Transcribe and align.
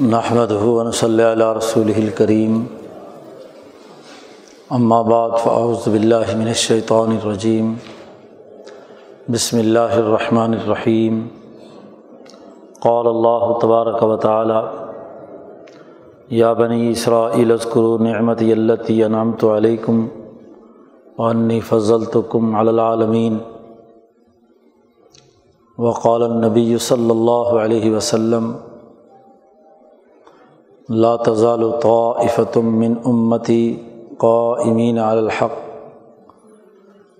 نحمد 0.00 0.50
ہُون 0.52 0.90
صلی 0.92 1.22
اللہ 1.22 1.52
رسول 1.52 1.90
الکریم 1.96 2.58
اما 4.70 5.00
بعد 5.02 5.30
فاعوذ 5.44 5.88
باللہ 5.88 6.36
من 6.36 6.46
الشیطان 6.46 7.10
الرجیم 7.12 7.72
بسم 9.28 9.58
اللہ 9.58 9.94
الرحمن 9.94 10.54
الرحیم 10.54 11.18
قال 12.80 13.06
اللہ 13.06 13.48
تبارک 13.62 14.02
و 14.02 14.16
تعالی 14.16 14.60
یا 16.36 16.52
بنی 16.52 16.90
اسرائیل 16.90 17.52
اذکروا 17.52 17.98
نعمتی 18.04 18.52
التی 18.52 19.02
انعمت 19.04 19.44
علیکم 19.46 20.06
وانی 21.18 21.60
فضلتکم 21.68 22.54
علی 22.56 22.68
العالمین 22.68 23.38
وقال 25.78 26.22
النبی 26.22 26.76
صلی 26.84 27.10
اللہ 27.10 27.54
علیہ 27.58 27.94
وسلم 27.94 28.52
لا 30.88 31.16
تزال 31.16 31.62
طائفة 31.82 32.60
من 32.60 32.94
امتی 33.04 33.82
قائمین 34.18 34.98
علی 34.98 35.18
الحق. 35.18 35.56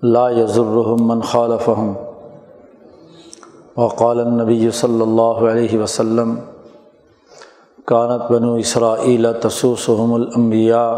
لا 0.03 0.29
يضرهم 0.29 1.07
من 1.07 1.21
خالفهم. 1.21 1.93
وقال 3.77 4.19
النبی 4.19 4.71
صلی 4.71 5.01
اللہ 5.01 5.41
علیہ 5.51 5.79
وسلم 5.79 6.35
کانت 7.85 8.31
بنو 8.31 8.53
اسرائیل 8.53 9.27
تسوسهم 9.41 10.13
الانبیاء 10.13 10.93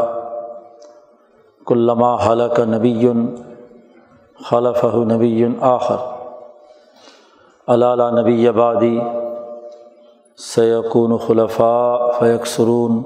كلما 1.66 2.16
حلق 2.28 2.60
نبی 2.60 3.10
خلفه 4.50 5.04
نبی 5.04 5.46
آخر. 5.62 5.98
علالا 7.68 8.10
نبی 8.10 8.48
آبادی 8.48 9.00
سیقون 10.42 11.18
خلفاء 11.18 12.12
فیکسرون. 12.20 13.02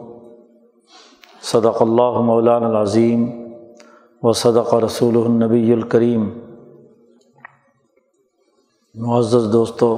صدق 1.44 1.82
اللہ 1.82 2.20
مولان 2.26 2.64
العظیم 2.64 3.26
و 4.24 4.34
صدق 4.34 4.74
رسول 4.84 5.18
النبی 5.18 5.72
الکریم. 5.74 6.30
معزز 8.96 9.52
دوستو، 9.54 9.90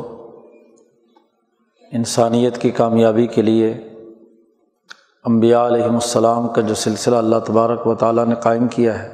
انسانیت 1.92 2.58
کی 2.62 2.72
کامیابی 2.72 3.28
کے 3.28 3.42
لیے 3.42 3.72
انبیاء 5.26 5.66
علیہم 5.68 5.94
السلام 5.96 6.48
کا 6.54 6.62
جو 6.62 6.76
سلسلہ 6.76 7.16
اللہ 7.16 7.40
تبارک 7.48 7.88
و 7.88 7.96
تعالیٰ 7.96 8.26
نے 8.26 8.36
قائم 8.44 8.68
کیا 8.68 9.00
ہے، 9.04 9.10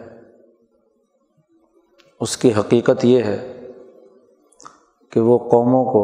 اس 2.22 2.38
کی 2.38 2.54
حقیقت 2.54 3.06
یہ 3.06 3.24
ہے 3.24 3.40
کہ 5.14 5.20
وہ 5.20 5.38
قوموں 5.52 5.86
کو 5.86 6.04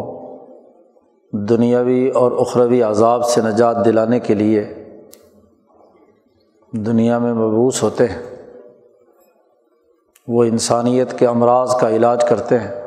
دنیاوی 1.32 2.10
اور 2.10 2.32
اخروی 2.32 2.82
عذاب 2.82 3.26
سے 3.26 3.42
نجات 3.42 3.86
دلانے 3.86 4.20
کے 4.20 4.34
لیے 4.34 4.74
دنیا 6.72 7.20
میں 7.20 7.34
مبوس 7.34 7.84
ہوتے 7.84 8.08
ہیں۔ 8.08 8.52
وہ 10.28 10.44
انسانیت 10.44 11.20
کے 11.20 11.28
امراض 11.28 11.76
کا 11.80 11.90
علاج 11.90 12.26
کرتے 12.30 12.60
ہیں۔ 12.60 12.82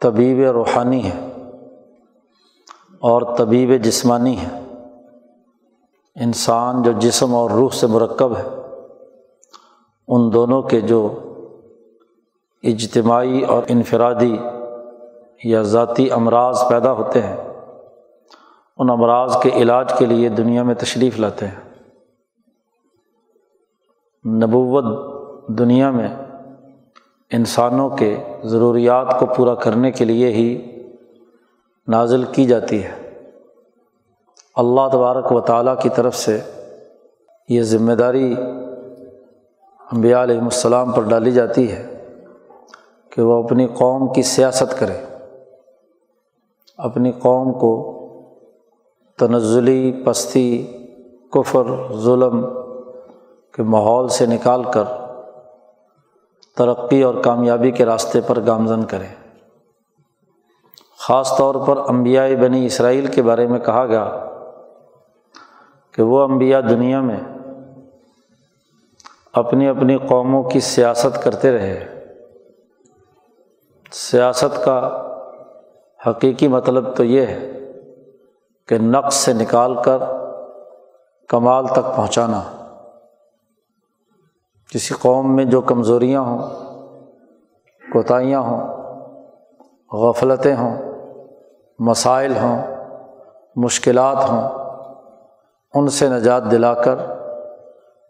طبیب 0.00 0.50
روحانی 0.50 1.10
ہے 1.10 1.32
اور 3.00 3.36
طبیب 3.36 3.82
جسمانی 3.82 4.36
ہے 4.38 4.60
انسان 6.16 6.82
جو 6.82 6.92
جسم 6.92 7.34
اور 7.34 7.50
روح 7.50 7.70
سے 7.70 7.86
مرکب 7.86 8.36
ہے، 8.36 8.48
ان 10.08 10.32
دونوں 10.32 10.62
کے 10.62 10.80
جو 10.80 11.18
اجتماعی 12.62 13.42
اور 13.42 13.62
انفرادی 13.68 14.36
یا 15.44 15.62
ذاتی 15.62 16.10
امراض 16.10 16.62
پیدا 16.70 16.92
ہوتے 16.92 17.22
ہیں، 17.22 17.36
ان 18.78 18.90
امراض 18.90 19.36
کے 19.42 19.50
علاج 19.54 19.92
کے 19.98 20.06
لیے 20.06 20.28
دنیا 20.28 20.62
میں 20.62 20.74
تشریف 20.74 21.20
لاتے 21.20 21.46
ہیں۔ 21.46 21.72
نبوت 24.36 24.84
دنیا 25.58 25.90
میں 25.90 26.08
انسانوں 27.30 27.90
کے 27.90 28.24
ضروریات 28.44 29.18
کو 29.18 29.26
پورا 29.26 29.54
کرنے 29.54 29.90
کے 29.90 30.04
لیے 30.04 30.30
ہی 30.30 30.80
نازل 31.88 32.24
کی 32.24 32.44
جاتی 32.44 32.84
ہے۔ 32.84 33.20
اللہ 34.56 34.88
تبارک 34.92 35.32
و 35.32 35.40
تعالیٰ 35.40 35.78
کی 35.78 35.88
طرف 35.88 36.16
سے 36.16 36.40
یہ 37.48 37.62
ذمہ 37.62 37.92
داری 37.92 38.34
انبیاء 39.92 40.22
علیہم 40.22 40.44
السلام 40.44 40.92
پر 40.92 41.02
ڈالی 41.02 41.32
جاتی 41.32 41.72
ہے 41.72 42.04
کہ 43.10 43.22
وہ 43.22 43.42
اپنی 43.42 43.66
قوم 43.66 44.12
کی 44.12 44.22
سیاست 44.22 44.78
کرے 44.78 45.11
اپنی 46.82 47.12
قوم 47.12 47.52
کو 47.52 47.98
تنزلی، 49.18 50.02
پستی، 50.06 50.66
کفر، 51.32 51.64
ظلم 51.92 52.46
کے 53.52 53.62
ماحول 53.62 54.08
سے 54.08 54.26
نکال 54.26 54.64
کر 54.64 54.84
ترقی 56.56 57.02
اور 57.02 57.14
کامیابی 57.14 57.70
کے 57.70 57.84
راستے 57.84 58.20
پر 58.20 58.38
گامزن 58.46 58.84
کرے۔ 58.84 59.06
خاص 60.98 61.36
طور 61.36 61.54
پر 61.66 61.76
انبیاء 61.76 62.28
بنی 62.28 62.66
اسرائیل 62.66 63.06
کے 63.06 63.22
بارے 63.22 63.46
میں 63.46 63.58
کہا 63.58 63.86
گیا 63.86 64.26
کہ 65.92 66.02
وہ 66.02 66.20
انبیاء 66.20 66.60
دنیا 66.60 67.00
میں 67.00 67.20
اپنی 69.32 69.68
اپنی 69.68 69.98
قوموں 69.98 70.42
کی 70.42 70.60
سیاست 70.60 71.22
کرتے 71.22 71.50
رہے۔ 71.50 72.04
سیاست 73.92 74.64
کا 74.64 75.08
حقیقی 76.06 76.48
مطلب 76.48 76.96
تو 76.96 77.04
یہ 77.04 77.26
ہے 77.26 77.48
کہ 78.68 78.78
نقص 78.78 79.14
سے 79.14 79.32
نکال 79.32 79.74
کر 79.82 79.98
کمال 81.28 81.66
تک 81.66 81.96
پہنچانا 81.96 82.42
کسی 84.72 84.94
قوم 84.94 85.36
میں 85.36 85.44
جو 85.44 85.60
کمزوریاں 85.60 86.20
ہوں، 86.20 86.38
کوتاہیاں 87.92 88.40
ہوں، 88.40 88.60
غفلتیں 89.92 90.54
ہوں، 90.56 90.76
مسائل 91.78 92.36
ہوں، 92.36 92.62
مشکلات 93.56 94.28
ہوں، 94.30 94.48
ان 95.74 95.88
سے 95.88 96.08
نجات 96.08 96.50
دلا 96.50 96.74
کر 96.74 96.94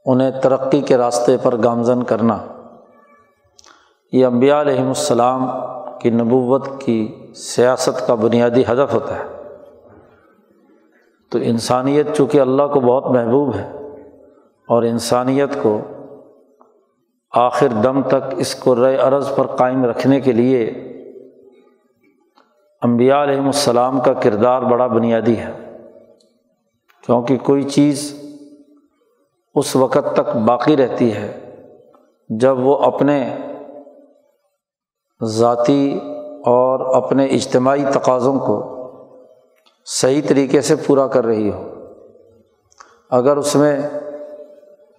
انہیں 0.06 0.40
ترقی 0.40 0.80
کے 0.80 0.96
راستے 0.96 1.36
پر 1.42 1.56
گامزن 1.64 2.02
کرنا، 2.02 2.38
یہ 4.12 4.26
انبیاء 4.26 4.60
علیہم 4.60 4.88
السلام 4.88 5.46
کی 6.00 6.10
نبوت 6.10 6.68
کی 6.80 7.00
سیاست 7.34 8.06
کا 8.06 8.14
بنیادی 8.14 8.62
ہدف 8.62 8.94
ہوتا 8.94 9.18
ہے۔ 9.18 9.42
تو 11.30 11.38
انسانیت 11.42 12.06
چونکہ 12.16 12.40
اللہ 12.40 12.62
کو 12.62 12.80
بہت 12.80 13.06
محبوب 13.06 13.54
ہے 13.54 13.72
اور 14.68 14.82
انسانیت 14.82 15.48
کو 15.62 15.80
آخر 17.30 17.66
دم 17.84 18.02
تک 18.02 18.34
اس 18.36 18.54
کو 18.54 18.86
رے 18.86 18.96
عرض 18.96 19.34
پر 19.36 19.46
قائم 19.46 19.84
رکھنے 19.84 20.20
کے 20.20 20.32
لیے 20.32 20.64
انبیاء 22.82 23.22
علیہم 23.22 23.46
السلام 23.46 24.00
کا 24.00 24.12
کردار 24.12 24.62
بڑا 24.62 24.86
بنیادی 24.86 25.36
ہے۔ 25.36 25.78
کیونکہ 27.06 27.36
کوئی 27.36 27.62
چیز 27.62 28.22
اس 29.54 29.76
وقت 29.76 30.16
تک 30.16 30.36
باقی 30.36 30.76
رہتی 30.76 31.12
ہے 31.12 31.54
جب 32.28 32.58
وہ 32.58 32.78
اپنے 32.78 33.36
ذاتی 35.24 36.00
اور 36.44 36.96
اپنے 36.96 37.26
اجتماعی 37.26 37.84
تقاضوں 37.94 38.38
کو 38.38 38.68
صحیح 39.86 40.22
طریقے 40.28 40.60
سے 40.60 40.76
پورا 40.76 41.06
کر 41.06 41.26
رہی 41.26 41.50
ہو۔ 41.50 41.68
اگر 43.10 43.36
اس 43.36 43.54
میں 43.54 43.82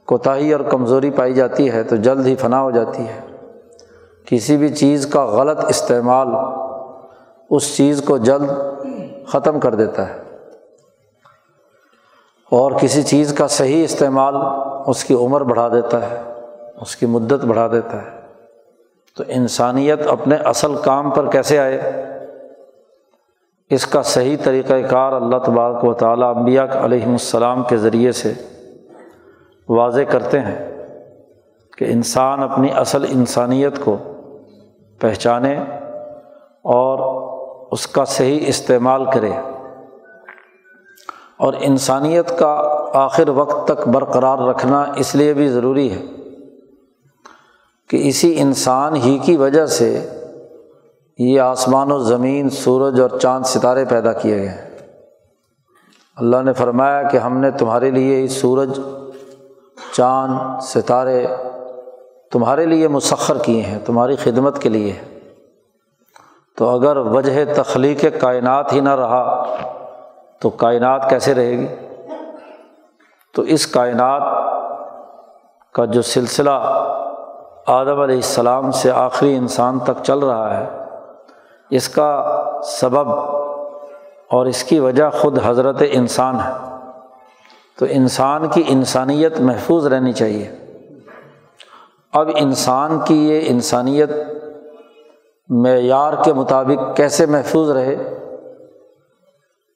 کوتاہی 0.06 0.54
اور 0.54 0.60
کمزوری 0.60 1.12
پائی 1.12 1.34
جاتی 1.34 1.72
ہے 1.72 1.84
تو 1.84 1.96
جلد 1.96 2.28
ہی 2.28 2.36
فنا 2.36 2.62
ہو 2.62 2.72
جاتی 2.72 3.04
ہے۔ 3.08 3.22
کسی 4.26 4.58
بھی 4.58 4.70
چیز 4.70 5.08
کا 5.08 5.26
غلط 5.26 5.66
استعمال 5.70 6.28
اس 7.50 7.78
چیز 7.78 8.02
کو 8.06 8.18
جلد 8.18 8.50
ختم 9.28 9.60
کر 9.60 9.76
دیتا 9.76 10.10
ہے۔ 10.10 10.20
اور 12.52 12.72
کسی 12.72 13.04
چیز 13.04 13.34
کا 13.34 13.48
صحیح 13.48 13.84
استعمال 13.84 14.36
اس 14.88 15.04
کی 15.04 15.14
عمر 15.14 15.42
بڑھا 15.42 15.68
دیتا 15.68 16.12
ہے، 16.12 16.22
اس 16.82 16.96
کی 16.96 17.06
مدت 17.06 17.46
بڑھا 17.46 17.68
دیتا 17.72 18.02
ہے۔ 18.02 18.13
تو 19.18 19.24
انسانیت 19.28 20.08
اپنے 20.08 20.36
اصل 20.46 20.76
کام 20.76 21.10
پر 21.10 21.30
کیسے 21.32 21.58
آئے؟ 21.60 21.80
اس 23.72 23.86
کا 23.88 24.02
صحیح 24.04 24.38
طریقۂ 24.44 24.82
کار 24.90 25.12
اللہ 25.12 25.38
تبارک 25.38 25.84
و 25.84 25.94
تعالیٰ 25.94 26.36
انبیاء 26.36 26.66
علیہم 26.84 27.12
السلام 27.12 27.64
کے 27.64 27.78
ذریعے 27.78 28.12
سے 28.12 28.34
واضح 29.70 30.10
کرتے 30.10 30.40
ہیں 30.40 30.56
کہ 31.78 31.86
انسان 31.86 32.44
اپنی 32.44 32.72
اصل 32.76 33.06
انسانیت 33.10 33.80
کو 33.80 33.96
پہچانے 35.02 35.56
اور 36.74 37.00
اس 37.72 37.88
کا 37.88 38.06
صحیح 38.06 38.46
استعمال 38.48 39.06
کرے 39.06 39.32
اور 41.38 41.54
انسانیت 41.62 42.38
کا 42.40 42.54
آخر 42.96 43.30
وقت 43.30 43.66
تک 43.68 43.88
برقرار 43.88 44.48
رکھنا 44.50 44.84
اس 44.96 45.16
لیے 45.16 45.34
بھی 45.34 45.48
ضروری 45.48 45.92
ہے 45.92 46.02
کہ 47.94 48.08
اسی 48.08 48.42
انسان 48.42 48.96
ہی 48.96 49.18
کی 49.18 49.38
وجہ 49.38 49.66
سے 49.66 50.10
یہ 51.18 51.42
آسمان 51.42 51.92
و 51.92 52.00
زمین، 52.00 52.50
سورج 52.50 53.02
اور 53.02 53.10
چاند 53.20 53.46
ستارے 53.46 53.86
پیدا 53.86 54.14
کیے 54.14 54.38
گئے 54.38 54.50
ہیں۔ 54.50 54.78
اللہ 56.16 56.38
نے 56.42 56.54
فرمایا 56.54 57.04
کہ 57.04 57.18
ہم 57.18 57.38
نے 57.38 57.52
تمہارے 57.52 57.92
لیے 57.92 58.28
سورج، 58.28 58.80
چاند، 59.92 60.62
ستارے 60.62 61.28
تمہارے 62.32 62.66
لیے 62.66 62.88
مسخر 62.88 63.38
کیے 63.38 63.62
ہیں، 63.62 63.80
تمہاری 63.86 64.16
خدمت 64.16 64.62
کے 64.62 64.70
لیے۔ 64.70 64.94
تو 66.58 66.70
اگر 66.70 66.98
وجہ 66.98 67.54
تخلیق 67.54 68.06
کائنات 68.22 68.74
ہی 68.74 68.80
نہ 68.80 68.96
رہا، 68.96 69.44
تو 70.40 70.50
کائنات 70.50 71.10
کیسے 71.10 71.34
رہے 71.34 71.52
گی؟ 71.52 71.68
تو 73.36 73.42
اس 73.42 73.68
کائنات 73.68 74.22
کا 75.74 75.86
جو 75.86 76.02
سلسلہ 76.02 76.90
آدم 77.68 78.00
علیہ 78.00 78.16
السلام 78.16 78.72
سے 78.72 78.92
آخری 78.92 79.36
انسان 79.36 79.80
تک 79.80 80.04
چل 80.04 80.20
رہا 80.20 80.60
ہے، 80.60 80.70
اس 81.70 81.90
کا 81.90 82.26
سبب 82.64 83.10
اور 84.30 84.46
اس 84.46 84.64
کی 84.64 84.80
وجہ 84.80 85.10
خود 85.10 85.40
حضرت 85.46 85.84
انسان 85.92 86.36
ہے۔ 86.36 86.78
تو 87.80 87.86
انسان 87.90 88.48
کی 88.48 88.64
انسانیت 88.68 89.40
محفوظ 89.40 89.88
رہنی 89.88 90.14
چاہیے۔ 90.14 90.52
اب 92.14 92.30
انسان 92.36 93.00
کی 93.06 93.30
یہ 93.30 93.42
انسانیت 93.46 94.10
معیار 95.50 96.14
کے 96.26 96.34
مطابق 96.34 96.98
کیسے 96.98 97.26
محفوظ 97.26 97.70
رہے، 97.70 98.18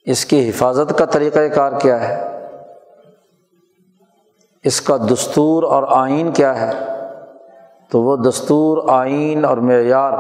اس 0.06 0.26
کی 0.26 0.50
حفاظت 0.50 0.98
کا 0.98 1.06
طریقۂ 1.06 1.56
کار 1.56 1.72
کیا 1.82 2.08
ہے، 2.08 2.48
اس 4.64 4.82
کا 4.82 4.98
دستور 4.98 5.64
اور 5.64 5.84
آئین 5.90 6.32
کیا 6.32 6.62
ہے 6.62 6.97
تو 7.90 8.02
وہ 8.02 8.16
دستور، 8.16 8.78
آئین 8.90 9.46
اور 9.46 9.58
معیار 9.58 10.14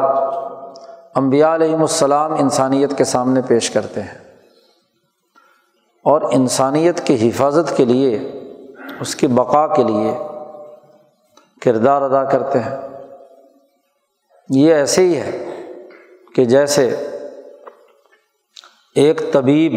امبیا 1.15 1.55
علیہم 1.55 1.81
السلام 1.81 2.33
انسانیت 2.33 2.97
کے 2.97 3.03
سامنے 3.03 3.41
پیش 3.47 3.69
کرتے 3.69 4.01
ہیں۔ 4.01 4.17
اور 6.03 6.21
انسانیت 6.21 6.99
کی 7.05 7.29
حفاظت 7.29 7.77
کے 7.77 7.85
لیے، 7.85 8.19
اس 8.99 9.15
کی 9.15 9.27
بقا 9.27 9.67
کے 9.67 9.83
لیے 9.83 10.17
کردار 11.61 12.01
ادا 12.01 12.23
کرتے 12.23 12.59
ہیں۔ 12.59 12.77
یہ 14.49 14.73
ایسے 14.73 15.01
ہی 15.01 15.17
ہے 15.17 15.61
کہ 16.35 16.45
جیسے 16.45 17.07
ایک 18.95 19.33
طبیب 19.33 19.73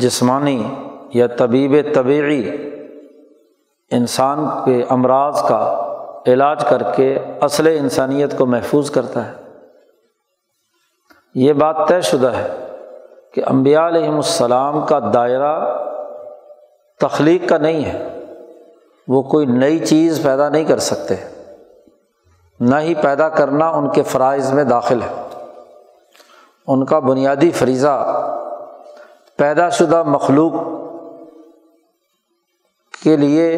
جسمانی 0.00 0.68
یا 1.14 1.26
طبیب 1.26 1.94
طبعی 1.94 2.50
انسان 3.90 4.46
کے 4.64 4.84
امراض 4.88 5.42
کا 5.42 5.88
علاج 6.26 6.64
کر 6.64 6.82
کے 6.96 7.18
اصل 7.40 7.66
انسانیت 7.66 8.38
کو 8.38 8.46
محفوظ 8.46 8.90
کرتا 8.90 9.26
ہے۔ 9.26 9.32
یہ 11.34 11.52
بات 11.52 11.76
طے 11.88 12.00
شدہ 12.00 12.30
ہے 12.36 12.48
کہ 13.34 13.42
امبیا 13.46 13.86
علیہم 13.86 14.16
السلام 14.16 14.86
کا 14.86 14.98
دائرہ 15.14 15.78
تخلیق 17.00 17.48
کا 17.48 17.58
نہیں 17.58 17.84
ہے۔ 17.84 18.24
وہ 19.08 19.22
کوئی 19.22 19.46
نئی 19.46 19.78
چیز 19.78 20.22
پیدا 20.22 20.48
نہیں 20.48 20.64
کر 20.64 20.78
سکتے۔ 20.78 21.14
نہ 22.60 22.76
ہی 22.76 22.94
پیدا 22.94 23.28
کرنا 23.28 23.68
ان 23.68 23.90
کے 23.90 24.02
فرائض 24.02 24.52
میں 24.52 24.64
داخل 24.64 25.02
ہے۔ 25.02 25.28
ان 26.66 26.84
کا 26.84 26.98
بنیادی 26.98 27.50
فریضہ 27.50 28.22
پیدا 29.36 29.68
شدہ 29.68 30.02
مخلوق 30.02 30.52
کے 33.02 33.16
لیے 33.16 33.56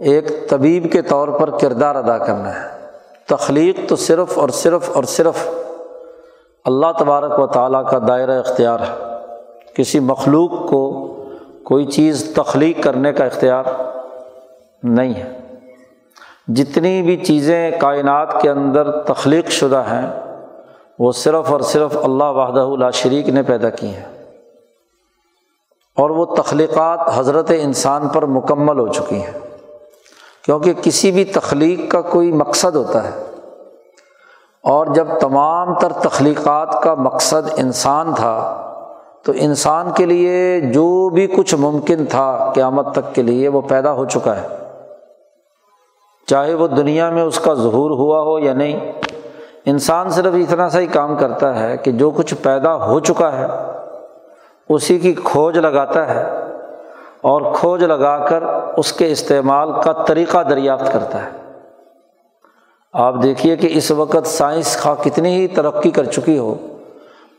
ایک 0.00 0.50
طبیب 0.50 0.92
کے 0.92 1.02
طور 1.02 1.28
پر 1.28 1.50
کردار 1.50 1.94
ادا 1.94 2.18
کرنا 2.18 2.54
ہے۔ 2.54 2.88
تخلیق 3.28 3.80
تو 3.88 3.96
صرف 3.96 4.38
اور 4.38 4.48
صرف 4.48 4.90
اور 4.94 5.04
صرف 5.04 5.48
اللہ 6.64 6.86
تبارک 6.98 7.38
و 7.38 7.46
تعالیٰ 7.46 7.90
کا 7.90 7.98
دائرہ 8.08 8.38
اختیار 8.38 8.80
ہے۔ 8.80 9.16
کسی 9.74 10.00
مخلوق 10.00 10.70
کو 10.70 11.12
کوئی 11.64 11.84
چیز 11.84 12.32
تخلیق 12.36 12.82
کرنے 12.82 13.12
کا 13.12 13.24
اختیار 13.24 13.64
نہیں 14.82 15.14
ہے۔ 15.14 15.38
جتنی 16.48 17.02
بھی 17.02 17.16
چیزیں 17.16 17.70
کائنات 17.80 18.42
کے 18.42 18.50
اندر 18.50 18.90
تخلیق 18.90 19.48
شدہ 19.48 19.82
ہیں، 19.90 20.36
وہ 20.98 21.12
صرف 21.12 21.52
اور 21.52 21.60
صرف 21.60 21.96
اللہ 22.04 22.24
وحدہ 22.24 22.60
اللہ 22.60 22.90
شریک 22.90 23.28
نے 23.28 23.42
پیدا 23.42 23.70
کی 23.70 23.86
ہیں۔ 23.86 24.24
اور 25.96 26.10
وہ 26.10 26.24
تخلیقات 26.24 26.98
حضرت 27.14 27.52
انسان 27.56 28.08
پر 28.08 28.26
مکمل 28.26 28.78
ہو 28.78 28.88
چکی 28.88 29.16
ہیں۔ 29.16 29.45
کیونکہ 30.46 30.72
کسی 30.82 31.10
بھی 31.10 31.24
تخلیق 31.24 31.90
کا 31.90 32.00
کوئی 32.00 32.32
مقصد 32.32 32.76
ہوتا 32.76 33.04
ہے۔ 33.04 33.22
اور 34.62 34.86
جب 34.86 35.06
تمام 35.20 35.74
تر 35.74 35.92
تخلیقات 35.92 36.82
کا 36.82 36.94
مقصد 36.94 37.48
انسان 37.56 38.14
تھا، 38.14 38.62
تو 39.22 39.32
انسان 39.36 39.90
کے 39.90 40.06
لیے 40.06 40.60
جو 40.60 41.10
بھی 41.10 41.26
کچھ 41.26 41.54
ممکن 41.54 42.06
تھا 42.06 42.52
قیامت 42.54 42.92
تک 42.92 43.14
کے 43.14 43.22
لیے 43.22 43.48
وہ 43.48 43.60
پیدا 43.60 43.92
ہو 43.92 44.04
چکا 44.04 44.36
ہے۔ 44.36 44.46
چاہے 46.26 46.54
وہ 46.54 46.68
دنیا 46.68 47.10
میں 47.10 47.22
اس 47.22 47.40
کا 47.40 47.54
ظہور 47.54 47.90
ہوا 47.90 48.20
ہو 48.20 48.38
یا 48.38 48.54
نہیں، 48.54 48.92
انسان 49.64 50.10
صرف 50.10 50.34
اتنا 50.34 50.68
سا 50.68 50.80
ہی 50.80 50.86
کام 50.86 51.16
کرتا 51.16 51.60
ہے 51.60 51.76
کہ 51.76 51.92
جو 51.92 52.10
کچھ 52.10 52.34
پیدا 52.42 52.86
ہو 52.86 53.00
چکا 53.00 53.38
ہے، 53.38 53.46
اسی 54.68 54.98
کی 54.98 55.14
کھوج 55.24 55.58
لگاتا 55.58 56.14
ہے۔ 56.14 56.45
اور 57.26 57.42
کھوج 57.54 57.84
لگا 57.84 58.26
کر 58.26 58.42
اس 58.76 58.92
کے 58.92 59.12
استعمال 59.12 59.72
کا 59.84 59.92
طریقہ 59.92 60.42
دریافت 60.42 60.92
کرتا 60.92 61.22
ہے۔ 61.22 61.30
آپ 62.92 63.14
دیکھیے 63.22 63.56
کہ 63.56 63.68
اس 63.70 63.90
وقت 63.90 64.26
سائنس 64.26 64.80
خواہ 64.80 65.02
کتنی 65.02 65.34
ہی 65.34 65.46
ترقی 65.46 65.90
کر 65.90 66.04
چکی 66.04 66.38
ہو، 66.38 66.54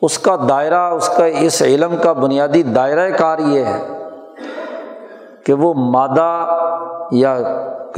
اس 0.01 0.19
کا 0.19 0.36
دائرہ، 0.50 0.89
اس 0.92 1.10
کا 1.10 1.25
اس 1.25 1.62
علم 1.62 1.95
کا 2.01 2.13
بنیادی 2.13 2.63
دائرۂ 2.63 3.18
کار 3.18 3.39
یہ 3.39 3.66
ہے 3.66 3.88
کہ 5.45 5.54
وہ 5.54 5.74
مادہ 5.74 6.57
یا 7.12 7.38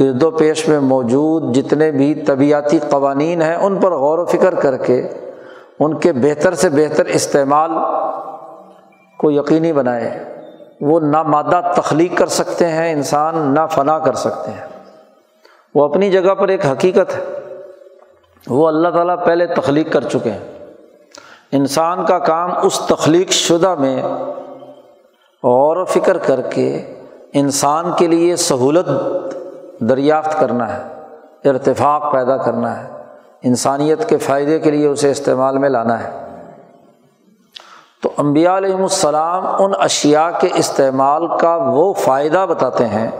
گرد 0.00 0.22
و 0.22 0.30
پیش 0.30 0.68
میں 0.68 0.80
موجود 0.80 1.54
جتنے 1.54 1.90
بھی 1.90 2.14
طبیعتی 2.14 2.78
قوانین 2.78 3.42
ہیں، 3.42 3.56
ان 3.56 3.80
پر 3.80 3.92
غور 3.92 4.18
و 4.18 4.24
فکر 4.24 4.54
کر 4.54 4.76
کے 4.76 5.08
ان 5.80 5.98
کے 5.98 6.12
بہتر 6.12 6.54
سے 6.54 6.68
بہتر 6.68 7.04
استعمال 7.04 7.70
کو 9.18 9.30
یقینی 9.30 9.72
بنائے۔ 9.72 10.29
وہ 10.80 11.00
نہ 11.00 11.22
مادہ 11.22 11.60
تخلیق 11.76 12.18
کر 12.18 12.26
سکتے 12.26 12.68
ہیں، 12.68 12.92
انسان 12.92 13.38
نہ 13.38 13.66
فنا 13.70 13.98
کر 13.98 14.12
سکتے 14.12 14.50
ہیں۔ 14.50 14.66
وہ 15.74 15.84
اپنی 15.84 16.10
جگہ 16.10 16.34
پر 16.34 16.48
ایک 16.48 16.66
حقیقت 16.66 17.16
ہے۔ 17.16 17.24
وہ 18.48 18.68
اللہ 18.68 18.88
تعالیٰ 18.88 19.26
پہلے 19.26 19.46
تخلیق 19.46 19.92
کر 19.92 20.00
چکے 20.00 20.30
ہیں۔ 20.30 20.66
انسان 21.52 22.04
کا 22.04 22.18
کام 22.18 22.50
اس 22.62 22.80
تخلیق 22.88 23.30
شدہ 23.30 23.74
میں 23.74 24.02
غور 25.42 25.76
و 25.76 25.84
فکر 25.84 26.18
کر 26.18 26.40
کے 26.40 26.94
انسان 27.32 27.92
کے 27.98 28.06
لیے 28.06 28.36
سہولت 28.36 28.86
دریافت 29.80 30.40
کرنا 30.40 30.76
ہے، 30.76 30.82
ارتفاق 31.48 32.12
پیدا 32.12 32.36
کرنا 32.36 32.82
ہے، 32.82 32.88
انسانیت 33.42 34.08
کے 34.08 34.18
فائدے 34.18 34.58
کے 34.58 34.70
لیے 34.70 34.86
اسے 34.86 35.10
استعمال 35.10 35.58
میں 35.58 35.68
لانا 35.68 36.04
ہے۔ 36.04 36.29
تو 38.02 38.10
امبیا 38.16 38.56
علیہم 38.56 38.82
السلام 38.82 39.46
ان 39.58 39.72
اشیا 39.78 40.30
کے 40.30 40.48
استعمال 40.54 41.26
کا 41.38 41.56
وہ 41.56 41.92
فائدہ 41.92 42.46
بتاتے 42.48 42.86
ہیں 42.86 43.10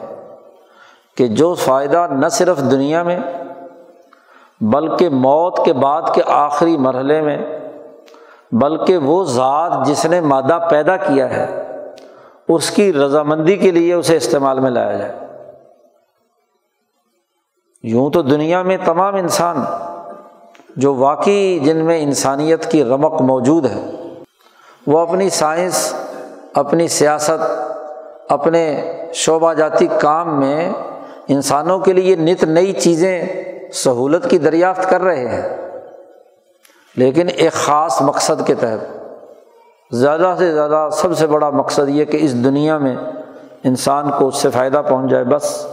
کہ 1.17 1.27
جو 1.27 1.55
فائدہ 1.55 2.07
نہ 2.11 2.29
صرف 2.29 2.59
دنیا 2.71 3.03
میں، 3.03 3.19
بلکہ 4.61 5.09
موت 5.09 5.65
کے 5.65 5.73
بعد 5.73 6.03
کے 6.15 6.23
آخری 6.27 6.77
مرحلے 6.77 7.21
میں، 7.21 7.39
بلکہ 8.53 8.97
وہ 8.97 9.25
ذات 9.25 9.87
جس 9.87 10.07
نے 10.07 10.21
مادہ 10.21 10.59
پیدا 10.71 10.97
کیا 10.97 11.31
ہے، 11.31 11.63
اس 12.49 12.71
کی 12.71 12.93
رضامندی 12.93 13.57
کے 13.57 13.71
لیے 13.71 13.95
اسے 13.95 14.17
استعمال 14.17 14.61
میں 14.61 14.71
لایا 14.71 14.97
جائے۔ 14.97 15.19
یوں 17.83 18.11
تو 18.11 18.23
دنیا 18.23 18.63
میں 18.63 18.77
تمام 18.85 19.15
انسان 19.15 19.57
جو 20.77 20.95
واقعی 20.95 21.59
جن 21.59 21.85
میں 21.85 22.03
انسانیت 22.03 22.71
کی 22.71 22.85
رمق 22.85 23.23
موجود 23.23 23.67
ہے 23.67 24.00
وہ 24.91 24.99
اپنی 24.99 25.31
سائنس، 25.31 25.95
اپنی 26.55 26.89
سیاست، 26.89 27.63
اپنے 28.29 28.93
شعبہ 29.15 29.55
جاتی 29.55 29.87
کام 30.01 30.41
میں 30.41 30.73
انسانوں 31.29 31.79
کے 31.79 31.93
لیے 31.93 32.17
نت 32.17 32.45
نئی 32.45 32.73
چیزیں 32.73 33.45
سہولت 33.73 34.31
کی 34.31 34.39
دریافت 34.39 34.91
کر 34.91 35.01
رہے 35.01 35.29
ہیں۔ 35.29 35.49
لیکن 36.97 37.27
ایک 37.37 37.53
خاص 37.53 38.03
مقصد 38.03 38.47
کے 38.47 38.55
تحت، 38.55 38.97
زیادہ 39.91 40.35
سے 40.39 40.53
زیادہ 40.53 40.89
سب 40.93 41.19
سے 41.19 41.27
بڑا 41.27 41.51
مقصد 41.51 41.89
یہ 41.89 42.05
کہ 42.05 42.19
اس 42.21 42.45
دنیا 42.45 42.79
میں 42.79 42.97
انسان 43.65 44.11
کو 44.19 44.29
اس 44.29 44.37
سے 44.37 44.51
فائدہ 44.51 44.83
پہنچ 44.89 45.11
جائے 45.11 45.25
بس۔ 45.25 45.67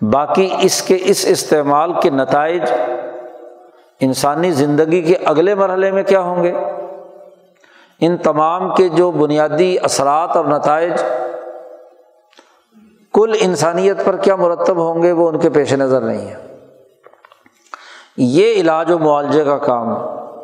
باقی 0.00 0.48
اس 0.62 0.82
کے 0.82 0.98
اس 1.00 1.24
استعمال 1.28 1.92
کے 2.02 2.10
نتائج 2.10 2.62
انسانی 4.00 4.50
زندگی 4.50 5.02
کے 5.02 5.14
اگلے 5.24 5.54
مرحلے 5.54 5.90
میں 5.90 6.02
کیا 6.02 6.20
ہوں 6.20 6.42
گے؟ 6.42 6.52
ان 8.00 8.16
تمام 8.16 8.74
کے 8.74 8.88
جو 8.88 9.10
بنیادی 9.10 9.76
اثرات 9.82 10.36
اور 10.36 10.44
نتائج 10.44 10.92
کل 13.14 13.32
انسانیت 13.40 14.04
پر 14.04 14.16
کیا 14.16 14.36
مرتب 14.36 14.76
ہوں 14.76 15.02
گے 15.02 15.12
وہ 15.12 15.28
ان 15.28 15.38
کے 15.38 15.50
پیش 15.50 15.72
نظر 15.72 16.00
نہیں 16.00 16.28
ہے 16.28 16.34
یہ 18.16 18.52
علاج 18.52 18.92
و 18.92 18.98
معالجے 18.98 19.44
کا 19.44 19.58
کام 19.58 19.88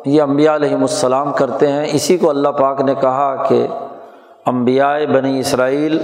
یہ 0.05 0.21
امبیا 0.21 0.55
علیہم 0.55 0.81
السلام 0.81 1.33
کرتے 1.33 1.71
ہیں۔ 1.71 1.85
اسی 1.91 2.17
کو 2.17 2.29
اللہ 2.29 2.49
پاک 2.49 2.81
نے 2.81 2.95
کہا 2.95 3.43
کہ 3.49 3.67
انبیاء 4.45 5.05
بنی 5.05 5.39
اسرائیل 5.39 5.99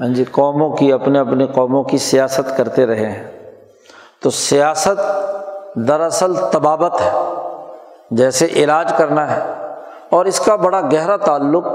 ہاں 0.00 0.08
جی 0.08 0.24
قوموں 0.24 0.76
کی 0.76 0.92
اپنے 0.92 1.18
اپنے 1.18 1.46
قوموں 1.46 1.82
کی 1.84 1.98
سیاست 1.98 2.56
کرتے 2.56 2.86
رہے 2.86 3.10
ہیں۔ 3.10 3.54
تو 4.22 4.30
سیاست 4.30 5.00
دراصل 5.74 6.34
طبابت 6.52 7.00
ہے۔ 7.00 7.10
جیسے 8.10 8.46
علاج 8.46 8.92
کرنا 8.98 9.36
ہے 9.36 9.67
اور 10.10 10.24
اس 10.24 10.40
کا 10.40 10.56
بڑا 10.56 10.80
گہرا 10.80 11.16
تعلق 11.16 11.66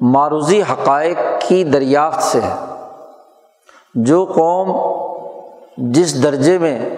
معروضی 0.00 0.62
حقائق 0.62 1.16
کی 1.48 1.64
دریافت 1.64 2.22
سے 2.22 2.40
ہے۔ 2.40 2.54
جو 3.94 4.24
قوم 4.24 4.72
جس 5.76 6.22
درجے 6.22 6.58
میں 6.58 6.96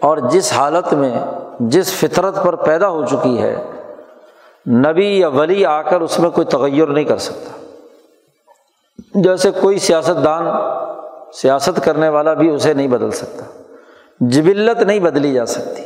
اور 0.00 0.18
جس 0.18 0.52
حالت 0.52 0.94
میں، 0.94 1.14
جس 1.60 1.92
فطرت 1.92 2.44
پر 2.44 2.54
پیدا 2.54 2.88
ہو 2.88 3.04
چکی 3.04 3.42
ہے، 3.42 3.56
نبی 4.66 5.18
یا 5.18 5.28
ولی 5.28 5.66
آ 5.66 5.82
کر 5.82 6.00
اس 6.00 6.18
میں 6.18 6.30
کوئی 6.30 6.44
تغیر 6.44 6.86
نہیں 6.86 7.04
کر 7.04 7.18
سکتا۔ 7.18 7.50
جیسے 9.14 9.50
کوئی 9.50 9.78
سیاست 9.78 10.24
دان 10.24 10.46
سیاست 11.32 11.84
کرنے 11.84 12.08
والا 12.08 12.34
بھی 12.34 12.48
اسے 12.48 12.74
نہیں 12.74 12.88
بدل 12.88 13.10
سکتا۔ 13.10 13.44
جبلت 14.20 14.82
نہیں 14.82 14.98
بدلی 14.98 15.32
جا 15.32 15.46
سکتی۔ 15.46 15.82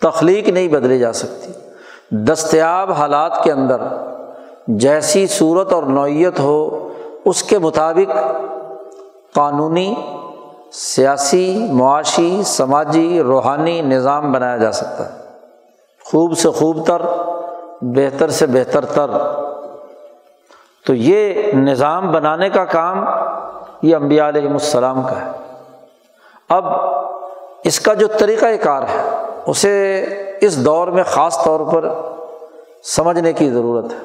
تخلیق 0.00 0.48
نہیں 0.48 0.68
بدلی 0.68 0.98
جا 0.98 1.12
سکتی۔ 1.12 1.52
دستیاب 2.14 2.92
حالات 2.92 3.44
کے 3.44 3.52
اندر 3.52 3.76
جیسی 4.66 5.26
صورت 5.26 5.72
اور 5.72 5.82
نوعیت 5.82 6.40
ہو، 6.40 6.88
اس 7.24 7.42
کے 7.42 7.58
مطابق 7.58 8.16
قانونی، 9.34 9.94
سیاسی، 10.72 11.66
معاشی، 11.70 12.42
سماجی، 12.44 13.22
روحانی 13.22 13.82
نظام 13.82 14.32
بنایا 14.32 14.56
جا 14.56 14.72
سکتا 14.72 15.12
ہے۔ 15.12 15.18
خوب 16.04 16.38
سے 16.38 16.50
خوب 16.50 16.86
تر، 16.86 17.02
بہتر 17.80 18.28
سے 18.28 18.46
بہتر 18.46 18.84
تر۔ 18.84 19.10
تو 20.86 20.94
یہ 20.94 21.52
نظام 21.52 22.12
بنانے 22.12 22.48
کا 22.48 22.64
کام 22.64 23.04
یہ 23.82 23.96
امبیا 23.96 24.28
علیہم 24.28 24.52
السلام 24.52 25.02
کا 25.02 25.26
ہے۔ 25.26 25.30
اب 26.48 26.64
اس 27.64 27.80
کا 27.80 27.94
جو 27.94 28.06
طریقۂ 28.06 28.46
کار 28.62 28.82
ہے 28.82 29.31
اسے 29.46 30.04
اس 30.40 30.64
دور 30.64 30.88
میں 30.88 31.02
خاص 31.06 31.44
طور 31.44 31.60
پر 31.72 31.94
سمجھنے 32.82 33.32
کی 33.32 33.50
ضرورت 33.50 33.92
ہے۔ 33.92 33.98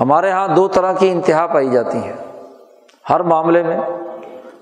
ہمارے 0.00 0.28
یہاں 0.28 0.48
دو 0.48 0.68
طرح 0.68 0.92
کی 0.92 1.10
انتہا 1.10 1.46
پائی 1.46 1.70
جاتی 1.70 1.98
ہے 1.98 2.12
ہر 3.10 3.20
معاملے 3.20 3.62
میں 3.62 3.80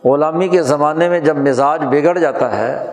غلامی 0.04 0.48
کے 0.48 0.62
زمانے 0.62 1.08
میں 1.08 1.20
جب 1.20 1.36
مزاج 1.36 1.82
بگڑ 1.84 2.18
جاتا 2.18 2.58
ہے 2.58 2.90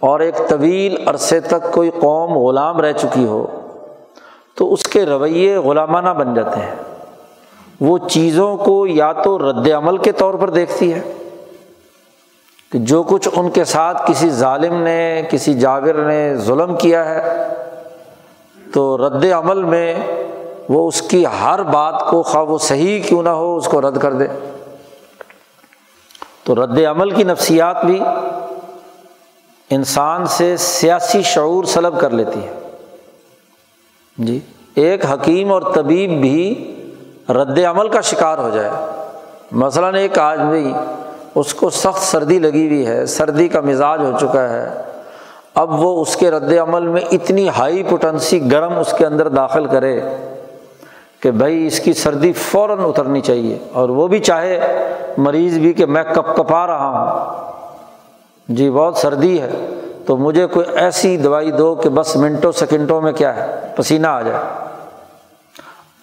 اور 0.00 0.20
ایک 0.20 0.34
طویل 0.48 1.08
عرصے 1.08 1.40
تک 1.40 1.72
کوئی 1.72 1.90
قوم 1.90 2.38
غلام 2.38 2.80
رہ 2.80 2.92
چکی 2.92 3.24
ہو، 3.24 3.46
تو 4.54 4.72
اس 4.72 4.82
کے 4.82 5.06
رویے 5.06 5.56
غلامانہ 5.56 6.08
بن 6.08 6.34
جاتے 6.34 6.60
ہیں۔ 6.60 6.74
وہ 7.80 7.98
چیزوں 7.98 8.56
کو 8.56 8.86
یا 8.86 9.12
تو 9.12 9.38
رد 9.38 9.68
عمل 9.68 9.98
کے 9.98 10.12
طور 10.12 10.34
پر 10.34 10.50
دیکھتی 10.50 10.94
ہے 10.94 11.27
کہ 12.72 12.78
جو 12.78 13.02
کچھ 13.02 13.28
ان 13.36 13.50
کے 13.50 13.64
ساتھ 13.64 14.02
کسی 14.06 14.30
ظالم 14.30 14.82
نے، 14.82 15.22
کسی 15.30 15.54
جاگر 15.54 15.94
نے 15.94 16.36
ظلم 16.36 16.76
کیا 16.76 17.04
ہے، 17.04 17.48
تو 18.74 19.08
رد 19.08 19.24
عمل 19.24 19.62
میں 19.62 19.94
وہ 20.68 20.88
اس 20.88 21.02
کی 21.02 21.24
ہر 21.40 21.62
بات 21.62 22.06
کو 22.10 22.22
خواہ 22.22 22.44
وہ 22.44 22.58
صحیح 22.58 23.02
کیوں 23.02 23.22
نہ 23.22 23.28
ہو 23.28 23.56
اس 23.56 23.66
کو 23.66 23.80
رد 23.80 23.98
کر 23.98 24.12
دے۔ 24.12 24.26
تو 26.44 26.64
رد 26.64 26.78
عمل 26.90 27.10
کی 27.10 27.24
نفسیات 27.24 27.84
بھی 27.84 28.00
انسان 29.70 30.26
سے 30.26 30.56
سیاسی 30.56 31.22
شعور 31.22 31.64
سلب 31.64 32.00
کر 32.00 32.10
لیتی 32.10 32.40
ہے۔ 32.40 32.52
جی 34.18 34.40
ایک 34.74 35.04
حکیم 35.04 35.52
اور 35.52 35.62
طبیب 35.74 36.20
بھی 36.20 36.74
رد 37.28 37.58
عمل 37.58 37.88
کا 37.88 38.00
شکار 38.00 38.38
ہو 38.38 38.50
جائے۔ 38.50 38.70
مثلاً 39.52 39.94
ایک 39.94 40.18
آدمی 40.18 40.72
اس 41.38 41.54
کو 41.54 41.70
سخت 41.70 42.02
سردی 42.02 42.38
لگی 42.38 42.66
ہوئی 42.66 42.86
ہے، 42.86 43.06
سردی 43.06 43.48
کا 43.48 43.60
مزاج 43.60 44.00
ہو 44.00 44.12
چکا 44.20 44.48
ہے۔ 44.48 44.68
اب 45.54 45.84
وہ 45.84 46.02
اس 46.02 46.16
کے 46.16 46.30
رد 46.30 46.52
عمل 46.52 46.88
میں 46.88 47.00
اتنی 47.12 47.48
ہائی 47.48 47.82
پوٹنسی 47.82 48.52
گرم 48.52 48.78
اس 48.78 48.94
کے 48.98 49.06
اندر 49.06 49.28
داخل 49.28 49.66
کرے 49.66 50.00
کہ 51.20 51.30
بھائی 51.30 51.66
اس 51.66 51.80
کی 51.80 51.92
سردی 51.92 52.32
فوراً 52.32 52.78
اترنی 52.80 53.20
چاہیے۔ 53.20 53.58
اور 53.72 53.88
وہ 53.88 54.06
بھی 54.06 54.18
چاہے، 54.18 54.84
مریض 55.18 55.58
بھی 55.58 55.72
کہ 55.72 55.86
میں 55.86 56.02
کپ 56.02 56.36
کپا 56.36 56.66
رہا 56.66 56.88
ہوں۔ 56.88 57.42
جی 58.48 58.70
بہت 58.70 58.96
سردی 58.96 59.42
ہے، 59.42 59.50
تو 60.06 60.16
مجھے 60.16 60.46
کوئی 60.46 60.66
ایسی 60.76 61.16
دوائی 61.16 61.50
دو 61.50 61.74
کہ 61.74 61.88
بس 61.88 62.16
منٹوں 62.16 62.52
سیکنڈوں 62.52 63.00
میں 63.00 63.12
کیا 63.12 63.36
ہے، 63.36 63.72
پسینہ 63.76 64.06
آ 64.06 64.22
جائے۔ 64.22 64.44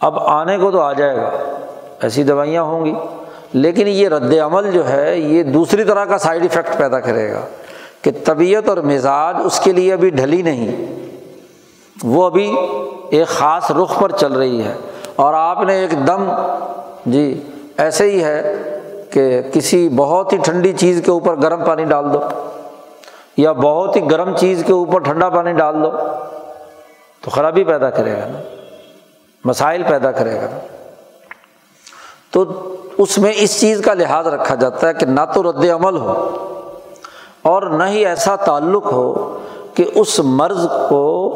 اب 0.02 0.20
آنے 0.20 0.58
کو 0.58 0.72
تو 0.72 0.82
آ 0.82 0.94
جائے 0.94 1.18
گا، 1.18 1.30
ایسی 2.02 2.24
دوائیاں 2.24 2.64
ہوں 2.64 2.86
گی۔ 2.86 2.94
لیکن 3.56 3.88
یہ 3.88 4.10
رد 4.10 4.34
عمل 4.46 4.72
جو 4.72 4.88
ہے، 4.90 5.18
یہ 5.18 5.44
دوسری 5.44 5.84
طرح 5.84 6.06
کا 6.06 6.18
سائڈ 6.18 6.44
افیکٹ 6.44 6.78
پیدا 6.78 7.00
کرے 7.00 7.32
گا 7.34 7.42
کہ 8.02 8.12
طبیعت 8.24 8.70
اور 8.70 8.78
مزاج 8.78 9.36
اس 9.44 9.60
کے 9.60 9.72
لیے 9.74 9.94
ابھی 9.94 10.10
ڈھلی 10.10 10.42
نہیں، 10.42 10.76
وہ 12.04 12.26
ابھی 12.26 12.56
ایک 13.10 13.28
خاص 13.28 13.72
رخ 13.72 14.00
پر 14.00 14.12
چل 14.12 14.34
رہی 14.34 14.62
ہے۔ 14.64 14.74
اور 15.16 15.34
آپ 15.34 15.62
نے 15.62 15.76
ایک 15.76 15.92
دم 16.08 16.24
جی 17.06 17.44
ایسے 17.78 18.10
ہی 18.12 18.24
ہے 18.24 18.42
کہ 19.12 19.42
کسی 19.54 19.90
بہت 19.90 20.34
ہی 20.34 20.38
ٹھنڈی 20.38 20.74
چیز 20.74 21.02
کے 21.06 21.12
اوپر 21.12 21.36
گرم 21.36 21.64
پانی 21.66 21.86
ڈال 21.86 22.14
دو، 22.14 22.20
یا 23.38 23.52
بہت 23.52 23.96
ہی 23.96 24.10
گرم 24.12 24.36
چیز 24.38 24.64
کے 24.68 24.74
اوپر 24.74 25.00
ٹھنڈا 25.00 25.30
پانی 25.30 25.54
ڈال 25.54 25.84
دو، 25.84 25.92
تو 27.22 27.32
خرابی 27.32 27.64
پیدا 27.64 27.90
کرے 27.90 28.14
گا 28.14 28.28
نا، 28.28 28.40
مسائل 29.46 29.84
پیدا 29.90 30.12
کرے 30.12 30.36
گا 30.36 30.48
نا۔ 30.52 30.60
تو 32.32 32.44
اس 32.98 33.18
میں 33.18 33.34
اس 33.36 33.60
چیز 33.62 33.82
کا 33.82 33.94
لحاظ 33.94 34.28
رکھا 34.28 34.56
جاتا 34.56 34.88
ہے 34.88 34.94
کہ 34.94 35.06
نہ 35.06 35.22
تو 35.34 35.52
رد 35.52 35.66
عمل 35.66 35.98
ہو 35.98 36.38
اور 37.42 37.62
نہ 37.62 37.84
ہی 37.84 38.06
ایسا 38.06 38.36
تعلق 38.36 38.86
ہو 38.86 39.40
کہ 39.74 39.86
اس 39.96 40.20
مرض 40.20 40.68
کو 40.90 41.32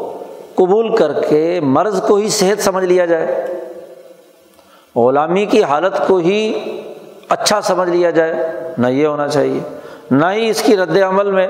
قبول 0.54 0.96
کر 0.96 1.12
کے 1.12 1.60
مرض 1.62 2.02
کو 2.02 2.14
ہی 2.14 2.28
صحت 2.28 2.62
سمجھ 2.62 2.84
لیا 2.84 3.06
جائے۔ 3.06 3.46
غلامی 4.96 5.46
کی 5.46 5.62
حالت 5.62 6.06
کو 6.06 6.16
ہی 6.16 6.52
اچھا 7.28 7.60
سمجھ 7.60 7.88
لیا 7.88 8.10
جائے۔ 8.10 8.34
نہ 8.78 8.86
یہ 8.86 9.06
ہونا 9.06 9.28
چاہیے۔ 9.28 9.60
نہ 10.10 10.26
ہی 10.32 10.50
اس 10.50 10.62
کی 10.62 10.76
رد 10.76 10.96
عمل 10.96 11.30
میں۔ 11.30 11.48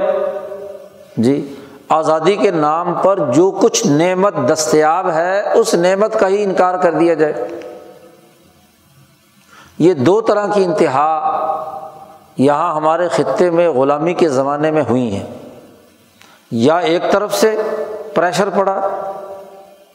جی 1.17 1.55
آزادی 1.89 2.37
کے 2.37 2.51
نام 2.51 2.95
پر 2.95 3.19
جو 3.33 3.51
کچھ 3.51 3.87
نعمت 3.87 4.35
دستیاب 4.53 5.11
ہے، 5.11 5.53
اس 5.53 5.75
نعمت 5.75 6.21
کا 6.21 6.29
ہی 6.29 6.43
انکار 6.43 6.75
کر 6.75 6.93
دیا 6.93 7.15
جائے۔ 7.15 7.49
یہ 9.81 9.95
دو 9.95 10.21
طرح 10.21 10.47
کی 10.55 10.65
انتہا 10.65 11.37
یہاں 12.37 12.75
ہمارے 12.75 13.09
خطے 13.09 13.51
میں 13.51 13.69
غلامی 13.69 14.15
کے 14.15 14.29
زمانے 14.29 14.71
میں 14.71 14.83
ہوئی 14.91 15.17
ہیں۔ 15.17 15.27
یا 16.51 16.77
ایک 16.77 17.03
طرف 17.11 17.35
سے 17.35 17.57
پریشر 18.15 18.49
پڑا 18.51 18.81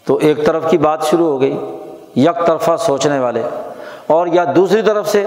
تو 0.05 0.17
ایک 0.21 0.45
طرف 0.45 0.63
کی 0.69 0.77
بات 0.77 1.03
شروع 1.03 1.27
ہو 1.27 1.41
گئی، 1.41 1.77
یک 2.15 2.47
طرفہ 2.47 2.71
سوچنے 2.79 3.19
والے۔ 3.19 3.41
اور 4.07 4.27
یا 4.27 4.45
دوسری 4.55 4.81
طرف 4.81 5.09
سے 5.09 5.25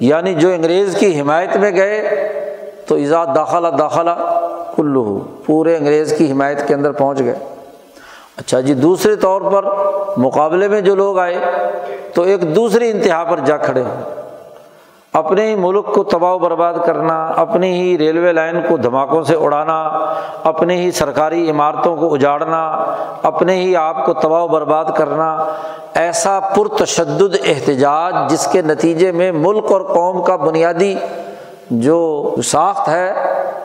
یعنی 0.00 0.34
جو 0.34 0.48
انگریز 0.48 0.96
کی 1.00 1.20
حمایت 1.20 1.56
میں 1.56 1.70
گئے 1.70 2.10
تو 2.86 2.94
ایجاد 2.94 3.26
داخلہ 3.34 3.68
داخلہ 3.68 4.40
کلو 4.76 5.18
پورے 5.46 5.76
انگریز 5.76 6.14
کی 6.18 6.32
حمایت 6.32 6.68
کے 6.68 6.74
اندر 6.74 6.92
پہنچ 6.92 7.18
گئے۔ 7.18 7.38
اچھا 8.36 8.60
جی 8.60 8.74
دوسرے 8.74 9.16
طور 9.16 9.40
پر 9.40 9.64
مقابلے 10.16 10.68
میں 10.68 10.80
جو 10.80 10.94
لوگ 10.94 11.18
آئے 11.18 11.38
تو 12.14 12.22
ایک 12.22 12.56
دوسری 12.56 12.90
انتہا 12.90 13.24
پر 13.24 13.38
جا 13.38 13.56
کھڑے 13.56 13.82
ہو۔ 13.82 13.94
اپنے 15.12 15.50
ہی 15.50 15.54
ملک 15.54 15.86
کو 15.86 16.04
تباہ 16.04 16.32
و 16.32 16.38
برباد 16.38 16.74
کرنا، 16.86 17.26
اپنی 17.26 17.72
ہی 17.72 17.98
ریلوے 17.98 18.32
لائن 18.32 18.60
کو 18.68 18.76
دھماکوں 18.76 19.22
سے 19.22 19.34
اڑانا 19.34 19.82
اپنے 20.44 20.76
ہی 20.76 20.90
سرکاری 20.90 21.50
عمارتوں 21.50 21.96
کو 21.96 22.14
اجاڑنا، 22.14 22.68
اپنے 23.22 23.52
ہی 23.52 23.76
آپ 23.76 24.06
کو 24.06 24.12
تباہ 24.12 24.42
و 24.42 24.48
برباد 24.48 24.84
کرنا، 24.96 25.44
ایسا 25.94 26.40
پرتشدد 26.40 27.36
احتجاج 27.44 28.14
جس 28.28 28.46
کے 28.46 28.62
نتیجے 28.62 29.12
میں 29.12 29.32
ملک 29.32 29.72
اور 29.72 29.80
قوم 29.80 30.22
کا 30.22 30.36
بنیادی 30.36 30.94
جو 31.70 32.34
ساخت 32.44 32.88
ہے، 32.88 33.12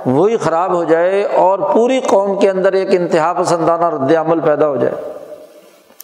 وہی 0.06 0.38
خراب 0.38 0.74
ہو 0.74 0.84
جائے 0.84 1.24
اور 1.24 1.60
پوری 1.60 2.00
قوم 2.00 2.40
کے 2.40 2.50
اندر 2.50 2.74
ایک 2.74 2.88
انتہا 2.92 3.34
پسندانہ 3.34 3.86
رد 3.86 4.16
عمل 4.16 4.40
پیدا 4.40 4.68
ہو 4.68 4.76
جائے۔ 4.76 5.12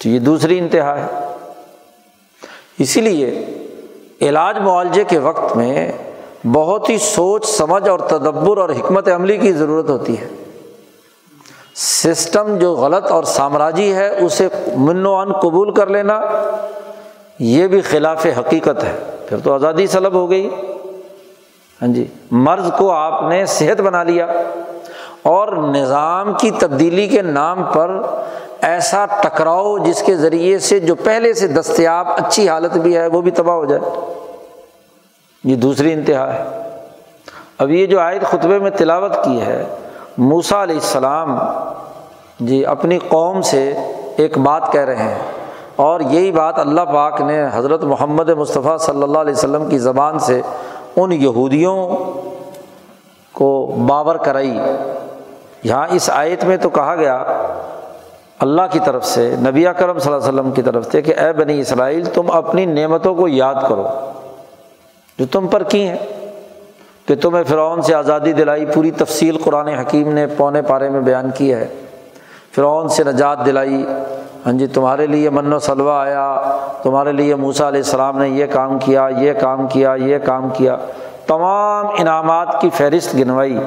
تو 0.04 0.10
یہ 0.10 0.20
دوسری 0.20 0.60
انتہا 0.60 1.00
ہے۔ 1.00 1.31
اسی 2.82 3.02
لیے 3.02 3.46
علاج 4.22 4.58
معالجے 4.58 5.04
کے 5.04 5.18
وقت 5.18 5.58
میں 5.58 5.92
بہت 6.54 6.90
ہی 6.90 6.98
سوچ، 6.98 7.46
سمجھ 7.46 7.90
اور 7.90 8.00
تدبر 8.00 8.58
اور 8.58 8.70
حکمت 8.70 9.08
عملی 9.08 9.38
کی 9.38 9.54
ضرورت 9.54 9.90
ہوتی 9.90 10.18
ہے۔ 10.18 10.28
سسٹم 11.76 12.58
جو 12.58 12.74
غلط 12.74 13.12
اور 13.12 13.24
سامراجی 13.24 13.94
ہے، 13.94 14.18
اسے 14.18 14.48
من 14.78 15.06
و 15.06 15.16
ان 15.16 15.34
قبول 15.34 15.74
کر 15.74 15.88
لینا، 15.88 16.22
یہ 17.40 17.68
بھی 17.68 17.82
خلاف 17.82 18.28
حقیقت 18.38 18.84
ہے۔ 18.84 19.18
پھر 19.30 19.38
تو 19.38 19.54
آزادی 19.54 19.88
سلب 19.88 20.14
ہو 20.14 20.30
گئی۔ 20.30 20.50
ہاں 21.82 21.88
جی 21.88 22.06
مرض 22.32 22.72
کو 22.78 22.92
آپ 22.92 23.30
نے 23.30 23.46
صحت 23.46 23.82
بنا 23.82 24.04
لیا۔ 24.04 24.28
اور 25.24 25.48
نظام 25.48 26.34
کی 26.34 26.52
تبدیلی 26.52 27.08
کے 27.08 27.22
نام 27.22 27.64
پر 27.64 28.02
ایسا 28.62 29.06
ٹکراؤ 29.06 29.78
جس 29.78 30.04
کے 30.04 30.16
ذریعے 30.16 30.60
سے 30.60 30.80
جو 30.80 30.96
پہلے 30.96 31.34
سے 31.34 31.48
دستیاب، 31.48 32.08
اچھی 32.08 32.50
حالت 32.50 32.78
بھی 32.78 32.98
ہے، 32.98 33.08
وہ 33.08 33.22
بھی 33.22 33.32
تباہ 33.32 33.56
ہو 33.56 33.66
جائے۔ 33.66 33.82
یہ 35.44 35.56
دوسری 35.56 35.94
انتہا 35.94 36.34
ہے۔ 36.34 36.44
اب 37.58 37.70
یہ 37.70 37.86
جو 37.86 38.00
عائد 38.00 38.24
خطبے 38.24 38.60
میں 38.60 38.72
تلاوت 38.72 39.16
کی 39.24 39.42
ہے 39.42 39.64
موسا 40.18 40.64
علیہ 40.64 40.76
السلام 40.76 41.38
جی 42.40 42.66
اپنی 42.66 43.00
قوم 43.10 43.42
سے 43.42 43.74
ایک 44.18 44.38
بات 44.38 44.72
کہہ 44.72 44.82
رہے 44.82 44.96
ہیں۔ 44.96 45.20
اور 45.76 46.00
یہی 46.00 46.32
بات 46.32 46.60
اللہ 46.60 46.82
پاک 46.82 47.22
نے 47.22 47.46
حضرت 47.54 47.84
محمد 47.84 48.30
مصطفیٰ 48.30 48.78
صلی 48.78 49.04
اللہ 49.04 49.18
علیہ 49.18 49.34
وسلم 49.34 49.70
کی 49.70 49.78
زبان 49.78 50.20
سے 50.20 50.42
ان 50.96 51.12
یہودیوں 51.12 51.98
کو 53.34 53.76
باور 53.88 54.16
کرائی۔ 54.16 54.58
یہاں 55.64 55.88
اس 55.92 56.10
آیت 56.10 56.44
میں 56.44 56.58
تو 56.58 56.70
کہا 56.70 56.96
گیا 56.96 57.24
اللہ 58.40 58.62
کی 58.72 58.80
طرف 58.86 59.06
سے، 59.06 59.36
نبی 59.40 59.66
کرم 59.78 60.00
صلی 60.00 60.14
اللہ 60.14 60.28
علیہ 60.28 60.40
وسلم 60.40 60.52
کی 60.52 60.62
طرف 60.62 60.92
سے 60.92 61.02
کہ 61.02 61.14
اے 61.18 61.34
بنی 61.34 61.60
اسرائیل، 61.60 62.06
تم 62.06 62.32
اپنی 62.32 62.66
نعمتوں 62.66 63.16
کو 63.16 63.28
یاد 63.28 63.56
کرو، 63.68 63.88
جو 65.20 65.26
تم 65.32 65.48
پر 65.48 65.64
کی 65.64 65.88
ہیں، 65.88 65.98
کہ 67.06 67.16
تمہیں 67.16 67.44
فرعون 67.44 67.82
سے 67.82 67.94
آزادی 67.94 68.34
دلائی، 68.34 68.66
پوری 68.66 68.92
تفصیل 68.92 69.38
قرآن 69.38 69.68
حکیم 69.68 70.14
نے 70.14 70.28
پونے 70.38 70.62
پارے 70.62 70.90
میں 70.90 71.02
بیان 71.02 71.30
کی 71.36 71.54
ہے۔ 71.54 71.68
فرعون 72.56 72.90
سے 72.90 73.04
نجات 73.04 73.46
دلائی 73.46 73.86
ہاں 74.46 74.54
جی 74.54 74.68
تمہارے 74.68 75.08
لیے 75.08 75.30
من 75.30 75.54
و 75.54 75.60
سلوا 75.60 76.02
آیا، 76.02 76.58
تمہارے 76.84 77.12
لیے 77.12 77.36
موسا 77.36 77.68
علیہ 77.68 77.82
السلام 77.82 78.18
نے 78.18 78.30
یہ 78.30 78.46
کام 78.46 78.80
کیا، 78.80 79.08
یہ 79.18 79.34
کام 79.34 79.68
کیا، 79.68 79.94
یہ 79.94 80.18
کام 80.18 80.50
کیا۔ 80.54 80.78
تمام 81.28 81.86
انعامات 82.00 82.62
کی 82.62 82.70
فہرست 82.74 83.16
گنوائی۔ 83.16 83.58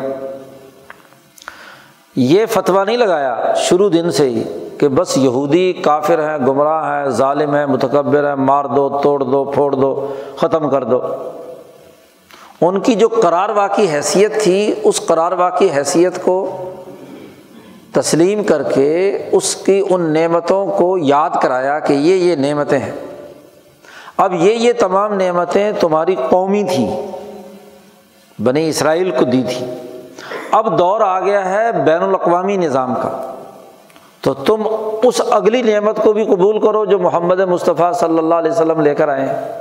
یہ 2.17 2.47
فتویٰ 2.47 2.87
نہیں 2.87 2.97
لگایا 2.97 3.55
شروع 3.57 3.89
دن 3.93 4.11
سے 4.11 4.29
ہی 4.29 4.43
کہ 4.79 4.89
بس 4.89 5.17
یہودی 5.17 5.73
کافر 5.73 6.31
ہیں، 6.31 6.47
گمراہ 6.47 6.85
ہیں، 6.85 7.11
ظالم 7.11 7.55
ہیں، 7.55 7.67
متکبر 7.67 8.29
ہیں، 8.29 8.35
مار 8.35 8.65
دو، 8.65 9.01
توڑ 9.03 9.23
دو، 9.23 9.45
پھوڑ 9.45 9.75
دو، 9.75 10.15
ختم 10.37 10.71
کر 10.71 10.85
دو۔ 10.85 11.01
ان 12.61 12.81
کی 12.81 12.95
جو 12.95 13.09
قرار 13.09 13.49
واقعی 13.49 13.87
حیثیت 13.89 14.43
تھی، 14.43 14.75
اس 14.85 15.01
قرار 15.07 15.33
واقعی 15.33 15.69
حیثیت 15.77 16.23
کو 16.23 16.57
تسلیم 17.93 18.45
کر 18.45 18.63
کے 18.63 19.19
اس 19.33 19.57
کی 19.57 19.83
ان 19.91 20.01
نعمتوں 20.01 20.67
کو 20.67 20.99
یاد 20.99 21.31
کرایا 21.43 21.79
کہ 21.79 21.93
یہ 21.93 22.15
یہ 22.15 22.37
نعمتیں 22.37 22.79
ہیں۔ 22.79 22.93
اب 24.17 24.35
یہ 24.35 24.53
یہ 24.53 24.73
تمام 24.73 25.15
نعمتیں 25.15 25.73
تمہاری 25.81 26.15
قومی 26.31 26.65
تھیں، 26.65 27.07
بنی 28.43 28.69
اسرائیل 28.69 29.11
کو 29.11 29.25
دی 29.25 29.43
تھی 29.49 29.67
اب 30.55 30.79
دور 30.79 31.01
آ 31.01 31.21
گیا 31.21 31.49
ہے 31.49 31.73
بین 31.73 32.03
الاقوامی 32.03 32.57
نظام 32.57 32.95
کا۔ 32.95 33.33
تو 34.23 34.35
تم 34.35 34.63
اس 35.03 35.21
اگلی 35.31 35.63
نعمت 35.63 36.03
کو 36.03 36.13
بھی 36.13 36.25
قبول 36.25 36.61
کرو 36.61 36.85
جو 36.85 36.99
محمد 36.99 37.41
مصطفیٰ 37.41 37.93
صلی 37.93 38.19
اللہ 38.19 38.35
علیہ 38.35 38.53
وسلم 38.53 38.81
لے 38.81 38.95
کر 38.95 39.09
آئے 39.09 39.53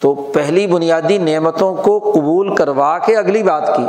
تو 0.00 0.14
پہلی 0.14 0.66
بنیادی 0.66 1.18
نعمتوں 1.18 1.74
کو 1.74 1.98
قبول 1.98 2.54
کروا 2.54 2.98
کے 2.98 3.16
اگلی 3.16 3.42
بات 3.42 3.76
کی۔ 3.76 3.86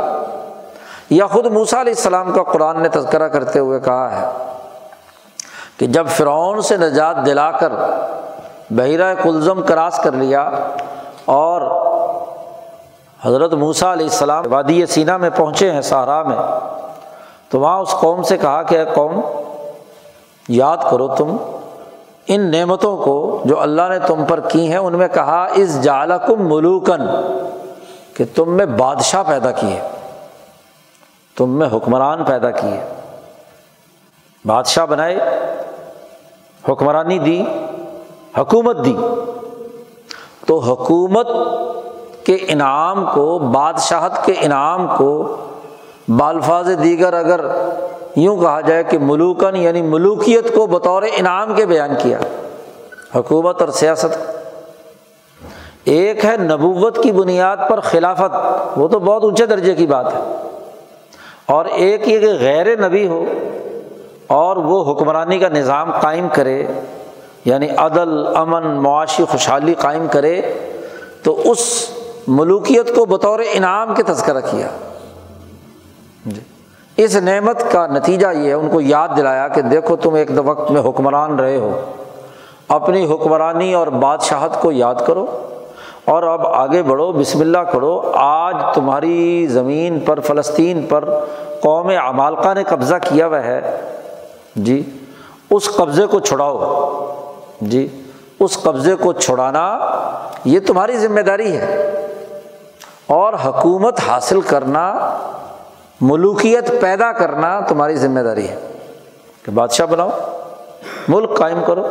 یا 1.10 1.26
خود 1.26 1.46
موسا 1.46 1.80
علیہ 1.80 1.92
السلام 1.96 2.32
کا 2.32 2.42
قرآن 2.42 2.82
نے 2.82 2.88
تذکرہ 2.88 3.28
کرتے 3.28 3.58
ہوئے 3.58 3.80
کہا 3.80 4.20
ہے 4.20 4.44
کہ 5.76 5.86
جب 5.86 6.06
فرعون 6.08 6.60
سے 6.60 6.76
نجات 6.76 7.26
دلا 7.26 7.50
کر 7.50 7.72
بحیرہ 8.70 9.14
کلزم 9.14 9.62
کراس 9.62 9.98
کر 9.98 10.12
لیا 10.12 10.50
اور 11.24 11.60
حضرت 13.24 13.52
موسا 13.52 13.92
علیہ 13.92 14.06
السلام 14.06 14.44
وادی 14.52 14.86
سینا 14.86 15.16
میں 15.16 15.30
پہنچے 15.36 15.70
ہیں 15.70 15.80
سہارا 15.80 16.22
میں۔ 16.22 16.36
تو 17.48 17.60
وہاں 17.60 17.80
اس 17.80 17.90
قوم 17.90 18.22
سے 18.22 18.38
کہا 18.38 18.62
کہ 18.62 18.78
اے 18.78 18.84
قوم، 18.94 19.20
یاد 20.48 20.76
کرو 20.90 21.08
تم، 21.08 21.36
ان 22.26 22.50
نعمتوں 22.50 22.96
کو 22.96 23.42
جو 23.44 23.60
اللہ 23.60 23.82
نے 23.88 23.98
تم 23.98 24.24
پر 24.24 24.40
کی 24.40 24.68
ہیں، 24.68 24.76
ان 24.76 24.92
میں 24.92 25.08
کہا 25.08 25.46
اس 25.54 25.82
جالکم 25.82 26.54
ملوکن 26.54 27.02
کہ 28.14 28.24
تم 28.34 28.52
میں 28.52 28.66
بادشاہ 28.66 29.22
پیدا 29.26 29.50
کیے، 29.50 29.80
تم 31.36 31.50
میں 31.50 31.68
حکمران 31.72 32.24
پیدا 32.24 32.50
کیے۔ 32.50 32.80
بادشاہ 34.44 34.86
بنائے، 34.86 35.16
حکمرانی 36.68 37.18
دی، 37.18 37.44
حکومت 38.38 38.84
دی۔ 38.84 38.96
تو 40.46 40.58
حکومت 40.58 41.26
کے 42.26 42.38
انعام 42.48 43.06
کو، 43.14 43.38
بادشاہت 43.38 44.12
کے 44.24 44.34
انعام 44.40 44.86
کو 44.96 45.36
بالفاظ 46.08 46.68
دیگر 46.82 47.12
اگر 47.12 47.40
یوں 48.16 48.36
کہا 48.36 48.60
جائے 48.60 48.84
کہ 48.84 48.98
ملوکن 48.98 49.56
یعنی 49.56 49.82
ملوکیت 49.82 50.54
کو 50.54 50.66
بطور 50.66 51.02
انعام 51.16 51.54
کے 51.54 51.66
بیان 51.66 51.90
کیا۔ 52.02 52.18
حکومت 53.14 53.60
اور 53.60 53.68
سیاست۔ 53.68 54.16
ایک 55.84 56.24
ہے 56.24 56.36
نبوت 56.36 57.02
کی 57.02 57.12
بنیاد 57.12 57.56
پر 57.68 57.80
خلافت، 57.80 58.36
وہ 58.76 58.88
تو 58.88 58.98
بہت 58.98 59.24
اونچے 59.24 59.46
درجے 59.46 59.74
کی 59.74 59.86
بات 59.86 60.06
ہے۔ 60.14 60.48
اور 61.46 61.64
ایک 61.64 62.08
یہ 62.08 62.18
کہ 62.18 62.32
غیر 62.40 62.88
نبی 62.88 63.08
ہو 63.08 63.24
اور 64.26 64.56
وہ 64.56 64.92
حکمرانی 64.92 65.38
کا 65.38 65.48
نظام 65.48 65.90
قائم 66.00 66.28
کرے 66.32 66.66
یعنی 67.44 67.68
عدل، 67.76 68.36
امن، 68.36 68.66
معاشی، 68.66 69.24
خوشحالی 69.24 69.74
قائم 69.74 70.06
کرے، 70.10 70.40
تو 71.22 71.42
اس 71.44 71.90
ملوکیت 72.28 72.94
کو 72.94 73.06
بطور 73.06 73.38
انعام 73.52 73.94
کے 73.94 74.02
تذکرہ 74.02 74.40
کیا۔ 74.50 74.68
جی۔ 76.26 76.40
اس 76.96 77.16
نعمت 77.16 77.72
کا 77.72 77.86
نتیجہ 77.86 78.26
یہ 78.26 78.48
ہے، 78.48 78.52
ان 78.52 78.68
کو 78.68 78.80
یاد 78.80 79.08
دلایا 79.16 79.48
کہ 79.48 79.62
دیکھو 79.62 79.96
تم 79.96 80.14
ایک 80.14 80.30
وقت 80.44 80.70
میں 80.70 80.82
حکمران 80.88 81.38
رہے 81.38 81.56
ہو۔ 81.56 81.80
اپنی 82.68 83.14
حکمرانی 83.14 83.74
اور 83.74 83.86
بادشاہت 83.86 84.60
کو 84.60 84.72
یاد 84.72 84.94
کرو 85.06 85.26
اور 86.04 86.22
اب 86.22 86.46
آگے 86.46 86.82
بڑھو، 86.82 87.12
بسم 87.12 87.40
اللہ 87.40 87.58
کرو۔ 87.58 88.10
آج 88.14 88.56
تمہاری 88.74 89.46
زمین 89.46 90.00
پر، 90.00 90.20
فلسطین 90.20 90.86
پر 90.88 91.04
قوم 91.60 91.88
عمالقہ 91.88 92.54
نے 92.54 92.64
قبضہ 92.64 92.94
کیا 93.04 93.26
ہوا 93.26 93.44
ہے۔ 93.44 93.80
جی۔ 94.56 94.82
اس 95.50 95.66
قبضے 95.76 96.06
کو 96.06 96.20
چھڑاؤ۔ 96.20 96.84
جی۔ 97.60 98.02
اس 98.40 98.58
قبضے 98.62 98.94
کو 98.94 99.12
چھڑانا 99.12 99.78
یہ 100.44 100.60
تمہاری 100.66 100.96
ذمہ 100.96 101.20
داری 101.20 101.56
ہے۔ 101.56 101.93
اور 103.06 103.32
حکومت 103.44 104.00
حاصل 104.08 104.40
کرنا، 104.40 105.16
ملوکیت 106.00 106.80
پیدا 106.80 107.12
کرنا 107.12 107.60
تمہاری 107.60 107.96
ذمہ 107.96 108.20
داری 108.20 108.48
ہے۔ 108.48 108.56
کہ 109.44 109.52
بادشاہ 109.52 109.86
بناؤ، 109.86 110.08
ملک 111.08 111.36
قائم 111.36 111.60
کرو۔ 111.66 111.82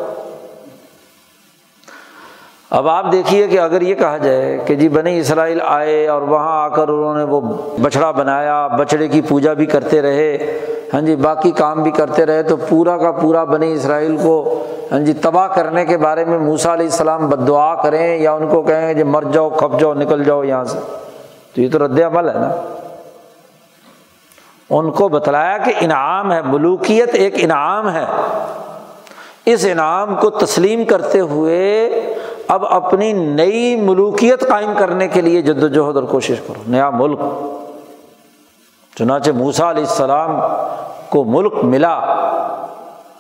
اب 2.70 2.88
آپ 2.88 3.12
دیکھیے 3.12 3.48
کہ 3.48 3.60
اگر 3.60 3.82
یہ 3.82 3.96
کہا 3.96 4.18
جائے 4.18 4.58
کہ 4.66 4.76
جی 4.76 4.90
بنی 4.90 5.20
اسرائیل 5.20 5.60
آئے 5.66 6.08
اور 6.08 6.22
وہاں 6.22 6.64
آ 6.64 6.68
کر 6.68 6.88
انہوں 6.88 7.16
نے 7.16 7.24
وہ 7.24 7.42
بچڑا 7.82 8.12
بنایا، 8.12 8.68
بچڑے 8.68 9.08
کی 9.08 9.22
پوجا 9.22 9.54
بھی 9.54 9.66
کرتے 9.66 10.02
رہے 10.02 10.60
ہاں 10.94 11.02
جی 11.02 11.16
باقی 11.16 11.52
کام 11.52 11.84
بھی 11.84 11.92
کرتے 11.92 12.26
رہے، 12.26 12.44
تو 12.44 12.56
پورا 12.56 12.98
کا 12.98 13.12
پورا 13.12 13.44
بنی 13.44 13.74
اسرائیل 13.74 14.18
کو 14.24 14.64
ہاں 14.92 15.00
جی 15.00 15.14
تباہ 15.14 15.48
کرنے 15.48 15.86
کے 15.86 15.98
بارے 15.98 16.26
میں 16.26 16.40
موسا 16.40 16.74
علیہ 16.74 16.86
السلام 16.86 17.28
بد 17.28 17.48
دعا 17.48 17.76
کریں 17.76 18.18
یا 18.18 18.32
ان 18.34 18.48
کو 18.48 18.62
کہیں 18.62 18.94
جی 18.94 19.04
مر 19.04 19.24
جاؤ، 19.32 19.50
کھپ 19.50 19.80
جاؤ، 19.80 19.94
نکل 19.94 20.24
جاؤ 20.24 20.44
یہاں 20.44 20.64
سے۔ 20.64 20.78
تو 21.56 21.62
یہ 21.62 21.72
تو 21.72 21.86
رد 21.86 22.00
عمل 22.00 22.30
ہے 22.30 22.34
نا۔ 22.34 22.56
ان 24.70 24.92
کو 24.92 25.10
بتلایا 25.10 25.58
کہ 25.58 25.74
انعام 25.80 26.32
ہے، 26.32 26.42
ملوکیت 26.42 27.10
ایک 27.14 27.34
انعام 27.38 27.90
ہے۔ 27.90 28.06
اس 29.46 29.66
انعام 29.72 30.16
کو 30.16 30.30
تسلیم 30.30 30.86
کرتے 30.86 31.20
ہوئے 31.20 31.90
اب 32.48 32.66
اپنی 32.66 33.14
نئی 33.14 33.76
ملوکیت 33.76 34.48
قائم 34.48 34.74
کرنے 34.78 35.08
کے 35.08 35.22
لیے 35.22 35.42
جد 35.42 35.64
وجہد 35.64 35.96
اور 35.96 36.04
کوشش 36.04 36.36
کرو۔ 36.48 36.62
نیا 36.68 36.90
ملک۔ 36.90 37.20
چنانچہ 38.98 39.32
موسا 39.32 39.70
علیہ 39.70 39.84
السلام 39.84 40.40
کو 41.10 41.24
ملک 41.24 41.54
ملا۔ 41.64 42.00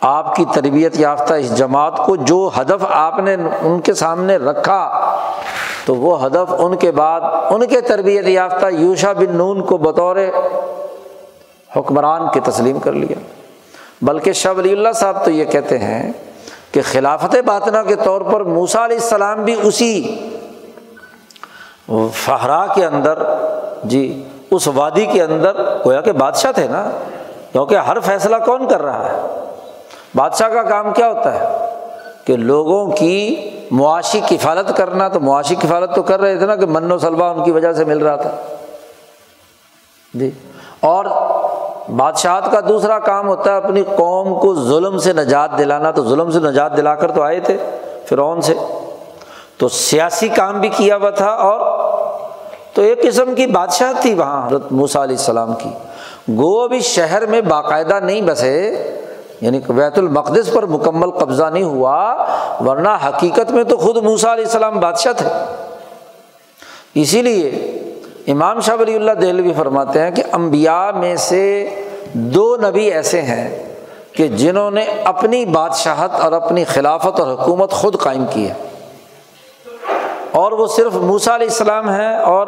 آپ 0.02 0.36
کی 0.36 0.46
تربیت 0.54 1.00
یافتہ 1.00 1.34
اس 1.34 1.58
جماعت 1.58 1.98
کو 1.98 2.16
جو 2.16 2.50
ہدف 2.62 2.86
آپ 2.90 3.20
نے 3.20 3.36
ان 3.62 3.80
کے 3.80 3.94
سامنے 3.94 4.38
رکھا 4.38 5.00
تو 5.86 5.96
وہ 5.96 6.26
ہدف 6.26 6.54
ان 6.58 6.76
کے 6.76 6.92
بعد 6.92 7.22
ان 7.50 7.68
کے 7.68 7.82
تربیت 7.82 8.28
یافتہ 8.28 8.66
یوشا 8.72 9.14
بن 9.14 9.38
نون 9.38 9.62
کو 9.62 9.78
بطور 9.78 10.16
حکمران 11.76 12.22
کے 12.34 12.40
تسلیم 12.40 12.80
کر 12.80 12.92
لیا۔ 12.92 13.20
بلکہ 14.02 14.34
شاہ 14.34 14.54
ولی 14.58 14.72
اللہ 14.72 14.90
صاحب 14.96 15.26
تو 15.26 15.32
یہ 15.32 15.46
کہتے 15.46 15.78
ہیں 15.78 16.12
کہ 16.72 16.82
خلافت 16.92 17.36
باطنا 17.46 17.84
کے 17.84 17.96
طور 17.96 18.22
پر 18.22 18.42
موسا 18.42 18.86
علیہ 18.86 18.98
السلام 18.98 19.44
بھی 19.44 19.56
اسی 19.64 20.20
فہرا 22.14 22.66
کے 22.76 22.86
اندر 22.86 23.24
جی 23.84 24.24
اس 24.52 24.68
وادی 24.68 25.06
کے 25.06 25.24
اندر 25.24 25.78
گویا 25.86 26.02
کہ 26.02 26.12
بادشاہ 26.12 26.52
تھے 26.52 26.68
نا، 26.68 26.90
کیونکہ 27.52 27.76
ہر 27.76 28.00
فیصلہ 28.00 28.36
کون 28.46 28.68
کر 28.68 28.82
رہا 28.82 29.12
ہے؟ 29.12 29.22
بادشاہ 30.16 30.50
کا 30.50 30.64
کام 30.64 30.94
کیا 30.94 31.08
ہوتا 31.08 31.40
ہے؟ 31.40 31.66
کہ 32.26 32.38
لوگوں 32.38 32.92
کی 32.92 33.50
معاشی 33.74 34.22
کفالت 34.30 34.78
کرنا 34.78 35.08
تو 35.08 35.20
معاشی 35.20 35.56
کفالت 35.56 35.96
تو 35.96 36.02
کر 36.02 36.22
رہے 36.22 36.38
تھے 36.38 36.46
نا 36.46 36.56
کہ 36.56 36.66
من 36.66 36.92
و 36.92 36.98
سلبا 36.98 37.30
ان 37.30 37.44
کی 37.44 37.52
وجہ 37.52 37.74
سے 37.74 37.86
مل 37.86 37.98
رہا 37.98 38.16
تھا۔ 38.16 38.32
جی۔ 40.14 40.32
اور 40.80 41.06
بادشاہت 41.92 42.52
کا 42.52 42.60
دوسرا 42.68 43.00
کام 43.00 43.28
ہوتا 43.28 43.52
ہے 43.52 43.58
اپنی 43.58 43.84
قوم 43.84 44.40
کو 44.40 44.56
ظلم 44.56 44.98
سے 44.98 45.14
نجات 45.14 45.58
دلانا۔ 45.58 45.92
تو 45.92 46.10
ظلم 46.10 46.32
سے 46.32 46.40
نجات 46.40 46.78
دلا 46.78 46.96
کر 46.96 47.12
تو 47.12 47.22
آئے 47.22 47.40
تھے 47.40 47.58
فرعون 48.10 48.42
سے۔ 48.42 48.54
تو 49.58 49.70
سیاسی 49.70 50.28
کام 50.28 50.60
بھی 50.60 50.70
کیا 50.70 50.96
ہوا 50.96 51.10
تھا 51.10 51.30
اور 51.30 51.60
تو 52.74 52.82
ایک 52.82 53.04
قسم 53.04 53.36
کی 53.36 53.48
بادشاہ 53.48 53.94
تھی 54.02 54.14
وہاں 54.14 54.48
حضرت 54.48 54.72
موسیٰ 54.72 55.02
علیہ 55.02 55.16
السلام 55.16 55.54
کی۔ 55.54 55.70
گو 56.30 56.64
ابھی 56.64 56.80
شہر 56.80 57.26
میں 57.26 57.42
باقاعدہ 57.42 58.00
نہیں 58.00 58.22
بسے۔ 58.22 58.90
یعنی 59.44 59.60
بیت 59.68 59.98
المقدس 59.98 60.54
پر 60.54 60.66
مکمل 60.66 61.12
قبضہ 61.12 61.44
نہیں 61.44 61.64
ہوا، 61.64 62.26
ورنہ 62.60 62.98
حقیقت 63.08 63.52
میں 63.52 63.64
تو 63.64 63.78
خود 63.78 63.98
موسا 63.98 64.34
علیہ 64.34 64.46
السلام 64.46 64.80
بادشاہ 64.80 65.14
تھے۔ 65.14 65.28
اسی 66.96 67.22
لیے 67.22 67.50
امام 68.28 68.60
شاہ 68.60 68.76
ولی 68.80 68.96
اللہ 68.96 69.12
دہلوی 69.12 69.54
فرماتے 69.58 70.02
ہیں 70.02 70.12
کہ 70.12 70.24
امبیا 70.32 70.92
میں 70.92 71.16
سے 71.16 71.70
دو 72.14 72.56
نبی 72.56 72.92
ایسے 72.92 73.22
ہیں 73.22 73.64
کہ 74.12 74.28
جنہوں 74.28 74.72
نے 74.72 74.86
اپنی 75.04 75.46
بادشاہت 75.46 76.12
اور 76.22 76.32
اپنی 76.32 76.64
خلافت 76.64 77.20
اور 77.20 77.34
حکومت 77.34 77.72
خود 77.72 77.98
قائم 78.00 78.26
کی 78.30 78.50
ہے۔ 78.50 78.54
اور 80.32 80.52
وہ 80.52 80.68
صرف 80.68 80.96
موسا 80.96 81.36
علیہ 81.36 81.48
السلام 81.48 81.90
ہیں 81.90 82.16
اور 82.16 82.48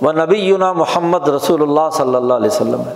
وہ 0.00 0.12
نبی 0.12 0.38
یونا 0.38 0.72
محمد 0.72 1.28
رسول 1.28 1.62
اللہ 1.62 1.90
صلی 1.92 2.14
اللہ 2.14 2.34
علیہ 2.34 2.50
وسلم 2.50 2.80
ہے 2.80 2.94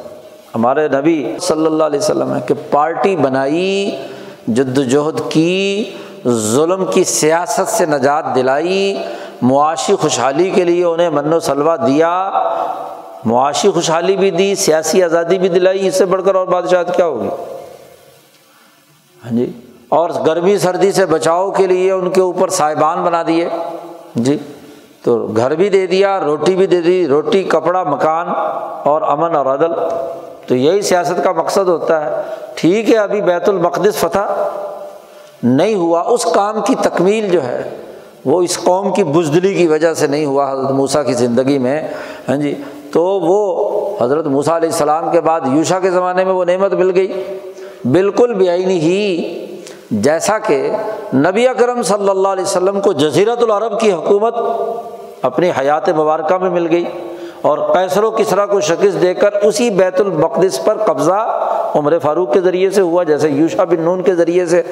ہمارے 0.54 0.88
نبی 0.88 1.36
صلی 1.40 1.66
اللہ 1.66 1.84
علیہ 1.84 1.98
وسلم 1.98 2.34
ہے 2.34 2.40
کہ 2.46 2.54
پارٹی 2.70 3.16
بنائی 3.16 3.96
جد 4.48 4.78
وجہد 4.78 5.20
کی، 5.28 5.90
ظلم 6.28 6.84
کی، 6.90 7.04
سیاست 7.04 7.68
سے 7.68 7.86
نجات 7.86 8.34
دلائی، 8.34 9.02
معاشی 9.42 9.94
خوشحالی 9.94 10.50
کے 10.50 10.64
لیے 10.64 10.84
انہیں 10.84 11.10
من 11.10 11.32
و 11.32 11.40
سلوا 11.40 11.76
دیا۔ 11.76 12.30
معاشی 13.24 13.70
خوشحالی 13.70 14.16
بھی 14.16 14.30
دی، 14.30 14.54
سیاسی 14.54 15.02
آزادی 15.02 15.38
بھی 15.38 15.48
دلائی، 15.48 15.88
اس 15.88 15.98
سے 15.98 16.04
بڑھ 16.04 16.22
کر 16.24 16.34
اور 16.34 16.46
بادشاہت 16.46 16.96
کیا 16.96 17.06
ہوگی؟ 17.06 17.28
ہاں 19.24 19.36
جی۔ 19.36 19.52
اور 19.88 20.10
گرمی 20.26 20.58
سردی 20.58 20.92
سے 20.92 21.06
بچاؤ 21.06 21.50
کے 21.50 21.66
لیے 21.66 21.92
ان 21.92 22.10
کے 22.10 22.20
اوپر 22.20 22.48
صاحبان 22.48 23.04
بنا 23.04 23.22
دیے۔ 23.26 23.48
جی۔ 24.16 24.38
تو 25.02 25.26
گھر 25.36 25.54
بھی 25.54 25.68
دے 25.68 25.86
دیا، 25.86 26.20
روٹی 26.20 26.54
بھی 26.54 26.66
دے 26.66 26.80
دی، 26.80 27.08
روٹی، 27.08 27.42
کپڑا، 27.42 27.82
مکان 27.82 28.26
اور 28.84 29.02
امن 29.02 29.36
اور 29.36 29.46
عدل۔ 29.46 29.72
تو 30.46 30.54
یہی 30.54 30.82
سیاست 30.82 31.24
کا 31.24 31.32
مقصد 31.32 31.68
ہوتا 31.68 32.04
ہے۔ 32.04 32.22
ٹھیک 32.54 32.90
ہے، 32.90 32.96
ابھی 32.96 33.22
بیت 33.22 33.48
المقدس 33.48 33.94
فتح 33.94 34.48
نہیں 35.42 35.74
ہوا، 35.74 36.00
اس 36.00 36.24
کام 36.24 36.60
کی 36.66 36.74
تکمیل 36.74 37.28
جو 37.28 37.44
ہے، 37.44 37.70
وہ 38.24 38.42
اس 38.42 38.58
قوم 38.58 38.92
کی 38.92 39.04
بزدلی 39.04 39.54
کی 39.54 39.66
وجہ 39.66 39.94
سے 39.94 40.06
نہیں 40.06 40.24
ہوا 40.24 40.52
حضرت 40.52 40.70
موسیٰ 40.70 41.06
کی 41.06 41.12
زندگی 41.12 41.58
میں۔ 41.58 41.88
ہاں 42.28 42.36
جی 42.36 42.54
تو 42.92 43.04
وہ 43.04 43.96
حضرت 44.00 44.26
موسیٰ 44.26 44.54
علیہ 44.54 44.68
السلام 44.68 45.10
کے 45.10 45.20
بعد 45.20 45.40
یوشا 45.52 45.80
کے 45.80 45.90
زمانے 45.90 46.24
میں 46.24 46.32
وہ 46.32 46.44
نعمت 46.44 46.72
مل 46.72 46.90
گئی۔ 46.94 47.12
بالکل 47.84 48.34
بے 48.34 48.50
آئینی 48.50 48.78
ہی، 48.78 49.46
جیسا 49.90 50.38
کہ 50.38 50.70
نبی 51.14 51.48
اکرم 51.48 51.82
صلی 51.82 52.08
اللہ 52.08 52.28
علیہ 52.28 52.44
وسلم 52.44 52.80
کو 52.80 52.92
جزیرت 52.92 53.42
العرب 53.42 53.80
کی 53.80 53.92
حکومت 53.92 54.34
اپنی 55.22 55.50
حیات 55.60 55.88
مبارکہ 55.88 56.38
میں 56.38 56.50
مل 56.50 56.66
گئی۔ 56.70 56.84
اور 57.44 57.58
قیصر 57.58 58.02
و 58.02 58.10
کسرا 58.10 58.46
کو 58.46 58.60
شکست 58.60 59.02
دے 59.02 59.14
کر 59.14 59.32
اسی 59.42 59.70
بیت 59.70 60.00
المقدس 60.00 60.64
پر 60.64 60.76
قبضہ 60.76 61.40
عمر 61.74 61.98
فاروق 61.98 62.32
کے 62.32 62.40
ذریعے 62.40 62.70
سے 62.70 62.80
ہوا، 62.80 63.02
جیسے 63.02 63.28
یوشا 63.28 63.64
بن 63.64 63.80
نون 63.80 64.02
کے 64.02 64.14
ذریعے 64.14 64.46
سے۔ 64.46 64.62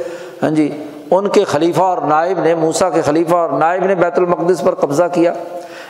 ہاں 0.42 0.50
جی 0.50 0.70
ان 1.11 1.28
کے 1.28 1.44
خلیفہ 1.44 1.82
اور 1.82 1.98
نائب 1.98 2.38
نے 2.38 2.54
موسا 2.54 2.90
کے 2.90 3.02
خلیفہ 3.02 3.35
اور 3.35 3.50
نائب 3.50 3.85
نے 3.85 3.94
بیت 3.94 4.18
المقدس 4.18 4.62
پر 4.62 4.74
قبضہ 4.74 5.02
کیا۔ 5.12 5.32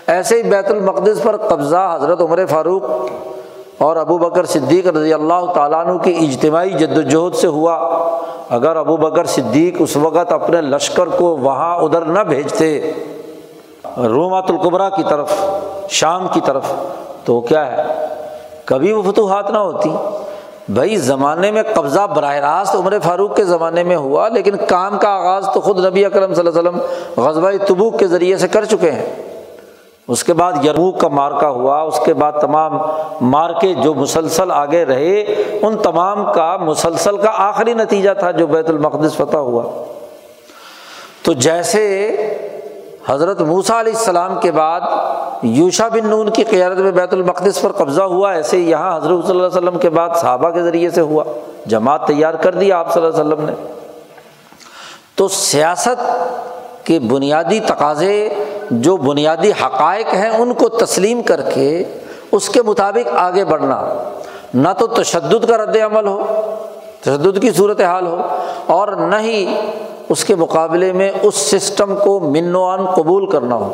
ایسے 0.06 0.36
ہی 0.36 0.42
بیت 0.42 0.70
المقدس 0.70 1.22
پر 1.22 1.36
قبضہ 1.36 1.98
حضرت 2.00 2.20
عمر 2.20 2.46
فاروق 2.46 2.82
اور 3.78 3.96
ابو 3.96 4.18
بکر 4.18 4.44
صدیق 4.44 4.86
رضی 4.86 5.12
اللہ 5.12 5.52
تعالیٰ 5.54 5.86
عنہ 5.86 5.98
کی 5.98 6.16
اجتماعی 6.20 6.70
جد 6.70 6.98
وجہد 6.98 7.34
سے 7.34 7.46
ہوا۔ 7.46 7.74
اگر 8.50 8.76
ابو 8.76 8.96
بکر 8.96 9.24
صدیق 9.24 9.76
اس 9.78 9.96
وقت 9.96 10.32
اپنے 10.32 10.60
لشکر 10.60 11.06
کو 11.06 11.24
وہاں 11.24 11.76
ادھر 11.78 12.04
نہ 12.04 12.20
بھیجتے 12.20 12.92
رومات 13.96 14.50
القبرا 14.50 14.88
کی 14.88 15.02
طرف، 15.08 15.32
شام 15.88 16.26
کی 16.32 16.40
طرف، 16.44 16.62
تو 17.24 17.40
کیا 17.40 17.72
ہے؟ 17.72 18.06
کبھی 18.64 18.92
وہ 18.92 19.12
فتوحات 19.12 19.50
نہ 19.50 19.58
ہوتی۔ 19.58 19.96
بھائی، 20.68 20.96
زمانے 20.96 21.50
میں 21.50 21.62
قبضہ 21.74 22.00
براہ 22.00 22.34
راست 22.34 22.74
عمر 22.74 22.98
فاروق 23.02 23.36
کے 23.36 23.44
زمانے 23.44 23.82
میں 23.82 23.96
ہوا، 23.96 24.28
لیکن 24.28 24.56
کام 24.68 24.98
کا 24.98 25.08
آغاز 25.08 25.46
تو 25.54 25.60
خود 25.60 25.84
نبی 25.84 26.04
اکرم 26.04 26.34
صلی 26.34 26.46
اللہ 26.46 26.60
علیہ 26.60 26.68
وسلم 26.68 26.80
غزبۂ 27.24 27.66
تبوک 27.68 27.98
کے 27.98 28.06
ذریعے 28.06 28.36
سے 28.36 28.48
کر 28.48 28.64
چکے 28.64 28.90
ہیں۔ 28.90 29.06
اس 30.08 30.24
کے 30.24 30.32
بعد 30.32 30.64
یرموک 30.64 31.00
کا 31.00 31.08
مارکا 31.08 31.48
ہوا، 31.48 31.80
اس 31.80 32.00
کے 32.04 32.14
بعد 32.14 32.32
تمام 32.40 32.78
مارکے 33.20 33.74
جو 33.74 33.94
مسلسل 33.94 34.50
آگے 34.50 34.84
رہے، 34.84 35.20
ان 35.62 35.76
تمام 35.76 36.32
کا 36.32 36.56
مسلسل 36.56 37.16
کا 37.16 37.30
آخری 37.34 37.74
نتیجہ 37.74 38.10
تھا 38.18 38.30
جو 38.30 38.46
بیت 38.46 38.68
المقدس 38.68 39.16
فتح 39.16 39.36
ہوا۔ 39.36 39.84
تو 41.22 41.32
جیسے 41.32 42.10
حضرت 43.06 43.40
موسا 43.40 43.80
علیہ 43.80 43.92
السلام 43.92 44.40
کے 44.40 44.50
بعد 44.50 44.80
یوشا 45.42 45.88
بن 45.88 46.06
نون 46.06 46.30
کی 46.30 46.44
قیادت 46.44 46.78
میں 46.78 46.90
بیت 46.90 47.12
المقدس 47.12 47.62
پر 47.62 47.72
قبضہ 47.72 48.02
ہوا، 48.02 48.32
ایسے 48.32 48.58
یہاں 48.58 48.96
حضرت 48.96 49.08
صلی 49.08 49.30
اللہ 49.30 49.46
علیہ 49.46 49.58
وسلم 49.58 49.78
کے 49.78 49.90
بعد 49.90 50.08
صحابہ 50.20 50.50
کے 50.50 50.62
ذریعے 50.62 50.90
سے 50.90 51.00
ہوا۔ 51.00 51.24
جماعت 51.66 52.06
تیار 52.06 52.34
کر 52.34 52.54
دیا 52.54 52.78
آپ 52.78 52.92
صلی 52.92 53.06
اللہ 53.06 53.20
علیہ 53.20 53.32
وسلم 53.32 53.44
نے۔ 53.44 53.52
تو 55.14 55.28
سیاست 55.28 56.00
کے 56.84 56.98
بنیادی 56.98 57.60
تقاضے، 57.60 58.28
جو 58.70 58.96
بنیادی 58.96 59.50
حقائق 59.50 60.14
ہیں، 60.14 60.30
ان 60.30 60.54
کو 60.54 60.68
تسلیم 60.68 61.22
کر 61.22 61.40
کے 61.40 61.84
اس 62.32 62.48
کے 62.48 62.62
مطابق 62.62 63.08
آگے 63.16 63.44
بڑھنا۔ 63.44 63.86
نہ 64.54 64.68
تو 64.78 64.86
تشدد 64.86 65.48
کا 65.48 65.56
رد 65.56 65.76
عمل 65.76 66.06
ہو، 66.06 66.40
تشدد 67.00 67.42
کی 67.42 67.50
صورت 67.50 67.80
حال 67.80 68.06
ہو، 68.06 68.22
اور 68.66 68.88
نہ 68.88 69.16
ہی 69.20 69.54
اس 70.08 70.24
کے 70.24 70.34
مقابلے 70.34 70.92
میں 70.92 71.12
اس 71.22 71.34
سسٹم 71.34 71.96
کو 72.04 72.20
منوان 72.20 72.86
قبول 72.86 73.30
کرنا 73.30 73.54
ہو۔ 73.54 73.72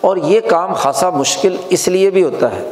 اور 0.00 0.16
یہ 0.16 0.40
کام 0.40 0.72
خاصا 0.72 1.10
مشکل 1.10 1.56
اس 1.68 1.88
لیے 1.88 2.10
بھی 2.10 2.24
ہوتا 2.24 2.50
ہے 2.50 2.70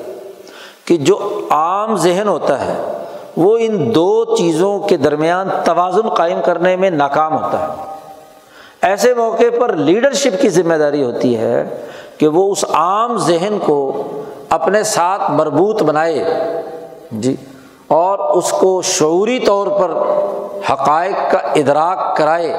کہ 0.85 0.97
جو 0.97 1.41
عام 1.51 1.97
ذہن 1.97 2.29
ہوتا 2.29 2.61
ہے، 2.61 3.05
وہ 3.37 3.59
ان 3.61 3.95
دو 3.95 4.37
چیزوں 4.37 4.79
کے 4.79 4.97
درمیان 4.97 5.49
توازن 5.65 6.09
قائم 6.09 6.39
کرنے 6.45 6.77
میں 6.77 6.91
ناکام 6.91 7.45
ہوتا 7.45 7.69
ہے۔ 7.69 7.95
ایسے 8.83 9.15
موقع 9.15 9.61
پر 9.61 9.73
لیڈرشپ 9.73 10.41
کی 10.41 10.49
ذمہ 10.49 10.75
داری 10.75 11.05
ہوتی 11.05 11.37
ہے 11.37 11.85
کہ 12.19 12.29
وہ 12.29 12.53
اس 12.53 12.65
عام 12.73 13.17
ذہن 13.17 13.59
کو 13.67 14.03
اپنے 14.49 14.83
ساتھ 14.83 15.31
مربوط 15.31 15.83
بنائے۔ 15.83 16.25
جی۔ 17.13 17.37
اور 17.87 18.19
اس 18.19 18.51
کو 18.51 18.83
شعوری 18.83 19.39
طور 19.39 19.67
پر 19.67 19.91
حقائق 20.71 21.33
کا 21.33 21.39
ادراک 21.39 22.17
کرائے۔ 22.17 22.57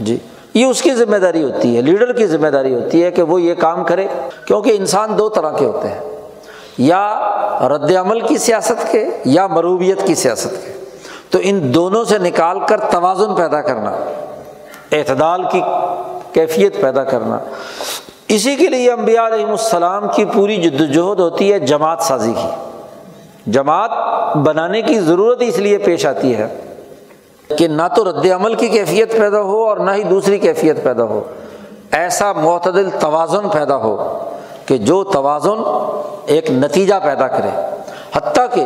جی 0.00 0.18
یہ 0.54 0.64
اس 0.64 0.82
کی 0.82 0.94
ذمہ 0.94 1.16
داری 1.16 1.42
ہوتی 1.42 1.76
ہے، 1.76 1.80
لیڈر 1.80 2.12
کی 2.12 2.26
ذمہ 2.26 2.48
داری 2.48 2.74
ہوتی 2.74 3.04
ہے 3.04 3.10
کہ 3.10 3.22
وہ 3.22 3.42
یہ 3.42 3.54
کام 3.54 3.84
کرے، 3.84 4.06
کیونکہ 4.44 4.76
انسان 4.76 5.18
دو 5.18 5.28
طرح 5.28 5.50
کے 5.50 5.66
ہوتے 5.66 5.88
ہیں۔ 5.88 6.00
یا 6.78 7.20
رد 7.68 7.96
عمل 7.96 8.20
کی 8.20 8.38
سیاست 8.38 8.92
کے، 8.92 9.04
یا 9.24 9.46
مروبیت 9.46 10.06
کی 10.06 10.14
سیاست 10.14 10.50
کے۔ 10.50 10.84
تو 11.30 11.38
ان 11.42 11.74
دونوں 11.74 12.04
سے 12.04 12.18
نکال 12.18 12.58
کر 12.68 12.80
توازن 12.80 13.34
پیدا 13.34 13.60
کرنا، 13.60 13.90
اعتدال 14.92 15.42
کی 15.52 15.60
کیفیت 16.32 16.80
پیدا 16.80 17.04
کرنا۔ 17.04 17.38
اسی 18.28 18.56
کے 18.56 18.66
لیے 18.66 18.92
امبیا 18.92 19.26
علیہم 19.26 19.50
السلام 19.50 20.08
کی 20.14 20.24
پوری 20.24 20.56
جد 20.56 20.80
وجہد 20.80 21.20
ہوتی 21.20 21.52
ہے 21.52 21.58
جماعت 21.58 22.02
سازی 22.02 22.32
کی۔ 22.32 22.48
جماعت 23.50 23.90
بنانے 24.36 24.82
کی 24.82 25.00
ضرورت 25.00 25.38
اس 25.40 25.58
لیے 25.58 25.78
پیش 25.78 26.06
آتی 26.06 26.36
ہے۔ 26.36 26.67
کہ 27.56 27.66
نہ 27.66 27.82
تو 27.96 28.04
رد 28.04 28.26
عمل 28.34 28.54
کی 28.54 28.68
کیفیت 28.68 29.12
پیدا 29.12 29.40
ہو 29.40 29.64
اور 29.64 29.76
نہ 29.76 29.90
ہی 29.90 30.02
دوسری 30.02 30.38
کیفیت 30.38 30.84
پیدا 30.84 31.04
ہو۔ 31.04 31.20
ایسا 31.92 32.32
معتدل 32.32 32.88
توازن 33.00 33.48
پیدا 33.48 33.76
ہو 33.76 34.18
کہ 34.66 34.78
جو 34.78 35.04
توازن 35.04 35.62
ایک 36.26 36.50
نتیجہ 36.50 36.94
پیدا 37.04 37.28
کرے۔ 37.28 37.48
حتیٰ 38.14 38.46
کہ 38.52 38.64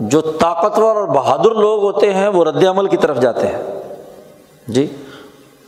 جو 0.00 0.20
طاقتور 0.20 0.96
اور 0.96 1.08
بہادر 1.08 1.50
لوگ 1.50 1.82
ہوتے 1.82 2.14
ہیں 2.14 2.28
وہ 2.28 2.44
رد 2.44 2.64
عمل 2.64 2.86
کی 2.86 2.96
طرف 2.96 3.18
جاتے 3.18 3.46
ہیں۔ 3.46 3.62
جی؟ 4.68 4.96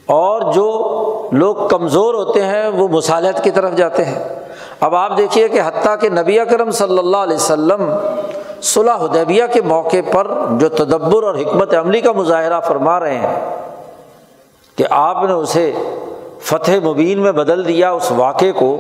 اور 0.07 0.53
جو 0.53 0.95
لوگ 1.33 1.57
کمزور 1.69 2.15
ہوتے 2.15 2.43
ہیں 2.43 2.69
وہ 2.69 2.89
مصالحت 2.89 3.45
کی 3.45 3.51
طرف 3.51 3.77
جاتے 3.77 4.05
ہیں۔ 4.05 4.48
اب 4.81 4.95
آپ 4.95 5.17
دیکھیے 5.17 5.49
کہ 5.49 5.61
حتیٰ 5.65 5.95
کہ 6.01 6.09
نبی 6.09 6.41
اکرم 6.41 6.71
صلی 6.71 6.99
اللہ 6.99 7.17
علیہ 7.17 7.37
وسلم 7.37 7.91
صلاح 8.63 8.97
حدیبیہ 8.97 9.45
کے 9.53 9.63
موقع 9.63 9.97
پر 10.13 10.27
جو 10.51 10.69
تدبر 10.69 11.23
اور 11.23 11.35
حکمت 11.35 11.75
عملی 11.75 12.01
کا 12.01 12.13
مظاہرہ 12.13 12.61
فرما 12.61 13.01
رہے 13.01 13.19
ہیں 13.19 13.57
کہ 14.77 14.85
آپ 14.91 15.25
نے 15.25 15.33
اسے 15.33 15.73
فتح 16.41 16.71
مبین 16.85 17.19
میں 17.19 17.33
بدل 17.33 17.69
دیا 17.69 17.91
اس 17.91 18.13
واقعے 18.13 18.53
کو، 18.53 18.77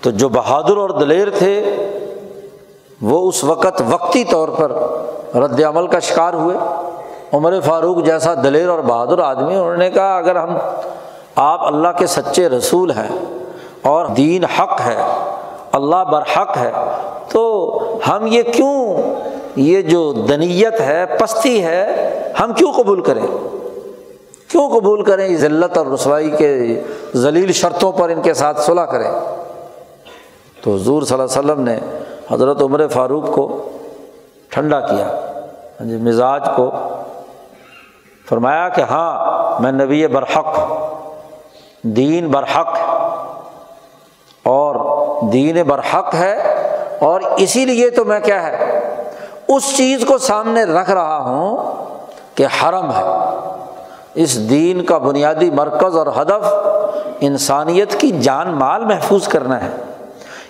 تو 0.00 0.10
جو 0.10 0.28
بہادر 0.28 0.76
اور 0.76 0.90
دلیر 0.90 1.30
تھے، 1.30 1.76
وہ 3.02 3.28
اس 3.28 3.44
وقت 3.44 3.82
وقتی 3.88 4.24
طور 4.24 4.48
پر 4.48 4.72
رد 5.36 5.60
عمل 5.60 5.86
کا 5.86 5.98
شکار 5.98 6.34
ہوئے۔ 6.34 6.56
عمر 7.32 7.60
فاروق 7.60 8.04
جیسا 8.04 8.34
دلیر 8.34 8.68
اور 8.68 8.78
بہادر 8.78 9.18
آدمی، 9.18 9.54
انہوں 9.54 9.76
نے 9.76 9.90
کہا، 9.90 10.16
اگر 10.16 10.36
ہم، 10.36 10.56
آپ 11.36 11.64
اللہ 11.64 11.88
کے 11.98 12.06
سچے 12.06 12.48
رسول 12.48 12.90
ہیں 12.90 13.41
اور 13.82 14.06
دین 14.06 14.44
حق 14.44 14.80
ہے، 14.80 15.02
اللہ 15.72 16.04
برحق 16.04 16.56
ہے، 16.56 16.72
تو 17.28 17.78
ہم 18.08 18.26
یہ 18.26 18.42
کیوں 18.42 18.96
یہ 19.56 19.82
جو 19.82 20.12
دنیت 20.12 20.80
ہے، 20.80 21.06
پستی 21.06 21.64
ہے، 21.64 22.08
ہم 22.40 22.52
کیوں 22.52 22.72
قبول 22.72 23.00
کریں؟ 23.00 23.26
کیوں 24.48 24.68
قبول 24.68 25.04
کریں؟ 25.04 25.36
ذلت 25.36 25.78
اور 25.78 25.86
رسوائی 25.86 26.30
کے 26.30 26.80
ذلیل 27.16 27.52
شرطوں 27.52 27.92
پر 27.92 28.08
ان 28.08 28.22
کے 28.22 28.34
ساتھ 28.34 28.60
صلاح 28.60 28.84
کریں۔ 28.84 29.10
تو 30.62 30.74
حضور 30.74 31.02
صلی 31.02 31.20
اللہ 31.20 31.40
علیہ 31.40 31.52
وسلم 31.52 31.60
نے 31.60 31.78
حضرت 32.30 32.62
عمر 32.62 32.88
فاروق 32.88 33.34
کو 33.34 33.70
ٹھنڈا 34.48 34.80
کیا 34.80 35.06
ہاں 35.80 35.88
جی 35.88 35.96
مزاج 35.96 36.42
کو۔ 36.56 36.70
فرمایا 38.28 38.68
کہ 38.68 38.80
ہاں 38.80 39.62
میں 39.62 39.72
نبی 39.72 40.06
برحق 40.06 40.58
دین 41.82 42.28
برحق 42.30 42.68
اور 42.76 43.01
دین 45.32 45.62
برحق 45.62 46.14
ہے 46.14 46.36
اور 47.00 47.20
اسی 47.36 47.64
لیے 47.64 47.90
تو 47.90 48.04
میں 48.04 48.20
کیا 48.20 48.42
ہے، 48.42 48.80
اس 49.48 49.76
چیز 49.76 50.04
کو 50.04 50.18
سامنے 50.18 50.64
رکھ 50.64 50.90
رہا 50.90 51.18
ہوں 51.18 51.74
کہ 52.34 52.46
حرم 52.46 52.90
ہے۔ 52.90 53.04
اس 54.14 54.50
دین 54.50 54.84
کا 54.84 54.98
بنیادی 54.98 55.50
مرکز 55.50 55.96
اور 55.96 56.06
ہدف 56.06 56.54
انسانیت 57.20 58.00
کی 58.00 58.10
جان 58.10 58.50
مال 58.50 58.84
محفوظ 58.84 59.28
کرنا 59.28 59.64
ہے۔ 59.64 59.70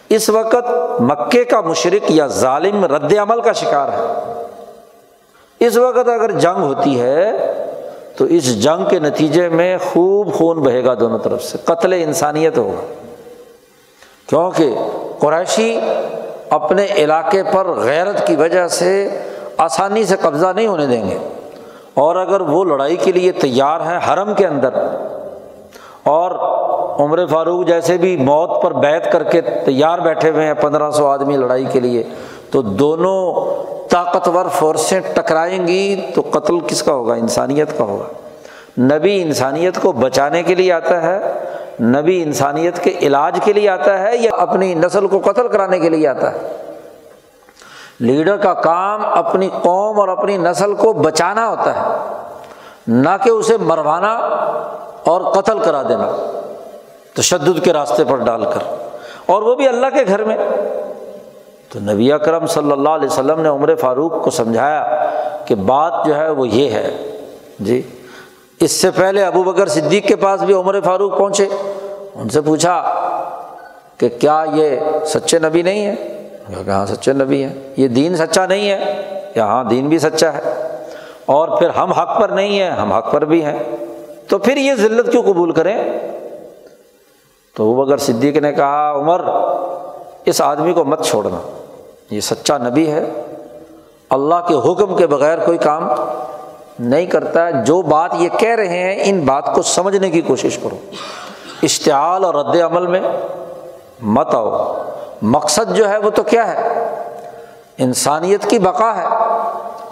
اس 0.09 0.31
وقت 0.31 0.71
مکے 1.01 1.45
کا 1.45 1.61
مشرق 1.61 2.11
یا 2.11 2.27
ظالم 2.27 2.85
رد 2.85 3.13
عمل 3.19 3.41
کا 3.41 3.53
شکار 3.53 3.89
ہے۔ 3.89 4.33
اس 5.61 5.77
وقت 5.77 6.09
اگر 6.09 6.31
جنگ 6.31 6.63
ہوتی 6.63 7.01
ہے 7.01 7.33
تو 8.17 8.25
اس 8.25 8.63
جنگ 8.63 8.89
کے 8.89 8.99
نتیجے 8.99 9.49
میں 9.49 9.79
خوب 9.93 10.35
خون 10.35 10.59
بہے 10.59 10.85
گا 10.85 10.95
دونوں 11.01 11.19
طرف 11.19 11.43
سے، 11.45 11.59
قتل 11.65 11.93
انسانیت 11.93 12.59
ہوگا۔ 12.59 13.12
کیونکہ 14.29 14.75
قریشی 15.19 15.79
اپنے 16.51 16.87
علاقے 16.97 17.43
پر 17.53 17.67
غیرت 17.67 18.27
کی 18.27 18.37
وجہ 18.37 18.67
سے 18.69 19.09
آسانی 19.57 20.05
سے 20.05 20.17
قبضہ 20.21 20.53
نہیں 20.57 20.67
ہونے 20.67 20.87
دیں 20.87 21.11
گے۔ 21.11 21.19
اور 21.95 22.17
اگر 22.17 22.41
وہ 22.41 22.65
لڑائی 22.65 22.97
کے 22.97 23.13
لیے 23.13 23.33
تیار 23.33 23.81
ہیں 23.81 23.99
حرم 24.09 24.35
کے 24.35 24.47
اندر، 24.47 24.75
اور 26.03 26.31
عمر 27.01 27.27
فاروق 27.27 27.67
جیسے 27.67 27.97
بھی 27.97 28.17
موت 28.17 28.63
پر 28.63 28.73
بیت 28.73 29.13
کر 29.13 29.23
کے 29.23 29.41
تیار 29.41 29.99
بیٹھے 29.99 30.31
ہوئے 30.31 30.47
ہیں 30.47 30.55
پندرہ 30.55 30.91
سو 30.91 31.07
آدمی 31.07 31.37
لڑائی 31.37 31.65
کے 31.65 31.81
لیے، 31.81 32.03
تو 32.51 32.63
دونوں 32.63 33.89
طاقتور 33.91 34.47
فورسیں 34.53 35.01
ٹکرائیں 35.15 35.67
گی 35.67 36.01
تو 36.15 36.23
قتل 36.31 36.61
کس 36.67 36.83
کا 36.83 36.93
ہوگا؟ 36.93 37.15
انسانیت 37.15 37.79
کا 37.79 37.85
ہوگا۔ 37.85 38.07
نبی 38.97 39.23
انسانیت 39.23 39.81
کو 39.83 39.93
بچانے 39.93 40.43
کے 40.43 40.55
لیے 40.55 40.73
آتا 40.73 41.03
ہے 41.03 41.32
نبی 41.81 42.23
انسانیت 42.23 42.79
کے 42.85 42.91
علاج 43.01 43.39
کے 43.45 43.53
لیے 43.53 43.69
آتا 43.69 43.99
ہے 43.99 44.17
یا 44.17 44.31
اپنی 44.39 44.75
نسل 44.75 45.07
کو 45.07 45.21
قتل 45.25 45.49
کرانے 45.49 45.79
کے 45.79 45.89
لیے 45.89 46.09
آتا 46.09 46.33
ہے؟ 46.33 46.57
لیڈر 48.01 48.37
کا 48.37 48.55
کام 48.55 49.07
اپنی 49.07 49.49
قوم 49.63 50.01
اور 50.01 50.09
اپنی 50.09 50.37
نسل 50.37 50.75
کو 50.75 50.93
بچانا 50.93 51.49
ہوتا 51.49 51.77
ہے، 51.77 52.15
نہ 52.87 53.09
کہ 53.25 53.31
اسے 53.31 53.57
مروانا 53.57 54.13
اور 55.05 55.21
قتل 55.33 55.59
کرا 55.59 55.83
دینا، 55.83 56.41
تشدد 57.15 57.65
کے 57.65 57.73
راستے 57.73 58.05
پر 58.05 58.17
ڈال 58.17 58.45
کر۔ 58.45 58.75
اور 59.27 59.43
وہ 59.43 59.55
بھی 59.55 59.69
اللہ 59.69 59.87
کے 59.95 60.07
گھر 60.07 60.25
میں۔ 60.25 60.37
تو 61.69 61.81
نبی 61.81 62.13
اکرم 62.13 62.47
صلی 62.47 62.73
اللہ 62.73 62.89
علیہ 62.89 63.07
وسلم 63.07 63.41
نے 63.41 63.49
عمر 63.49 63.75
فاروق 63.75 64.25
کو 64.25 64.31
سمجھایا 64.31 65.11
کہ 65.47 65.55
بات 65.55 65.93
جو 66.07 66.17
ہے 66.17 66.31
وہ 66.31 66.49
یہ 66.49 66.71
ہے۔ 66.71 67.19
جی 67.59 67.83
اس 68.63 68.73
سے 68.73 68.91
پہلے 68.91 69.25
ابو 69.25 69.43
بکر 69.43 69.67
صدیق 69.67 70.07
کے 70.07 70.17
پاس 70.17 70.43
بھی 70.43 70.55
عمر 70.55 70.81
فاروق 70.81 71.19
پہنچے۔ 71.19 71.49
ان 72.15 72.29
سے 72.29 72.41
پوچھا 72.41 72.95
کہ 73.97 74.09
کیا 74.09 74.45
یہ 74.55 74.77
سچے 75.05 75.39
نبی 75.39 75.63
نہیں 75.63 75.87
ہے 75.87 75.95
کہ 76.65 76.71
ہاں 76.71 76.87
سچے 76.87 77.13
نبی 77.13 77.45
ہیں۔ 77.45 77.55
یہ 77.77 77.89
دین 77.89 78.17
سچا 78.17 78.47
نہیں 78.47 78.71
ہے؟ 78.71 79.03
یا 79.35 79.45
ہاں 79.45 79.65
دین 79.65 79.89
بھی 79.89 79.99
سچا 79.99 80.33
ہے۔ 80.33 80.41
اور 81.27 81.49
پھر 81.59 81.71
ہم 81.71 81.93
حق 81.93 82.21
پر 82.21 82.29
نہیں 82.29 82.61
ہیں، 82.61 82.71
ہم 82.71 82.93
حق 82.93 83.13
پر 83.13 83.25
بھی 83.25 83.45
ہیں۔ 83.45 83.59
تو 84.29 84.39
پھر 84.39 84.57
یہ 84.57 84.75
ذلت 84.75 85.13
کیوں 85.13 85.23
قبول 85.23 85.53
کریں؟ 85.53 85.91
تو 87.57 87.73
ابو 87.73 87.85
بکر 87.85 87.99
صدیق 87.99 88.37
نے 88.37 88.53
کہا، 88.53 88.93
عمر، 88.97 89.21
اس 90.25 90.41
آدمی 90.41 90.73
کو 90.73 90.85
مت 90.85 91.05
چھوڑنا۔ 91.05 91.61
یہ 92.11 92.21
سچا 92.21 92.59
نبی 92.59 92.91
ہے۔ 92.91 93.11
اللہ 94.11 94.35
کے 94.35 94.55
حکم 94.55 94.97
کے 94.97 95.07
بغیر 95.07 95.39
کوئی 95.39 95.59
کام 95.59 95.89
نہیں 96.79 97.07
کرتا 97.07 97.47
ہے 97.47 97.53
جو 97.65 97.83
بات 97.83 98.11
یہ 98.19 98.29
کہہ 98.39 98.55
رہے 98.55 98.69
ہیں، 98.69 98.97
ان 99.05 99.21
بات 99.21 99.55
کو 99.55 99.63
سمجھنے 99.63 100.11
کی 100.11 100.21
کوشش 100.21 100.59
کرو۔ 100.59 100.77
اشتعال 101.63 102.25
اور 102.25 102.35
رد 102.35 102.57
عمل 102.61 102.87
میں 102.87 103.01
مت 104.03 104.35
آؤ۔ 104.35 104.75
مقصد 105.23 105.77
جو 105.77 105.89
ہے 105.89 105.99
وہ 105.99 106.11
تو 106.11 106.23
کیا 106.23 106.53
ہے؟ 106.53 106.91
انسانیت 107.79 108.47
کی 108.47 108.59
بقا 108.59 108.97
ہے۔ 108.97 109.07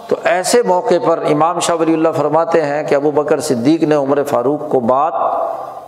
تو 0.07 0.15
ایسے 0.23 0.61
موقع 0.61 0.95
پر 1.05 1.19
امام 1.31 1.59
شاہ 1.59 1.75
ولی 1.75 1.93
اللہ 1.93 2.09
فرماتے 2.17 2.61
ہیں 2.61 2.83
کہ 2.83 2.95
ابو 2.95 3.11
بکر 3.11 3.39
صدیق 3.39 3.83
نے 3.83 3.95
عمر 3.95 4.23
فاروق 4.23 4.69
کو 4.69 4.79
بات 4.79 5.13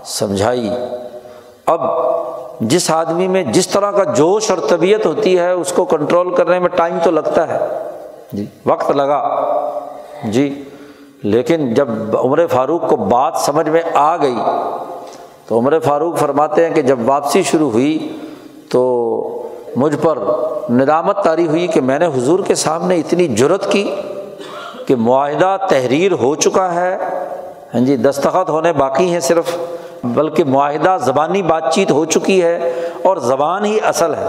سمجھائی۔ 0.06 0.70
اب 1.66 1.82
جس 2.60 2.92
آدمی 2.92 3.28
میں 3.28 3.44
جس 3.44 3.68
طرح 3.68 3.92
کا 3.92 4.04
جوش 4.04 4.52
اور 4.52 4.60
طبیعت 4.70 5.06
ہوتی 5.06 5.40
ہے، 5.40 5.52
اس 5.52 5.72
کو 5.72 5.86
کنٹرول 5.86 6.36
کرنے 6.36 6.60
میں 6.60 6.70
ٹائم 6.70 6.98
تو 7.04 7.12
لگتا 7.12 7.48
ہے۔ 7.48 7.90
جی 8.34 8.46
وقت 8.66 8.92
لگا۔ 8.92 9.30
جی۔ 10.24 10.64
لیکن 11.24 11.74
جب 11.74 11.88
عمر 12.18 12.48
فاروق 12.48 12.90
کو 12.90 12.96
بات 12.96 13.34
سمجھ 13.38 13.70
میں 13.70 13.82
آ 13.94 14.16
گئی، 14.18 14.36
تو 15.48 15.60
عمر 15.60 15.80
فاروق 15.80 16.18
فرماتے 16.18 16.68
ہیں 16.68 16.74
کہ 16.76 16.82
جب 16.82 17.00
واپسی 17.06 17.44
شروع 17.44 17.70
ہوئی 17.72 18.18
تو 18.70 18.82
مجھ 19.76 19.96
پر 20.02 20.18
ندامت 20.70 21.24
تاری 21.24 21.48
ہوئی 21.48 21.68
کہ 21.68 21.82
میں 21.82 22.00
نے 22.00 22.06
حضور 22.06 22.40
کے 22.40 22.56
سامنے 22.56 22.96
اتنی 22.96 23.28
جرت 23.28 23.72
کی 23.72 23.96
کہ 24.88 24.96
معاہدہ 24.96 25.58
تحریر 25.70 26.12
ہو 26.12 26.36
چکا 26.36 26.74
ہے۔ 26.76 26.98
ہاں 27.74 27.82
جی 27.82 27.96
دستخط 27.96 28.50
ہونے 28.50 28.74
باقی 28.74 29.10
ہیں 29.14 29.20
صرف، 29.20 29.58
بلکہ 30.04 30.44
معاہدہ 30.44 30.98
زبانی 31.02 31.42
بات 31.42 31.74
چیت 31.74 31.92
ہو 31.92 32.06
چکی 32.06 32.42
ہے 32.44 32.72
اور 33.04 33.18
زبان 33.18 33.66
ہی 33.66 33.78
اصل 33.84 34.14
ہے۔ 34.14 34.28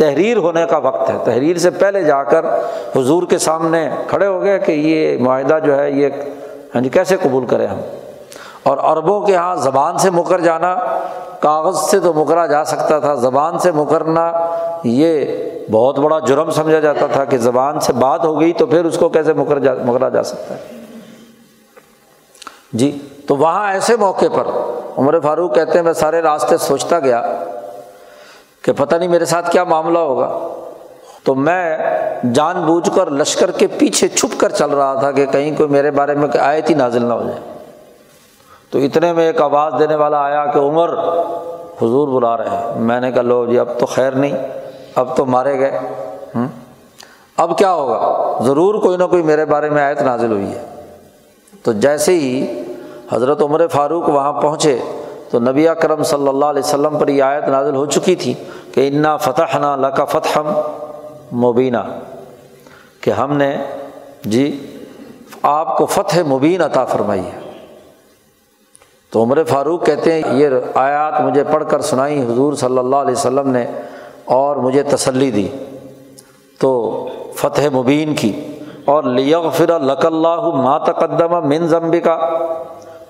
تحریر 0.00 0.36
ہونے 0.36 0.66
کا 0.70 0.78
وقت 0.78 1.10
ہے۔ 1.10 1.16
تحریر 1.24 1.56
سے 1.56 1.70
پہلے 1.70 2.04
جا 2.04 2.22
کر 2.22 2.44
حضور 2.96 3.22
کے 3.22 3.38
سامنے 3.38 3.90
کھڑے 4.06 4.26
ہو 4.26 4.42
گئے 4.42 4.58
کہ 4.58 4.72
یہ 4.72 5.18
معاہدہ 5.18 5.58
جو 5.64 5.78
ہے، 5.78 5.90
یہ 5.90 6.08
ہاں 6.74 6.80
جی 6.82 6.88
کیسے 6.88 7.16
قبول 7.22 7.46
کریں 7.46 7.66
ہم؟ 7.66 7.80
اور 8.62 8.78
عربوں 8.78 9.20
کے 9.20 9.32
یہاں 9.32 9.56
زبان 9.56 9.98
سے 9.98 10.10
مکر 10.10 10.40
جانا، 10.40 10.74
کاغذ 11.40 11.78
سے 11.78 12.00
تو 12.00 12.12
مکرا 12.12 12.46
جا 12.46 12.64
سکتا 12.64 12.98
تھا، 12.98 13.14
زبان 13.14 13.58
سے 13.58 13.72
مکرنا 13.72 14.32
یہ 14.84 15.24
بہت 15.70 15.98
بڑا 15.98 16.18
جرم 16.18 16.50
سمجھا 16.50 16.80
جاتا 16.80 17.06
تھا 17.06 17.24
کہ 17.24 17.38
زبان 17.38 17.80
سے 17.80 17.92
بات 17.92 18.24
ہو 18.24 18.40
گئی 18.40 18.52
تو 18.52 18.66
پھر 18.66 18.84
اس 18.84 18.98
کو 18.98 19.08
کیسے 19.08 19.32
مکر 19.32 19.58
جا، 19.58 19.74
مکرا 19.84 20.08
جا 20.08 20.22
سکتا 20.22 20.54
ہے؟ 20.54 20.60
جی 22.72 22.98
تو 23.28 23.36
وہاں 23.36 23.72
ایسے 23.72 23.96
موقع 23.96 24.26
پر 24.32 24.46
عمر 24.96 25.20
فاروق 25.20 25.54
کہتے 25.54 25.78
ہیں، 25.78 25.82
میں 25.82 25.92
سارے 25.92 26.22
راستے 26.22 26.56
سوچتا 26.56 26.98
گیا۔ 26.98 27.22
کہ 28.62 28.72
پتہ 28.72 28.96
نہیں 28.96 29.08
میرے 29.08 29.24
ساتھ 29.24 29.50
کیا 29.50 29.64
معاملہ 29.64 29.98
ہوگا۔ 29.98 30.48
تو 31.24 31.34
میں 31.34 31.78
جان 32.34 32.62
بوجھ 32.62 32.90
کر 32.94 33.10
لشکر 33.10 33.50
کے 33.50 33.66
پیچھے 33.66 34.08
چھپ 34.08 34.40
کر 34.40 34.48
چل 34.48 34.70
رہا 34.70 34.94
تھا 34.94 35.12
کہ 35.12 35.26
کہیں 35.26 35.56
کوئی 35.56 35.68
میرے 35.68 35.90
بارے 35.90 36.14
میں 36.14 36.28
آئے 36.40 36.60
تھی 36.60 36.74
نازل 36.74 37.04
نہ 37.04 37.12
ہو 37.12 37.22
جائے۔ 37.22 37.40
تو 38.70 38.78
اتنے 38.78 39.12
میں 39.12 39.26
ایک 39.26 39.40
آواز 39.40 39.72
دینے 39.78 39.94
والا 39.94 40.22
آیا 40.22 40.46
کہ 40.46 40.58
عمر، 40.58 40.98
حضور 41.82 42.08
بلا 42.08 42.36
رہے 42.36 42.48
ہیں۔ 42.48 42.80
میں 42.80 43.00
نے 43.00 43.12
کہا، 43.12 43.22
لو 43.22 43.46
جی 43.46 43.58
اب 43.58 43.68
تو 43.78 43.86
خیر 43.86 44.12
نہیں، 44.12 44.36
اب 44.94 45.16
تو 45.16 45.26
مارے 45.26 45.58
گئے۔ 45.58 45.78
اب 47.36 47.58
کیا 47.58 47.72
ہوگا؟ 47.72 48.32
ضرور 48.44 48.74
کوئی 48.74 48.96
نہ 48.96 49.04
کوئی 49.04 49.22
میرے 49.22 49.44
بارے 49.44 49.70
میں 49.70 49.82
آیت 49.82 50.02
نازل 50.02 50.32
ہوئی 50.32 50.52
ہے۔ 50.52 50.64
تو 51.62 51.72
جیسے 51.72 52.14
ہی 52.14 52.62
حضرت 53.12 53.42
عمر 53.42 53.66
فاروق 53.66 54.08
وہاں 54.08 54.32
پہنچے 54.32 54.78
تو 55.30 55.38
نبی 55.38 55.66
کرم 55.82 56.02
صلی 56.02 56.28
اللہ 56.28 56.44
علیہ 56.44 56.62
وسلم 56.64 56.98
پر 56.98 57.08
یہ 57.08 57.22
آیت 57.22 57.48
نازل 57.48 57.76
ہو 57.76 57.86
چکی 57.86 58.14
تھی 58.14 58.34
کہ 58.74 58.88
انا 58.92 59.16
فتح 59.16 59.58
نہ 59.58 59.86
لکا 59.86 60.04
فتح 60.04 60.38
مبینہ 61.34 61.98
کہ 63.00 63.10
ہم 63.10 63.36
نے 63.36 63.56
جی 64.22 64.76
آپ 65.42 65.76
کو 65.76 65.86
فتح 65.86 66.18
مبین 66.26 66.62
عطا 66.62 66.84
فرمائی 66.84 67.20
ہے۔ 67.20 67.40
تو 69.10 69.22
عمر 69.22 69.44
فاروق 69.44 69.86
کہتے 69.86 70.12
ہیں، 70.12 70.22
یہ 70.34 70.48
آیات 70.74 71.20
مجھے 71.20 71.44
پڑھ 71.44 71.64
کر 71.68 71.80
سنائی، 71.80 72.22
حضور 72.22 72.52
صلی 72.52 72.78
اللہ 72.78 72.96
علیہ 72.96 73.12
وسلم 73.12 73.50
نے 73.50 73.66
اور 74.24 74.56
مجھے 74.56 74.82
تسلی 74.82 75.30
دی۔ 75.30 75.48
تو 76.58 77.08
فتح 77.34 77.60
مبین 77.72 78.14
کی۔ 78.14 78.46
اور 78.84 79.02
لیغفر 79.04 79.80
لک 79.80 80.06
اللہ 80.06 80.40
ما 80.40 80.78
تقدم 80.78 81.48
من 81.48 81.66
ضمبی 81.66 82.00
کا 82.00 82.30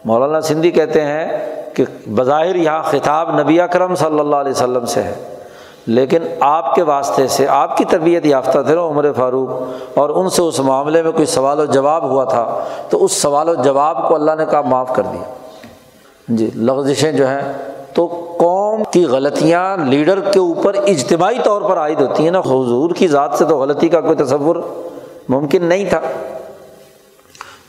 مولانا 0.05 0.41
سندھی 0.41 0.71
کہتے 0.71 1.01
ہیں 1.01 1.55
کہ 1.81 2.11
بظاہر 2.11 2.55
یہاں 2.57 2.83
خطاب 2.83 3.39
نبی 3.41 3.61
اکرم 3.61 3.95
صلی 3.95 4.19
اللہ 4.21 4.37
علیہ 4.37 4.53
وسلم 4.53 4.85
سے 4.87 5.03
ہے، 5.03 5.15
لیکن 5.89 6.23
آپ 6.41 6.75
کے 6.75 6.83
واسطے 6.83 7.27
سے 7.29 7.47
آپ 7.49 7.77
کی 7.77 7.85
تربیت 7.85 8.27
یافتہ 8.27 8.59
تھے 8.67 8.75
نا 8.75 8.83
عمر 8.83 9.11
فاروق، 9.17 9.99
اور 9.99 10.11
ان 10.11 10.29
سے 10.29 10.43
اس 10.43 10.61
معاملے 10.61 11.03
میں 11.03 11.13
کوئی 11.13 11.27
سوال 11.27 11.61
و 11.61 11.65
جواب 11.67 12.05
ہوا 12.05 12.25
تھا، 12.25 12.45
تو 12.91 13.05
اس 13.05 13.13
سوال 13.13 13.49
و 13.49 13.55
جواب 13.55 14.09
کو 14.09 14.15
اللہ 14.15 14.35
نے 14.39 14.47
کہا 14.51 14.61
معاف 14.61 14.95
کر 14.97 15.03
دیا۔ 15.03 15.23
جی 16.29 16.51
لغزشیں 16.57 17.13
جو 17.13 17.29
ہیں، 17.29 17.53
تو 17.95 18.07
قوم 18.39 18.83
کی 18.91 19.05
غلطیاں 19.05 19.77
لیڈر 19.79 20.21
کے 20.23 20.39
اوپر 20.39 20.75
اجتماعی 20.87 21.39
طور 21.45 21.63
پر 21.63 21.79
عائد 21.79 22.01
ہوتی 22.01 22.25
ہیں 22.25 22.31
نا، 22.31 22.41
حضور 22.41 22.91
کی 22.91 23.09
ذات 23.09 23.35
سے 23.39 23.45
تو 23.45 23.59
غلطی 23.59 23.89
کا 23.89 24.01
کوئی 24.01 24.17
تصور 24.17 24.57
ممکن 25.29 25.65
نہیں 25.65 25.89
تھا۔ 25.91 26.01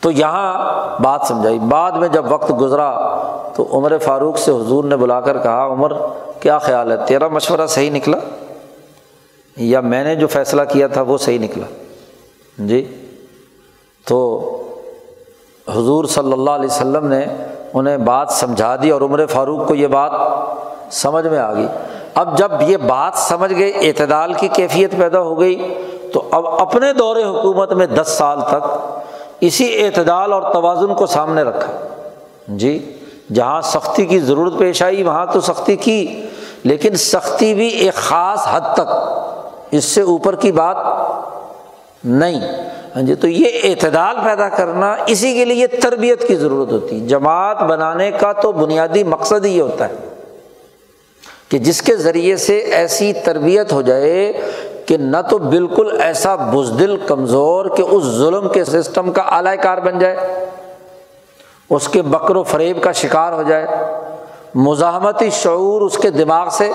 تو 0.01 0.11
یہاں 0.11 0.53
بات 1.01 1.21
سمجھائی۔ 1.27 1.59
بعد 1.59 1.91
میں 1.91 2.07
جب 2.07 2.31
وقت 2.31 2.51
گزرا 2.61 3.17
تو 3.55 3.67
عمر 3.71 3.97
فاروق 3.97 4.37
سے 4.37 4.51
حضور 4.51 4.83
نے 4.83 4.95
بلا 4.95 5.21
کر 5.21 5.37
کہا، 5.37 5.65
عمر، 5.65 5.91
کیا 6.39 6.57
خیال 6.57 6.91
ہے؟ 6.91 6.97
تیرا 7.07 7.27
مشورہ 7.27 7.67
صحیح 7.67 7.91
نکلا؟ 7.91 8.17
یا 9.57 9.79
میں 9.79 10.03
نے 10.03 10.15
جو 10.15 10.27
فیصلہ 10.27 10.61
کیا 10.69 10.87
تھا 10.87 11.01
وہ 11.01 11.17
صحیح 11.17 11.39
نکلا؟ 11.39 11.65
جی۔ 12.57 13.07
تو 14.07 14.47
حضور 15.69 16.05
صلی 16.05 16.33
اللہ 16.33 16.51
علیہ 16.51 16.65
وسلم 16.65 17.07
نے 17.07 17.25
انہیں 17.73 17.97
بات 17.97 18.31
سمجھا 18.31 18.75
دی 18.75 18.89
اور 18.89 19.01
عمر 19.01 19.25
فاروق 19.25 19.67
کو 19.67 19.75
یہ 19.75 19.87
بات 19.87 20.11
سمجھ 20.91 21.27
میں 21.27 21.39
آ 21.39 21.53
گئی۔ 21.53 21.67
اب 22.15 22.37
جب 22.37 22.51
یہ 22.61 22.77
بات 22.77 23.13
سمجھ 23.15 23.53
گئی 23.53 23.71
اعتدال 23.75 24.33
کی 24.33 24.47
کیفیت 24.47 24.91
پیدا 24.97 25.19
ہو 25.19 25.39
گئی 25.39 25.83
تو 26.13 26.23
اب 26.31 26.47
اپنے 26.47 26.93
دور 26.93 27.15
حکومت 27.15 27.73
میں 27.73 27.87
دس 27.87 28.07
سال 28.07 28.41
تک 28.41 28.91
اسی 29.41 29.85
اعتدال 29.85 30.33
اور 30.33 30.53
توازن 30.53 30.95
کو 30.95 31.05
سامنے 31.05 31.41
رکھا۔ 31.41 31.71
جی 32.47 32.97
جہاں 33.33 33.61
سختی 33.61 34.05
کی 34.05 34.19
ضرورت 34.19 34.53
پیش 34.57 34.83
آئی، 34.83 35.03
وہاں 35.03 35.25
تو 35.33 35.41
سختی 35.41 35.75
کی، 35.75 36.27
لیکن 36.63 36.95
سختی 36.95 37.53
بھی 37.53 37.67
ایک 37.67 37.93
خاص 37.93 38.47
حد 38.51 38.73
تک۔ 38.73 38.93
اس 39.71 39.85
سے 39.85 40.01
اوپر 40.01 40.35
کی 40.35 40.51
بات 40.51 40.77
نہیں۔ 42.03 42.41
ہاں 42.95 43.01
جی 43.01 43.15
تو 43.15 43.27
یہ 43.27 43.45
اعتدال 43.63 44.15
پیدا 44.23 44.49
کرنا، 44.49 44.95
اسی 45.07 45.33
کے 45.33 45.45
لیے 45.45 45.67
تربیت 45.67 46.27
کی 46.27 46.35
ضرورت 46.35 46.71
ہوتی۔ 46.71 47.01
ہے 47.01 47.07
جماعت 47.07 47.63
بنانے 47.63 48.11
کا 48.11 48.31
تو 48.31 48.51
بنیادی 48.51 49.03
مقصد 49.03 49.45
ہی 49.45 49.61
ہوتا 49.61 49.89
ہے۔ 49.89 49.93
کہ 51.49 51.57
جس 51.57 51.81
کے 51.81 51.95
ذریعے 51.95 52.37
سے 52.37 52.57
ایسی 52.57 53.13
تربیت 53.13 53.73
ہو 53.73 53.81
جائے 53.81 54.33
کہ 54.91 54.97
نہ 54.97 55.17
تو 55.29 55.37
بالکل 55.37 56.01
ایسا 56.01 56.35
بزدل 56.35 56.95
کمزور 56.97 57.65
کہ 57.65 57.81
اس 57.81 58.03
ظلم 58.03 58.47
کے 58.49 58.63
سسٹم 58.65 59.11
کا 59.11 59.21
اعلی 59.21 59.57
کار 59.57 59.77
بن 59.77 59.99
جائے، 59.99 60.15
اس 61.69 61.87
کے 61.87 62.01
بکر 62.01 62.35
و 62.35 62.43
فریب 62.43 62.81
کا 62.83 62.91
شکار 62.91 63.33
ہو 63.33 63.43
جائے، 63.43 63.67
مزاحمتی 64.55 65.29
شعور 65.29 65.81
اس 65.81 65.97
کے 65.97 66.09
دماغ 66.09 66.49
سے 66.49 66.69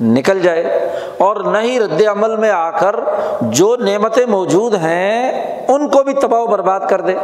نکل 0.00 0.40
جائے 0.40 0.90
اور 1.18 1.36
نہ 1.36 1.58
ہی 1.58 1.78
رد 1.80 2.02
عمل 2.10 2.36
میں 2.36 2.50
آ 2.50 2.70
کر 2.70 2.96
جو 3.40 3.76
نعمتیں 3.76 4.26
موجود 4.26 4.74
ہیں 4.74 5.32
ان 5.68 5.88
کو 5.88 6.02
بھی 6.02 6.12
تباہ 6.12 6.40
و 6.40 6.46
برباد 6.46 6.80
کر 6.88 7.00
دے۔ 7.00 7.14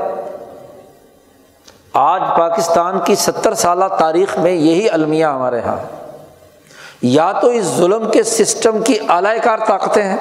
آج 1.93 2.23
پاکستان 2.39 2.99
کی 3.05 3.15
ستر 3.15 3.55
سالہ 3.55 3.85
تاریخ 3.99 4.39
میں 4.39 4.53
یہی 4.53 4.89
المیہ 4.89 5.27
ہمارے 5.27 5.59
یہاں 5.59 5.98
یا 7.03 7.33
تو 7.33 7.47
اس 7.47 7.65
ظلم 7.65 8.11
کے 8.11 8.23
سسٹم 8.23 8.83
کی 8.83 8.99
اعلی 9.09 9.39
کار 9.43 9.59
طاقتیں 9.67 10.03
ہیں، 10.03 10.17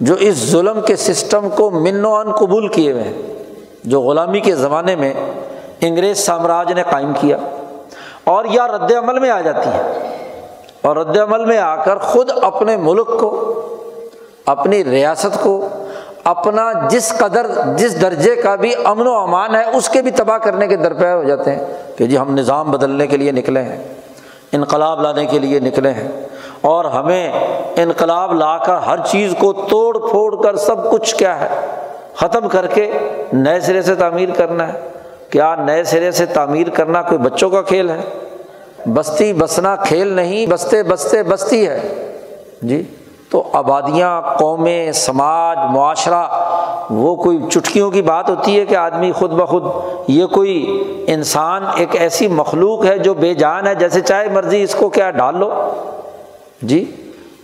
جو 0.00 0.14
اس 0.14 0.34
ظلم 0.34 0.80
کے 0.80 0.96
سسٹم 0.96 1.48
کو 1.48 1.70
من 1.70 2.04
و 2.04 2.14
ان 2.14 2.32
قبول 2.32 2.68
کیے 2.68 2.92
ہوئے 2.92 3.02
ہیں، 3.02 3.22
جو 3.84 4.00
غلامی 4.00 4.40
کے 4.40 4.54
زمانے 4.54 4.96
میں 4.96 5.14
انگریز 5.80 6.18
سامراج 6.18 6.72
نے 6.72 6.82
قائم 6.90 7.12
کیا 7.20 7.36
اور 8.24 8.44
یا 8.44 8.68
رد 8.68 8.92
عمل 8.92 9.18
میں 9.18 9.30
آ 9.30 9.40
جاتی 9.40 9.68
ہیں۔ 9.68 9.82
اور 10.82 10.96
رد 10.96 11.16
عمل 11.16 11.44
میں 11.44 11.58
آ 11.58 11.84
کر 11.84 11.98
خود 11.98 12.30
اپنے 12.42 12.76
ملک 12.76 13.08
کو، 13.20 13.30
اپنی 14.46 14.84
ریاست 14.84 15.42
کو، 15.42 15.68
اپنا 16.24 16.88
جس 16.88 17.12
قدر، 17.18 17.46
جس 17.76 18.00
درجے 18.02 18.36
کا 18.36 18.54
بھی 18.54 18.72
امن 18.84 19.06
و 19.06 19.14
امان 19.14 19.54
ہے، 19.54 19.64
اس 19.64 19.88
کے 19.88 20.02
بھی 20.02 20.10
تباہ 20.10 20.38
کرنے 20.38 20.66
کے 20.66 20.76
درپیار 20.76 21.16
ہو 21.16 21.24
جاتے 21.24 21.52
ہیں 21.52 21.64
کہ 21.96 22.06
جی 22.06 22.18
ہم 22.18 22.34
نظام 22.34 22.70
بدلنے 22.70 23.06
کے 23.06 23.16
لیے 23.16 23.32
نکلے 23.32 23.62
ہیں۔ 23.62 23.97
انقلاب 24.52 25.02
لانے 25.02 25.26
کے 25.26 25.38
لیے 25.38 25.60
نکلے 25.60 25.90
ہیں 25.90 26.08
اور 26.60 26.84
ہمیں 26.84 27.32
انقلاب 27.76 28.34
لا 28.34 28.58
کر 28.58 28.74
ہر 28.74 28.98
چیز 29.06 29.34
کو 29.38 29.52
توڑ 29.52 29.98
پھوڑ 30.10 30.42
کر 30.42 30.56
سب 30.56 30.90
کچھ 30.90 31.14
کیا 31.14 31.40
ہے؟ 31.40 31.48
ختم 32.16 32.48
کر 32.48 32.66
کے 32.66 32.90
نئے 33.32 33.60
سرے 33.60 33.82
سے 33.82 33.94
تعمیر 33.94 34.28
کرنا 34.30 34.72
ہے۔ 34.72 34.78
کیا 35.30 35.54
نئے 35.54 35.84
سرے 35.84 36.10
سے 36.10 36.26
تعمیر 36.26 36.68
کرنا 36.68 37.02
کوئی 37.02 37.18
بچوں 37.18 37.50
کا 37.50 37.62
کھیل 37.62 37.90
ہے؟ 37.90 38.00
بستی 38.94 39.32
بسنا 39.32 39.76
کھیل 39.76 40.06
نہیں، 40.06 40.46
بستے 40.46 40.82
بستے 40.82 41.22
بستی 41.22 41.68
ہے۔ 41.68 42.04
جی 42.62 42.82
تو 43.30 43.50
آبادیاں، 43.52 44.22
قومیں، 44.22 44.92
سماج، 44.92 45.58
معاشرہ 45.58 46.47
وہ 46.90 47.14
کوئی 47.16 47.38
چٹکیوں 47.50 47.90
کی 47.90 48.02
بات 48.02 48.30
ہوتی 48.30 48.58
ہے 48.58 48.64
کہ 48.66 48.74
آدمی 48.76 49.12
خود 49.12 49.32
بخود 49.32 49.64
یہ 50.08 50.26
کوئی 50.26 50.82
انسان 51.06 51.64
ایک 51.76 51.96
ایسی 51.96 52.28
مخلوق 52.28 52.84
ہے 52.84 52.98
جو 52.98 53.14
بے 53.14 53.34
جان 53.34 53.66
ہے، 53.66 53.74
جیسے 53.74 54.00
چاہے 54.00 54.28
مرضی 54.28 54.62
اس 54.62 54.74
کو 54.74 54.88
کیا 54.88 55.10
ڈال 55.10 55.38
لو۔ 55.38 55.50
جی 56.62 56.84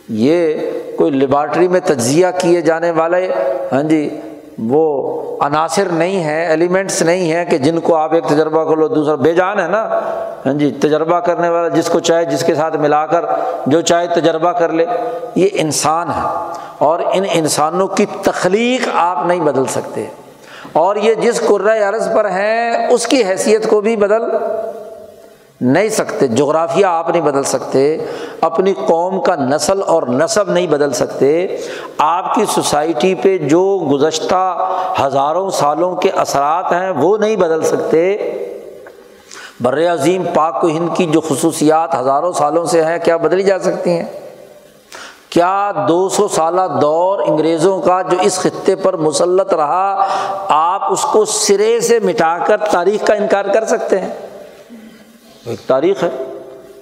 یہ 0.09 0.55
کوئی 0.97 1.11
لیبارٹری 1.11 1.69
میں 1.69 1.81
تجزیہ 1.85 2.27
کیے 2.41 2.61
جانے 2.61 2.91
والے 2.91 3.29
ہاں 3.73 3.83
جی 3.83 4.09
وہ 4.59 5.23
عناصر 5.41 5.85
نہیں 5.93 6.25
ہیں 6.25 6.47
ایلیمنٹس 6.47 7.03
نہیں 7.03 7.33
ہیں 7.33 7.45
کہ 7.45 7.59
جن 7.59 7.81
کو 7.81 7.97
آپ 7.97 8.15
ایک 8.15 8.25
تجربہ 8.25 8.65
کر 8.65 8.77
لو، 8.77 8.89
دوسرا 8.89 9.15
بے 9.15 9.33
جان 9.33 9.61
ہے 9.61 9.69
نا۔ 9.69 10.01
ہاں 10.47 10.53
جی 10.53 10.71
تجربہ 10.71 11.21
کرنے 11.21 11.49
والا 11.49 11.69
جس 11.69 11.89
کو 11.89 12.01
چاہے، 12.01 12.25
جس 12.25 12.45
کے 12.45 12.55
ساتھ 12.55 12.77
ملا 12.77 13.07
کر 13.07 13.25
جو 13.67 13.81
چاہے 13.81 14.07
تجربہ 14.07 14.53
کر 14.53 14.69
لے۔ 14.69 14.87
یہ 15.35 15.49
انسان 15.53 16.09
ہے۔ 16.09 16.53
اور 16.79 17.01
ان 17.13 17.25
انسانوں 17.33 17.87
کی 17.87 18.07
تخلیق 18.23 18.89
آپ 18.95 19.27
نہیں 19.27 19.41
بدل 19.41 19.65
سکتے۔ 19.67 20.05
اور 20.73 20.97
یہ 20.97 21.15
جس 21.15 21.43
عرض 21.89 22.15
پر 22.15 22.25
ہیں، 22.25 22.87
اس 22.87 23.07
کی 23.07 23.25
حیثیت 23.25 23.71
کو 23.71 23.81
بھی 23.81 23.97
بدل 23.97 24.23
نہیں 25.65 25.89
سکتے، 25.89 26.27
جغرافیہ 26.27 26.87
آپ 26.87 27.11
نہیں 27.11 27.23
بدل 27.23 27.43
سکتے، 27.43 27.99
اپنی 28.41 28.75
قوم 28.87 29.21
کا 29.21 29.37
نسل 29.37 29.81
اور 29.87 30.03
نصب 30.03 30.51
نہیں 30.51 30.67
بدل 30.67 30.93
سکتے۔ 30.93 31.57
آپ 31.99 32.35
کی 32.35 32.45
سوسائٹی 32.55 33.15
پہ 33.15 33.39
جو 33.39 33.89
گزشتہ 33.93 34.71
ہزاروں 35.03 35.51
سالوں 35.51 35.97
کے 35.97 36.11
اثرات 36.11 36.73
ہیں، 36.73 36.91
وہ 36.91 37.17
نہیں 37.17 37.37
بدل 37.37 37.63
سکتے۔ 37.63 38.17
بر 39.61 39.93
عظیم 39.93 40.25
پاک 40.35 40.65
و 40.65 40.67
ہند 40.67 40.97
کی 40.97 41.07
جو 41.07 41.21
خصوصیات 41.21 41.95
ہزاروں 41.95 42.33
سالوں 42.33 42.65
سے 42.65 42.85
ہیں، 42.85 42.99
کیا 42.99 43.17
بدلی 43.17 43.43
جا 43.43 43.59
سکتی 43.59 43.91
ہیں؟ 43.91 44.05
کیا 45.31 45.73
دو 45.89 46.09
سو 46.09 46.29
سالہ 46.29 46.61
دور 46.81 47.19
انگریزوں 47.19 47.81
کا 47.81 48.03
جو 48.03 48.17
اس 48.21 48.39
خطے 48.39 48.77
پر 48.77 48.97
مسلط 48.97 49.55
رہا، 49.55 50.07
آپ 50.49 50.93
اس 50.93 51.03
کو 51.03 51.25
سرے 51.25 51.81
سے 51.81 51.99
مٹا 51.99 52.39
کر 52.47 52.57
تاریخ 52.57 53.07
کا 53.07 53.15
انکار 53.15 53.45
کر 53.45 53.65
سکتے 53.65 53.99
ہیں؟ 53.99 54.11
ایک 55.47 55.67
تاریخ 55.67 56.05
ہے، 56.05 56.09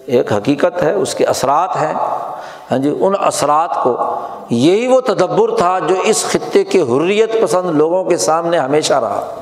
ایک 0.07 0.33
حقیقت 0.33 0.83
ہے، 0.83 0.93
اس 0.93 1.15
کے 1.15 1.25
اثرات 1.25 1.77
ہیں۔ 1.77 1.95
ہاں 2.71 2.79
جی 2.79 2.97
ان 3.01 3.13
اثرات 3.21 3.83
کو، 3.83 3.97
یہی 4.51 4.87
وہ 4.87 5.01
تدبر 5.01 5.57
تھا 5.57 5.79
جو 5.79 5.95
اس 6.05 6.25
خطے 6.25 6.65
کے 6.65 6.81
حریت 6.81 7.43
پسند 7.43 7.71
لوگوں 7.71 8.05
کے 8.05 8.17
سامنے 8.17 8.59
ہمیشہ 8.59 8.95
رہا۔ 8.95 9.35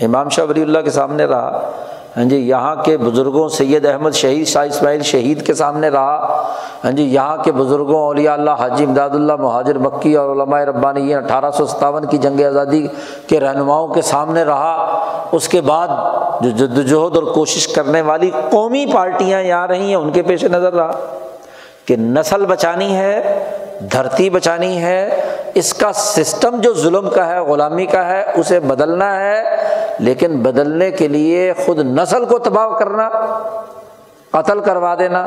امام 0.00 0.28
شاہ 0.28 0.44
ولی 0.44 0.62
اللہ 0.62 0.78
کے 0.78 0.90
سامنے 0.90 1.24
رہا۔ 1.24 1.70
ہاں 2.16 2.24
جی 2.24 2.36
یہاں 2.36 2.74
کے 2.74 2.96
بزرگوں 2.96 3.48
سید 3.48 3.86
احمد 3.86 4.10
شہید 4.10 4.46
شاہ 4.46 4.66
اسماعیل 4.66 5.02
شہید 5.02 5.46
کے 5.46 5.54
سامنے 5.54 5.88
رہا۔ 5.88 6.42
ہاں 6.84 6.92
جی 6.92 7.02
یہاں 7.02 7.36
کے 7.36 7.52
بزرگوں 7.52 8.00
اولیاء 8.02 8.32
اللہ 8.32 8.50
حاجی 8.50 8.84
امداد 8.84 9.10
اللہ، 9.10 9.36
مہاجر 9.36 9.78
مکی 9.78 10.14
اور 10.16 10.30
علماء 10.30 10.60
ربانی 10.60 11.14
اٹھارہ 11.14 11.50
سو 11.50 11.66
ستاون 11.66 12.06
کی 12.06 12.18
جنگ 12.18 12.40
آزادی 12.46 12.86
کے 13.26 13.40
رہنماؤں 13.40 13.88
کے 13.88 14.02
سامنے 14.02 14.44
رہا۔ 14.44 14.74
اس 15.32 15.48
کے 15.48 15.60
بعد 15.60 15.88
جو 16.40 16.50
جد 16.50 16.78
وجہد 16.78 17.16
اور 17.16 17.32
کوشش 17.34 17.68
کرنے 17.68 18.00
والی 18.00 18.30
قومی 18.50 18.86
پارٹیاں 18.92 19.42
یہاں 19.42 19.66
رہی 19.68 19.88
ہیں، 19.88 19.94
ان 19.94 20.10
کے 20.12 20.22
پیش 20.22 20.44
نظر 20.44 20.74
رہا 20.74 20.90
کہ 21.84 21.96
نسل 21.96 22.46
بچانی 22.46 22.96
ہے 22.96 23.20
دھرتی 23.80 24.30
بچانی 24.30 24.82
ہے، 24.82 25.20
اس 25.54 25.74
کا 25.74 25.92
سسٹم 25.92 26.60
جو 26.60 26.72
ظلم 26.74 27.08
کا 27.10 27.26
ہے، 27.26 27.38
غلامی 27.40 27.86
کا 27.86 28.06
ہے، 28.06 28.22
اسے 28.34 28.60
بدلنا 28.60 29.14
ہے، 29.20 29.42
لیکن 29.98 30.36
بدلنے 30.42 30.90
کے 30.90 31.08
لیے 31.08 31.52
خود 31.66 31.78
نسل 31.78 32.24
کو 32.24 32.38
تباہ 32.38 32.78
کرنا، 32.78 33.08
قتل 34.30 34.60
کروا 34.60 34.94
دینا 34.94 35.24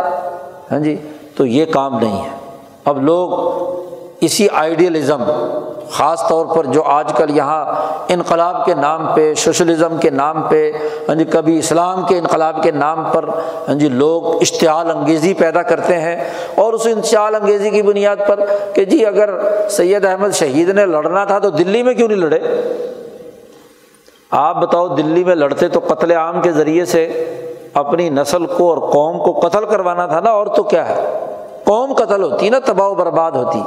ہاں 0.72 0.80
جی 0.80 0.96
تو 1.38 1.46
یہ 1.46 1.66
کام 1.66 2.00
نہیں 2.00 2.24
ہے۔ 2.24 2.30
اب 2.86 3.02
لوگ 3.04 3.32
اسی 4.22 4.48
آئیڈیلزم 4.54 5.24
خاص 5.94 6.24
طور 6.30 6.46
پر 6.46 6.66
جو 6.66 6.84
آج 6.84 7.12
کل 7.18 7.36
یہاں 7.38 7.66
انقلاب 8.14 8.66
کے 8.66 8.74
نام 8.74 9.06
پہ، 9.16 9.34
سوشلزم 9.34 9.98
کے 9.98 10.10
نام 10.10 10.42
پہ 10.50 10.72
ہاں 11.08 11.16
جی 11.16 11.26
کبھی 11.26 11.58
اسلام 11.60 12.06
کے 12.08 12.18
انقلاب 12.18 12.62
کے 12.64 12.72
نام 12.72 13.04
پر 13.12 13.26
ہاں 13.68 13.76
جی 13.76 13.90
لوگ 13.90 14.26
اشتعال 14.42 14.92
انگیزی 14.92 15.34
پیدا 15.34 15.62
کرتے 15.64 16.00
ہیں 16.00 16.16
اور 16.56 16.74
اس 16.74 16.88
اشتعال 16.88 17.36
انگیزی 17.36 17.70
کی 17.70 17.82
بنیاد 17.82 18.28
پر 18.28 18.40
کہ 18.74 18.86
جی 18.86 19.06
اگر 19.06 19.30
سید 19.70 20.06
احمد 20.06 20.32
شہید 20.32 20.70
نے 20.70 20.86
لڑنا 20.86 21.26
تھا 21.26 21.40
تو 21.40 21.50
دلی 21.50 21.84
میں 21.84 21.94
کیوں 21.94 22.08
نہیں 22.08 22.20
لڑے؟ 22.20 22.40
آپ 24.32 24.62
بتاؤ، 24.62 24.88
دلی 24.88 25.24
میں 25.24 25.36
لڑتے 25.36 25.68
تو 25.68 25.80
قتل 25.88 26.12
عام 26.12 26.42
کے 26.42 26.52
ذریعے 26.52 26.86
سے 26.86 27.06
اپنی 27.74 28.10
نسل 28.10 28.46
کو 28.46 28.70
اور 28.70 28.92
قوم 28.92 29.18
کو 29.24 29.32
قتل 29.40 29.66
کروانا 29.66 30.06
تھا 30.06 30.20
نا، 30.20 30.30
اور 30.30 30.48
تو 30.48 30.64
کیا 30.64 30.90
ہے؟ 30.90 30.96
قوم 31.64 31.94
قتل 31.94 32.24
ہوتی 32.24 32.50
نا، 32.50 32.60
تباہ 32.66 32.88
و 32.88 32.96
برباد 32.96 33.32
ہوتی۔ 33.32 33.60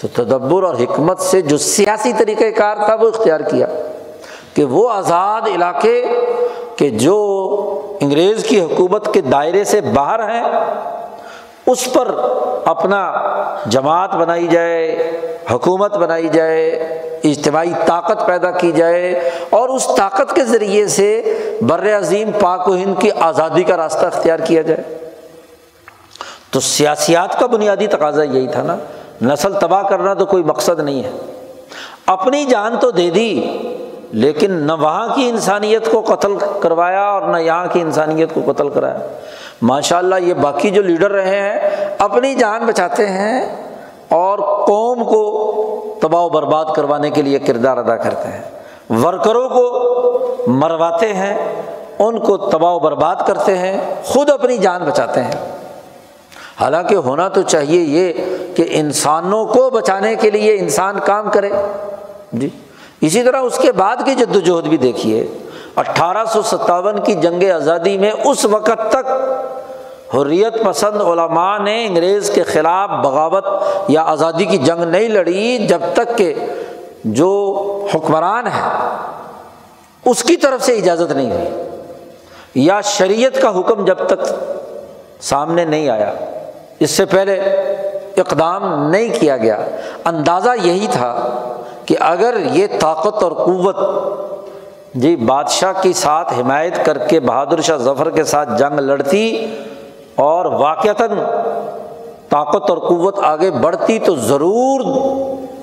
تو 0.00 0.08
تدبر 0.08 0.62
اور 0.62 0.74
حکمت 0.74 1.18
سے 1.18 1.40
جو 1.40 1.58
سیاسی 1.58 2.12
طریقۂ 2.18 2.44
کار 2.56 2.76
تھا 2.76 2.94
وہ 2.94 3.08
اختیار 3.08 3.40
کیا 3.40 3.66
کہ 4.54 4.64
وہ 4.64 4.90
آزاد 4.90 5.48
علاقے 5.54 6.04
کہ 6.76 6.90
جو 6.90 7.16
انگریز 8.00 8.44
کی 8.44 8.60
حکومت 8.60 9.14
کے 9.14 9.20
دائرے 9.20 9.64
سے 9.64 9.80
باہر 9.80 10.20
ہیں، 10.30 10.42
اس 11.66 11.92
پر 11.92 12.14
اپنا 12.64 13.12
جماعت 13.66 14.14
بنائی 14.14 14.46
جائے، 14.46 15.10
حکومت 15.50 15.96
بنائی 15.96 16.28
جائے، 16.28 16.70
اجتماعی 17.24 17.72
طاقت 17.86 18.26
پیدا 18.26 18.50
کی 18.50 18.72
جائے 18.72 19.30
اور 19.50 19.68
اس 19.68 19.88
طاقت 19.96 20.34
کے 20.34 20.44
ذریعے 20.44 20.88
سے 20.88 21.38
بر 21.60 21.98
عظیم 21.98 22.30
پاک 22.40 22.68
و 22.68 22.74
ہند 22.74 23.00
کی 23.00 23.10
آزادی 23.20 23.62
کا 23.62 23.76
راستہ 23.76 24.06
اختیار 24.06 24.38
کیا 24.38 24.62
جائے۔ 24.62 24.82
تو 26.50 26.60
سیاسیات 26.60 27.40
کا 27.40 27.46
بنیادی 27.46 27.86
تقاضا 27.86 28.22
یہی 28.22 28.46
تھا 28.46 28.62
نا۔ 28.62 28.76
نسل 29.22 29.52
تباہ 29.60 29.82
کرنا 29.82 30.14
تو 30.14 30.26
کوئی 30.26 30.42
مقصد 30.42 30.80
نہیں 30.80 31.02
ہے۔ 31.02 31.10
اپنی 32.06 32.44
جان 32.44 32.76
تو 32.80 32.90
دے 32.90 33.10
دی، 33.10 33.58
لیکن 34.12 34.50
نہ 34.50 34.72
وہاں 34.72 35.08
کی 35.14 35.28
انسانیت 35.28 35.90
کو 35.90 36.00
قتل 36.00 36.32
کروایا 36.60 37.02
اور 37.02 37.22
نہ 37.22 37.36
یہاں 37.36 37.66
کی 37.72 37.80
انسانیت 37.80 38.28
کو 38.34 38.52
قتل 38.52 38.68
کرایا۔ 38.68 38.98
ماشاء 39.62 39.98
اللہ 39.98 40.14
یہ 40.20 40.34
باقی 40.34 40.70
جو 40.70 40.82
لیڈر 40.82 41.10
رہے 41.10 41.40
ہیں، 41.40 41.60
اپنی 41.98 42.34
جان 42.34 42.66
بچاتے 42.66 43.06
ہیں 43.06 43.56
اور 44.08 44.38
قوم 44.66 45.04
کو 45.04 45.98
تباہ 46.02 46.22
و 46.22 46.28
برباد 46.28 46.64
کروانے 46.76 47.10
کے 47.10 47.22
لیے 47.22 47.38
کردار 47.38 47.76
ادا 47.76 47.96
کرتے 47.96 48.28
ہیں۔ 48.28 48.42
ورکروں 49.02 49.48
کو 49.48 49.88
مرواتے 50.46 51.12
ہیں، 51.12 51.62
ان 51.98 52.18
کو 52.18 52.36
تباہ 52.36 52.72
و 52.72 52.78
برباد 52.78 53.16
کرتے 53.26 53.58
ہیں، 53.58 53.94
خود 54.04 54.30
اپنی 54.30 54.56
جان 54.56 54.84
بچاتے 54.84 55.22
ہیں۔ 55.22 55.58
حالانکہ 56.60 56.94
ہونا 56.94 57.28
تو 57.28 57.42
چاہیے 57.42 57.80
یہ 57.80 58.12
کہ 58.58 58.66
انسانوں 58.70 59.46
کو 59.46 59.70
بچانے 59.70 60.14
کے 60.14 60.30
لیے 60.30 60.58
انسان 60.58 60.98
کام 61.04 61.30
کرے۔ 61.30 61.50
جی۔ 62.32 62.48
اسی 63.00 63.22
طرح 63.22 63.40
اس 63.40 63.58
کے 63.58 63.72
بعد 63.72 63.96
کی 64.04 64.14
جد 64.14 64.36
وجہد 64.36 64.64
بھی 64.64 64.76
دیکھیے۔ 64.76 65.26
اٹھارہ 65.76 66.24
سو 66.24 66.42
ستاون 66.42 67.00
کی 67.00 67.14
جنگ 67.14 67.50
آزادی 67.50 67.98
میں 67.98 68.10
اس 68.24 68.44
وقت 68.44 68.92
تک 68.92 69.10
حریت 70.14 70.64
پسند 70.64 71.00
علماء 71.00 71.58
نے 71.58 71.86
انگریز 71.86 72.30
کے 72.34 72.42
خلاف 72.42 72.90
بغاوت 72.90 73.44
یا 73.88 74.02
آزادی 74.02 74.44
کی 74.44 74.56
جنگ 74.56 74.82
نہیں 74.82 75.08
لڑی 75.08 75.66
جب 75.68 75.80
تک 75.94 76.18
کہ 76.18 76.34
جو 77.04 77.54
حکمران 77.94 78.46
ہے 78.46 78.86
اس 80.04 80.24
کی 80.24 80.36
طرف 80.36 80.64
سے 80.64 80.72
اجازت 80.72 81.12
نہیں 81.12 81.30
ہوئی۔ 81.30 81.68
یا 82.54 82.80
شریعت 82.80 83.42
کا 83.42 83.58
حکم 83.58 83.84
جب 83.84 83.98
تک 84.06 84.32
سامنے 85.20 85.64
نہیں 85.64 85.88
آیا۔ 85.88 86.12
اس 86.80 86.90
سے 86.90 87.04
پہلے 87.04 87.40
اقدام 88.20 88.90
نہیں 88.90 89.08
کیا 89.20 89.36
گیا۔ 89.36 89.58
اندازہ 90.04 90.50
یہی 90.62 90.86
تھا 90.90 91.16
کہ 91.86 91.96
اگر 92.00 92.36
یہ 92.52 92.66
طاقت 92.80 93.22
اور 93.22 93.32
قوت 93.32 93.76
جی 94.94 95.16
بادشاہ 95.16 95.72
کی 95.82 95.92
ساتھ 95.92 96.32
حمایت 96.38 96.84
کر 96.84 96.98
کے 96.98 97.20
بہادر 97.20 97.60
شاہ 97.60 97.76
ظفر 97.76 98.10
کے 98.10 98.24
ساتھ 98.24 98.48
جنگ 98.58 98.78
لڑتی 98.78 99.46
اور 100.14 100.44
واقعتاً 100.44 101.10
طاقت 102.28 102.70
اور 102.70 102.78
قوت 102.78 103.18
آگے 103.22 103.50
بڑھتی 103.50 103.98
تو 103.98 104.16
ضرور 104.16 104.80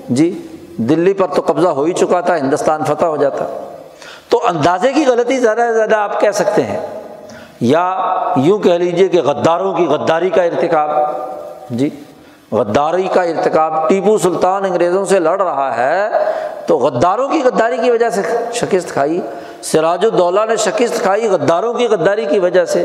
جی 0.08 0.46
دلی 0.76 1.12
پر 1.12 1.26
تو 1.26 1.42
قبضہ 1.46 1.68
ہو 1.68 1.84
ہی 1.84 1.92
چکا 1.92 2.20
تھا، 2.20 2.36
ہندوستان 2.36 2.84
فتح 2.84 3.04
ہو 3.04 3.16
جاتا۔ 3.16 3.44
تو 4.28 4.40
اندازے 4.48 4.92
کی 4.92 5.04
غلطی 5.06 5.38
زیادہ 5.38 5.60
سے 5.68 5.74
زیادہ 5.74 5.96
آپ 5.96 6.20
کہہ 6.20 6.30
سکتے 6.30 6.62
ہیں۔ 6.62 6.80
یا 7.60 7.98
یوں 8.36 8.58
کہہ 8.58 8.72
لیجیے 8.72 9.08
کہ 9.08 9.22
غداروں 9.22 9.74
کی 9.74 9.86
غداری 9.86 10.30
کا 10.30 10.42
ارتکاب۔ 10.42 10.90
جی 11.70 11.90
غداری 12.52 13.08
کا 13.12 13.22
ارتکاب 13.22 13.88
ٹیپو 13.88 14.18
سلطان 14.18 14.64
انگریزوں 14.64 15.04
سے 15.04 15.18
لڑ 15.18 15.42
رہا 15.42 15.76
ہے، 15.76 16.08
تو 16.66 16.78
غداروں 16.78 17.28
کی 17.28 17.42
غداری 17.44 17.76
کی 17.76 17.90
وجہ 17.90 18.08
سے 18.08 18.20
شکست 18.52 18.92
کھائی۔ 18.92 19.20
سراج 19.62 20.04
الدولہ 20.04 20.40
نے 20.48 20.56
شکست 20.56 21.02
کھائی 21.02 21.28
غداروں 21.28 21.74
کی 21.74 21.86
غداری 21.86 22.24
کی 22.24 22.38
وجہ 22.38 22.64
سے۔ 22.64 22.84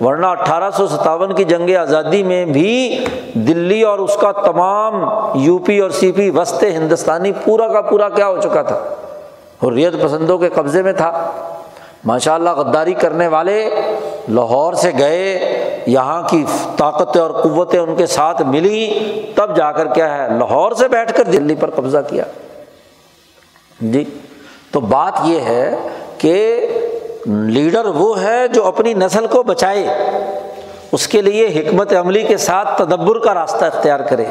ورنہ 0.00 0.26
اٹھارہ 0.26 0.70
سو 0.76 0.86
ستاون 0.86 1.34
کی 1.34 1.44
جنگ 1.44 1.76
آزادی 1.76 2.22
میں 2.22 2.44
بھی 2.44 3.04
دلی 3.34 3.82
اور 3.82 3.98
اس 3.98 4.16
کا 4.16 4.32
تمام 4.32 5.04
یو 5.34 5.58
پی 5.58 5.78
اور 5.78 5.90
سی 5.90 6.12
پی 6.12 6.30
وسط 6.30 6.64
ہندوستانی 6.64 7.32
پورا 7.44 7.68
کا 7.68 7.80
پورا 7.80 8.08
کیا 8.08 8.28
ہو 8.28 8.40
چکا 8.40 8.62
تھا؟ 8.62 8.78
حریت 9.66 9.92
پسندوں 10.02 10.38
کے 10.38 10.48
قبضے 10.48 10.82
میں 10.82 10.92
تھا۔ 10.92 11.30
ماشاء 12.04 12.34
اللہ 12.34 12.50
غداری 12.50 12.92
کرنے 12.92 13.28
والے 13.28 13.70
لاہور 14.28 14.74
سے 14.74 14.90
گئے۔ 14.98 15.59
یہاں 15.92 16.22
کی 16.28 16.44
طاقتیں 16.76 17.20
اور 17.20 17.30
قوتیں 17.32 17.78
ان 17.80 17.94
کے 17.96 18.06
ساتھ 18.08 18.42
ملی، 18.44 18.88
تب 19.36 19.56
جا 19.56 19.70
کر 19.72 19.92
کیا 19.94 20.16
ہے، 20.16 20.28
لاہور 20.38 20.72
سے 20.72 20.88
بیٹھ 20.88 21.12
کر 21.16 21.24
دلی 21.24 21.54
پر 21.54 21.70
قبضہ 21.70 21.98
کیا۔ 22.08 22.24
جی 23.80 24.04
تو 24.72 24.80
بات 24.80 25.20
یہ 25.24 25.40
ہے 25.40 25.76
کہ 26.18 26.36
لیڈر 27.26 27.86
وہ 27.86 28.20
ہے 28.22 28.46
جو 28.48 28.64
اپنی 28.66 28.94
نسل 28.94 29.26
کو 29.26 29.42
بچائے، 29.42 29.86
اس 30.92 31.06
کے 31.08 31.22
لیے 31.22 31.46
حکمت 31.56 31.92
عملی 31.96 32.22
کے 32.22 32.36
ساتھ 32.38 32.68
تدبر 32.78 33.18
کا 33.18 33.34
راستہ 33.34 33.64
اختیار 33.64 34.00
کرے۔ 34.00 34.24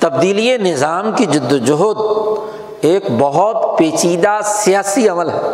تبدیلی 0.00 0.56
نظام 0.58 1.10
کی 1.16 1.26
جد 1.26 1.52
وجہد 1.52 2.84
ایک 2.84 3.04
بہت 3.18 3.56
پیچیدہ 3.78 4.38
سیاسی 4.44 5.08
عمل 5.08 5.30
ہے، 5.30 5.50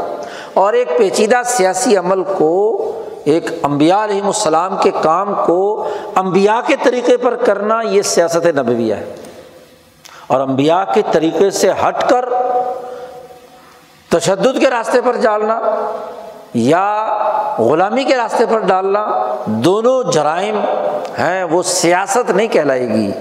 اور 0.54 0.72
ایک 0.72 0.96
پیچیدہ 0.98 1.40
سیاسی 1.46 1.96
عمل 1.96 2.22
کو 2.28 2.50
ایک 3.24 3.46
امبیا 3.62 4.04
علیہم 4.04 4.26
السلام 4.26 4.76
کے 4.76 4.90
کام 5.02 5.34
کو 5.46 5.88
امبیا 6.14 6.60
کے 6.66 6.76
طریقے 6.82 7.16
پر 7.16 7.36
کرنا 7.36 7.80
یہ 7.82 8.02
سیاست 8.02 8.46
نبویہ 8.46 8.94
ہے۔ 8.94 9.14
اور 10.26 10.40
امبیا 10.40 10.84
کے 10.94 11.02
طریقے 11.12 11.50
سے 11.50 11.70
ہٹ 11.70 12.10
کر 12.10 12.24
تشدد 14.08 14.60
کے 14.60 14.70
راستے 14.70 15.00
پر 15.00 15.12
ڈالنا 15.12 15.60
یا 16.54 17.18
غلامی 17.58 18.04
کے 18.04 18.16
راستے 18.16 18.44
پر 18.46 18.58
ڈالنا 18.58 19.34
دونوں 19.46 20.12
جرائم 20.12 20.58
ہیں، 21.18 21.44
وہ 21.44 21.62
سیاست 21.62 22.30
نہیں 22.30 22.48
کہلائے 22.48 22.88
گی۔ 22.88 23.12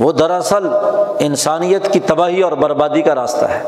وہ 0.00 0.12
دراصل 0.12 0.68
انسانیت 1.18 1.92
کی 1.92 2.00
تباہی 2.00 2.42
اور 2.42 2.52
بربادی 2.52 3.02
کا 3.02 3.14
راستہ 3.14 3.44
ہے۔ 3.44 3.62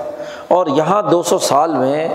اور 0.49 0.67
یہاں 0.67 1.03
دو 1.03 1.23
سو 1.23 1.39
سال 1.39 1.75
میں 1.75 2.09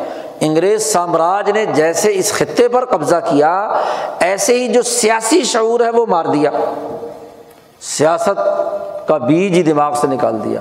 انگریز 0.45 0.85
سامراج 0.85 1.49
نے 1.49 1.65
جیسے 1.65 2.11
اس 2.13 2.33
خطے 2.33 2.67
پر 2.67 2.85
قبضہ 2.85 3.15
کیا، 3.15 3.73
ایسے 4.19 4.59
ہی 4.59 4.67
جو 4.67 4.81
سیاسی 4.81 5.43
شعور 5.43 5.79
ہے 5.79 5.89
وہ 5.89 6.05
مار 6.05 6.25
دیا۔ 6.25 6.51
سیاست 7.81 8.39
کا 9.07 9.17
بیج 9.17 9.53
ہی 9.53 9.63
دماغ 9.63 9.93
سے 9.93 10.07
نکال 10.07 10.43
دیا۔ 10.43 10.59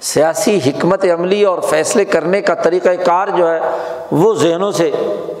سیاسی 0.00 0.60
حکمت 0.66 1.04
عملی 1.04 1.44
اور 1.44 1.58
فیصلے 1.58 2.04
کرنے 2.04 2.40
کا 2.40 2.54
طریقۂ 2.54 2.88
کار 3.04 3.28
جو 3.28 3.50
ہے، 3.50 3.60
وہ 4.12 4.34
ذہنوں 4.34 4.72
سے، 4.72 4.90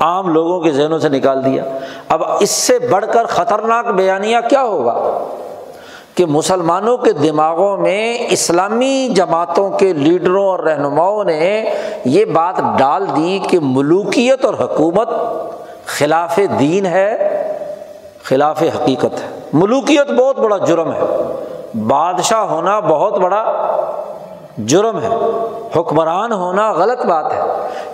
عام 0.00 0.28
لوگوں 0.28 0.60
کے 0.60 0.70
ذہنوں 0.70 0.98
سے 0.98 1.08
نکال 1.08 1.44
دیا۔ 1.44 1.64
اب 2.08 2.22
اس 2.40 2.50
سے 2.50 2.78
بڑھ 2.78 3.04
کر 3.12 3.24
خطرناک 3.24 3.86
بیانیہ 3.86 4.36
کیا 4.50 4.62
ہوگا؟ 4.62 5.19
کہ 6.20 6.26
مسلمانوں 6.26 6.96
کے 6.96 7.12
دماغوں 7.12 7.76
میں 7.76 8.18
اسلامی 8.30 9.08
جماعتوں 9.16 9.70
کے 9.70 9.92
لیڈروں 9.92 10.46
اور 10.46 10.58
رہنماؤں 10.58 11.24
نے 11.24 11.74
یہ 12.04 12.24
بات 12.24 12.54
ڈال 12.78 13.06
دی 13.16 13.38
کہ 13.50 13.58
ملوکیت 13.62 14.44
اور 14.44 14.54
حکومت 14.54 15.08
خلاف 15.86 16.38
دین 16.58 16.86
ہے، 16.86 17.16
خلاف 18.22 18.62
حقیقت 18.62 19.04
ہے۔ 19.04 19.40
ملوکیت 19.52 20.10
بہت 20.10 20.38
بڑا 20.38 20.56
جرم 20.56 20.92
ہے۔ 20.92 21.00
بادشاہ 21.74 22.40
ہونا 22.40 22.80
بہت 22.80 23.18
بڑا 23.18 23.44
جرم 24.58 24.98
ہے۔ 24.98 25.08
حکمران 25.76 26.32
ہونا 26.32 26.72
غلط 26.72 27.06
بات 27.06 27.32
ہے۔ 27.32 27.40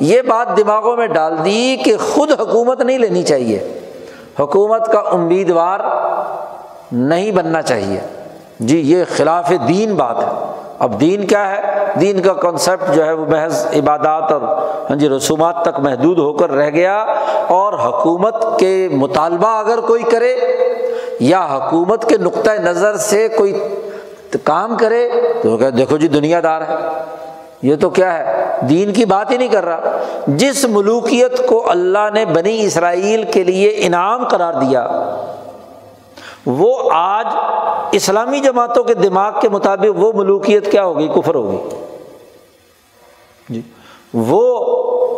یہ 0.01 0.23
بات 0.23 0.57
دماغوں 0.57 0.97
میں 0.97 1.07
ڈال 1.07 1.45
دی 1.45 1.77
کہ 1.85 1.97
خود 2.15 2.31
حکومت 2.41 2.81
نہیں 2.81 2.99
لینی 2.99 3.23
چاہیے۔ 3.23 3.81
حکومت 4.41 4.93
کا 4.93 4.99
امیدوار 4.99 5.81
نہیں 6.93 7.31
بننا 7.31 7.63
چاہیے۔ 7.63 8.01
جی 8.61 8.79
یہ 8.79 9.05
خلاف 9.17 9.53
دین 9.69 9.95
بات 9.95 10.17
ہے۔ 10.19 10.53
اب 10.79 11.01
دین 11.01 11.27
کیا 11.27 11.51
ہے؟ 11.51 11.85
دین 12.01 12.23
کا 12.23 12.33
کانسیپٹ 12.33 12.95
جو 12.95 13.07
ہے 13.07 13.13
وہ 13.13 13.27
محض 13.27 13.67
عبادات 13.77 14.33
اور 14.33 14.41
ہاں 14.91 14.97
جی 14.97 15.09
رسومات 15.09 15.63
تک 15.63 15.81
محدود 15.81 16.19
ہو 16.19 16.33
کر 16.33 16.53
رہ 16.53 16.71
گیا۔ 16.71 17.07
اور 17.49 17.73
حکومت 17.73 18.47
کے 18.59 18.89
مطالبہ 18.93 19.49
اگر 19.49 19.81
کوئی 19.81 20.03
کرے 20.03 20.37
یا 21.21 21.47
حکومت 21.53 22.09
کے 22.09 22.17
نقطۂ 22.19 22.51
نظر 22.51 22.97
سے 22.97 23.29
کوئی 23.29 23.53
کام 24.45 24.77
کرے 24.77 25.09
تو 25.43 25.57
کہ 25.57 25.71
دیکھو 25.71 25.97
جی 25.97 26.09
دنیا 26.09 26.41
دار 26.43 26.61
ہے۔ 26.61 26.75
یہ 27.63 27.77
تو 27.77 27.91
کیا 27.91 28.19
ہے؟ 28.19 28.45
دین 28.69 28.93
کی 28.93 29.05
بات 29.05 29.31
ہی 29.31 29.37
نہیں 29.37 29.49
کر 29.49 29.65
رہا۔ 29.65 29.99
جس 30.27 30.65
ملوکیت 30.65 31.47
کو 31.47 31.71
اللہ 31.71 32.11
نے 32.15 32.25
بنی 32.25 32.65
اسرائیل 32.65 33.23
کے 33.23 33.45
لیے 33.45 33.73
انعام 33.77 34.29
قرار 34.29 34.53
دیا 34.53 34.87
وہ 36.47 36.91
آج 36.93 37.27
اسلامی 37.93 38.41
جماعتوں 38.41 38.85
کے 38.85 38.95
دماغ 38.95 39.41
کے 39.41 39.49
مطابق 39.49 39.99
وہ 39.99 40.13
ملوکیت 40.13 40.71
کیا 40.71 40.85
ہوگی؟ 40.85 41.09
کفر 41.09 41.35
ہوگی۔ 41.35 41.69
جی۔ 43.49 43.61
وہ 44.15 44.67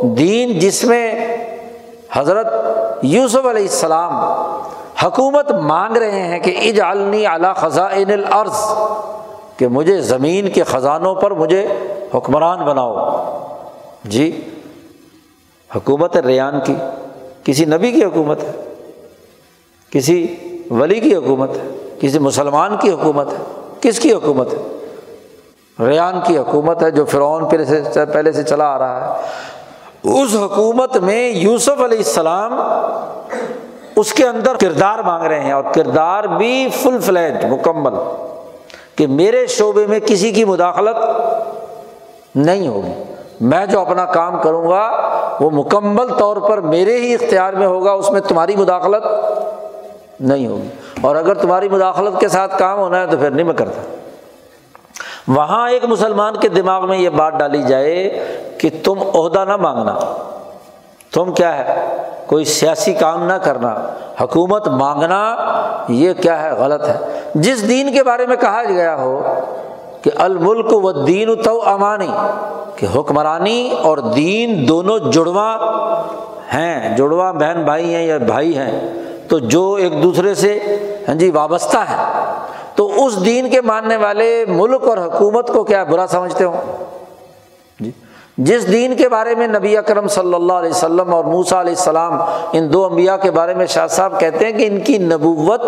دین 0.02 0.58
جس 0.58 0.84
میں 0.84 1.36
حضرت 2.12 2.46
یوسف 3.02 3.36
علیہ 3.36 3.62
السلام 3.62 4.12
حکومت 5.04 5.50
مانگ 5.50 5.96
رہے 5.96 6.22
ہیں 6.22 6.38
کہ 6.38 6.70
اجعلنی 6.70 7.26
اعلیٰ 7.26 7.54
خزائن 7.54 8.10
الارض، 8.10 8.56
کہ 9.56 9.68
مجھے 9.68 10.00
زمین 10.00 10.50
کے 10.50 10.62
خزانوں 10.62 11.14
پر 11.14 11.30
مجھے 11.30 11.68
حکمران 12.14 12.58
بناؤ۔ 12.58 13.18
جی۔ 14.04 14.40
حکومت 15.76 16.16
ریان 16.16 16.60
کی۔ 16.64 16.74
کسی 17.44 17.64
نبی 17.64 17.92
کی 17.92 18.04
حکومت 18.04 18.42
ہے؟ 18.44 18.52
کسی 19.90 20.36
ولی 20.70 21.00
کی 21.00 21.14
حکومت 21.14 21.50
ہے؟ 21.50 21.94
کسی 22.00 22.18
مسلمان 22.18 22.76
کی 22.76 22.90
حکومت 22.90 23.32
ہے؟ 23.32 23.70
کس 23.80 24.00
کی 24.00 24.12
حکومت 24.12 24.54
ہے؟ 24.54 24.58
ریان 25.86 26.20
کی 26.24 26.38
حکومت 26.38 26.82
ہے 26.82 26.90
جو 26.90 27.04
فرعون 27.04 27.48
پھر 27.48 27.64
سے 27.64 27.82
پہلے 28.12 28.32
سے 28.32 28.42
چلا 28.42 28.64
آ 28.64 28.78
رہا 28.78 29.14
ہے۔ 29.14 29.22
اس 30.02 30.36
حکومت 30.36 30.96
میں 30.96 31.28
یوسف 31.28 31.80
علیہ 31.80 31.98
السلام 31.98 32.60
اس 33.96 34.12
کے 34.12 34.26
اندر 34.26 34.56
کردار 34.60 34.98
مانگ 34.98 35.24
رہے 35.24 35.40
ہیں 35.40 35.52
اور 35.52 35.64
کردار 35.74 36.24
بھی 36.24 36.68
فل 36.82 37.00
فلیٹ 37.00 37.44
مکمل۔ 37.44 37.92
کہ 38.96 39.06
میرے 39.06 39.46
شعبے 39.46 39.86
میں 39.86 40.00
کسی 40.00 40.32
کی 40.32 40.44
مداخلت 40.44 40.96
نہیں 42.36 42.68
ہوگی۔ 42.68 43.02
میں 43.40 43.66
جو 43.66 43.80
اپنا 43.80 44.04
کام 44.04 44.42
کروں 44.42 44.70
گا، 44.70 45.08
وہ 45.40 45.50
مکمل 45.50 46.06
طور 46.18 46.36
پر 46.36 46.58
میرے 46.58 46.96
ہی 46.96 47.14
اختیار 47.14 47.52
میں 47.52 47.66
ہوگا، 47.66 47.92
اس 47.92 48.10
میں 48.10 48.20
تمہاری 48.20 48.56
مداخلت 48.56 49.04
نہیں 50.20 50.46
ہوگی۔ 50.46 50.68
اور 51.00 51.16
اگر 51.16 51.34
تمہاری 51.34 51.68
مداخلت 51.68 52.20
کے 52.20 52.28
ساتھ 52.28 52.58
کام 52.58 52.78
ہونا 52.78 53.00
ہے 53.00 53.06
تو 53.06 53.16
پھر 53.16 53.30
نہیں 53.30 53.46
میں 53.46 53.54
کرتا۔ 53.54 53.82
وہاں 55.28 55.70
ایک 55.70 55.84
مسلمان 55.84 56.36
کے 56.36 56.48
دماغ 56.48 56.88
میں 56.88 56.98
یہ 56.98 57.08
بات 57.08 57.38
ڈالی 57.38 57.62
جائے 57.62 58.24
کہ 58.58 58.70
تم 58.84 58.94
عہدہ 59.14 59.44
نہ 59.44 59.56
مانگنا۔ 59.56 59.98
تم 61.12 61.32
کیا 61.32 61.58
ہے؟ 61.58 61.96
کوئی 62.26 62.44
سیاسی 62.44 62.92
کام 62.92 63.24
نہ 63.24 63.32
کرنا۔ 63.32 63.74
حکومت 64.20 64.68
مانگنا 64.68 65.36
یہ 65.88 66.12
کیا 66.12 66.42
ہے؟ 66.42 66.50
غلط 66.50 66.88
ہے۔ 66.88 67.20
جس 67.34 67.68
دین 67.68 67.92
کے 67.92 68.02
بارے 68.02 68.26
میں 68.26 68.36
کہا 68.36 68.62
گیا 68.68 68.96
ہو 68.96 69.22
کہ 70.02 70.10
الملک 70.18 70.66
و 70.72 70.92
دین 70.92 71.42
تو 71.42 71.68
امانی 71.68 72.08
کہ 72.76 72.86
حکمرانی 72.98 73.74
اور 73.82 73.98
دین 73.98 74.68
دونوں 74.68 74.98
جڑواں 74.98 75.58
ہیں، 76.54 76.96
جڑواں 76.96 77.32
بہن 77.32 77.64
بھائی 77.64 77.94
ہیں 77.94 78.06
یا 78.06 78.18
بھائی 78.18 78.58
ہیں 78.58 79.07
تو 79.28 79.38
جو 79.38 79.72
ایک 79.74 80.02
دوسرے 80.02 80.34
سے 80.34 80.58
ہاں 81.08 81.14
جی 81.14 81.30
وابستہ 81.30 81.78
ہے 81.78 81.96
تو 82.74 83.06
اس 83.06 83.24
دین 83.24 83.50
کے 83.50 83.60
ماننے 83.60 83.96
والے 83.96 84.44
ملک 84.48 84.84
اور 84.84 84.98
حکومت 84.98 85.48
کو 85.48 85.64
کیا 85.64 85.84
برا 85.84 86.06
سمجھتے 86.06 86.44
ہو 86.44 86.52
جی۔ 87.80 87.90
جس 88.38 88.72
دین 88.72 88.96
کے 88.96 89.08
بارے 89.08 89.34
میں 89.34 89.46
نبی 89.46 89.76
اکرم 89.76 90.08
صلی 90.08 90.34
اللہ 90.34 90.52
علیہ 90.52 90.70
وسلم 90.70 91.14
اور 91.14 91.24
موسا 91.24 91.60
علیہ 91.60 91.74
السلام 91.76 92.20
ان 92.52 92.72
دو 92.72 92.84
انبیاء 92.86 93.16
کے 93.16 93.30
بارے 93.30 93.54
میں 93.54 93.66
شاہ 93.66 93.86
صاحب 93.86 94.20
کہتے 94.20 94.44
ہیں 94.46 94.52
کہ 94.52 94.66
ان 94.66 94.80
کی 94.80 94.98
نبوت، 94.98 95.62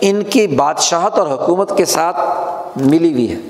ان 0.00 0.22
کی 0.22 0.46
بادشاہت 0.46 1.18
اور 1.18 1.26
حکومت 1.26 1.76
کے 1.76 1.84
ساتھ 1.84 2.16
ملی 2.76 3.12
ہوئی 3.12 3.30
ہے۔ 3.30 3.40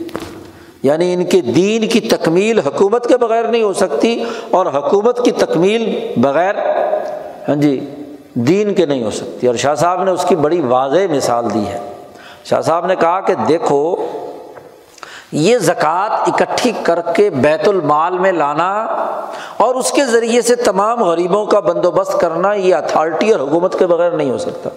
یعنی 0.82 1.12
ان 1.14 1.24
کے 1.24 1.40
دین 1.40 1.86
کی 1.88 2.00
تکمیل 2.00 2.58
حکومت 2.58 3.06
کے 3.06 3.16
بغیر 3.16 3.44
نہیں 3.44 3.62
ہو 3.62 3.72
سکتی 3.72 4.24
اور 4.50 4.66
حکومت 4.66 5.24
کی 5.24 5.30
تکمیل 5.30 6.12
بغیر 6.16 6.54
ہاں 7.48 7.56
جی 7.56 7.78
دین 8.46 8.74
کے 8.74 8.86
نہیں 8.86 9.04
ہو 9.04 9.10
سکتی۔ 9.10 9.46
اور 9.46 9.54
شاہ 9.54 9.74
صاحب 9.74 10.04
نے 10.04 10.10
اس 10.10 10.24
کی 10.28 10.36
بڑی 10.36 10.60
واضح 10.60 10.98
مثال 11.10 11.54
دی 11.54 11.66
ہے۔ 11.66 11.92
شاہ 12.44 12.60
صاحب 12.60 12.86
نے 12.86 12.96
کہا 12.96 13.20
کہ 13.20 13.34
دیکھو، 13.34 13.96
یہ 15.32 15.58
زکوٰۃ 15.58 16.10
اکٹھی 16.10 16.72
کر 16.82 17.00
کے 17.00 17.30
بیت 17.30 17.68
المال 17.68 18.18
میں 18.18 18.32
لانا 18.32 18.80
اور 19.56 19.74
اس 19.74 19.90
کے 19.90 20.04
ذریعے 20.04 20.42
سے 20.42 20.54
تمام 20.54 21.02
غریبوں 21.02 21.46
کا 21.46 21.60
بندوبست 21.60 22.20
کرنا، 22.20 22.52
یہ 22.52 22.74
اتھارٹی 22.74 23.30
اور 23.32 23.40
حکومت 23.40 23.78
کے 23.78 23.86
بغیر 23.86 24.10
نہیں 24.10 24.30
ہو 24.30 24.38
سکتا۔ 24.38 24.70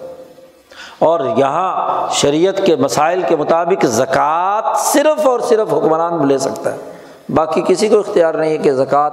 اور 0.98 1.20
یہاں 1.36 1.90
شریعت 2.10 2.66
کے 2.66 2.76
مسائل 2.76 3.22
کے 3.28 3.36
مطابق 3.36 3.84
زکوٰۃ 3.84 4.76
صرف 4.76 5.26
اور 5.26 5.40
صرف 5.40 5.72
حکمران 5.72 6.26
لے 6.26 6.38
سکتا 6.38 6.72
ہے۔ 6.72 6.78
باقی 7.34 7.62
کسی 7.68 7.88
کو 7.88 7.98
اختیار 7.98 8.34
نہیں 8.34 8.50
ہے 8.50 8.56
کہ 8.56 8.72
زکوٰۃ 8.72 9.10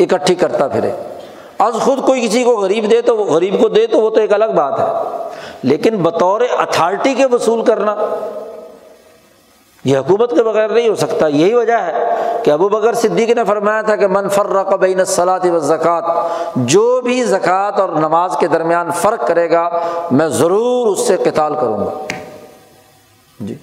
اکٹھی 0.00 0.34
کرتا 0.34 0.68
پھرے۔ 0.68 0.90
از 1.58 1.74
خود 1.74 2.06
کوئی 2.06 2.28
کسی 2.28 2.44
کو 2.44 2.56
غریب 2.56 2.90
دے 2.90 3.02
تو 3.02 3.16
وہ 3.16 3.24
غریب 3.24 3.62
کو 3.62 3.68
دے 3.68 3.86
تو 3.86 4.00
وہ 4.00 4.10
تو 4.10 4.20
ایک 4.20 4.32
الگ 4.32 4.44
بات 4.44 4.80
ہے۔ 4.80 5.18
لیکن 5.62 5.96
بطور 5.96 6.40
اتھارٹی 6.58 7.14
کے 7.14 7.26
وصول 7.26 7.64
کرنا 7.64 7.96
یہ 9.84 9.98
حکومت 9.98 10.30
کے 10.30 10.42
بغیر 10.42 10.68
نہیں 10.68 10.88
ہو 10.88 10.94
سکتا۔ 10.94 11.26
یہی 11.26 11.54
وجہ 11.54 11.78
ہے 11.78 12.14
کہ 12.44 12.50
ابو 12.50 12.68
بکر 12.68 12.94
صدیق 12.94 13.30
نے 13.30 13.44
فرمایا 13.44 13.82
تھا 13.82 13.96
کہ 13.96 14.06
منفر 14.06 14.76
بین 14.76 15.04
صلاحت 15.04 15.46
و 15.46 15.58
زکوٰۃ 15.58 16.28
جو 16.56 17.00
بھی 17.00 17.24
زکوٰۃ 17.24 17.80
اور 17.80 17.88
نماز 17.88 18.36
کے 18.40 18.46
درمیان 18.46 18.90
فرق 18.90 19.26
کرے 19.26 19.50
گا، 19.50 19.78
میں 20.10 20.28
ضرور 20.28 20.86
اس 20.86 21.06
سے 21.06 21.16
کتال 21.16 21.54
کروں 21.54 21.78
گا۔ 21.78 21.90
جی۔ 23.40 23.54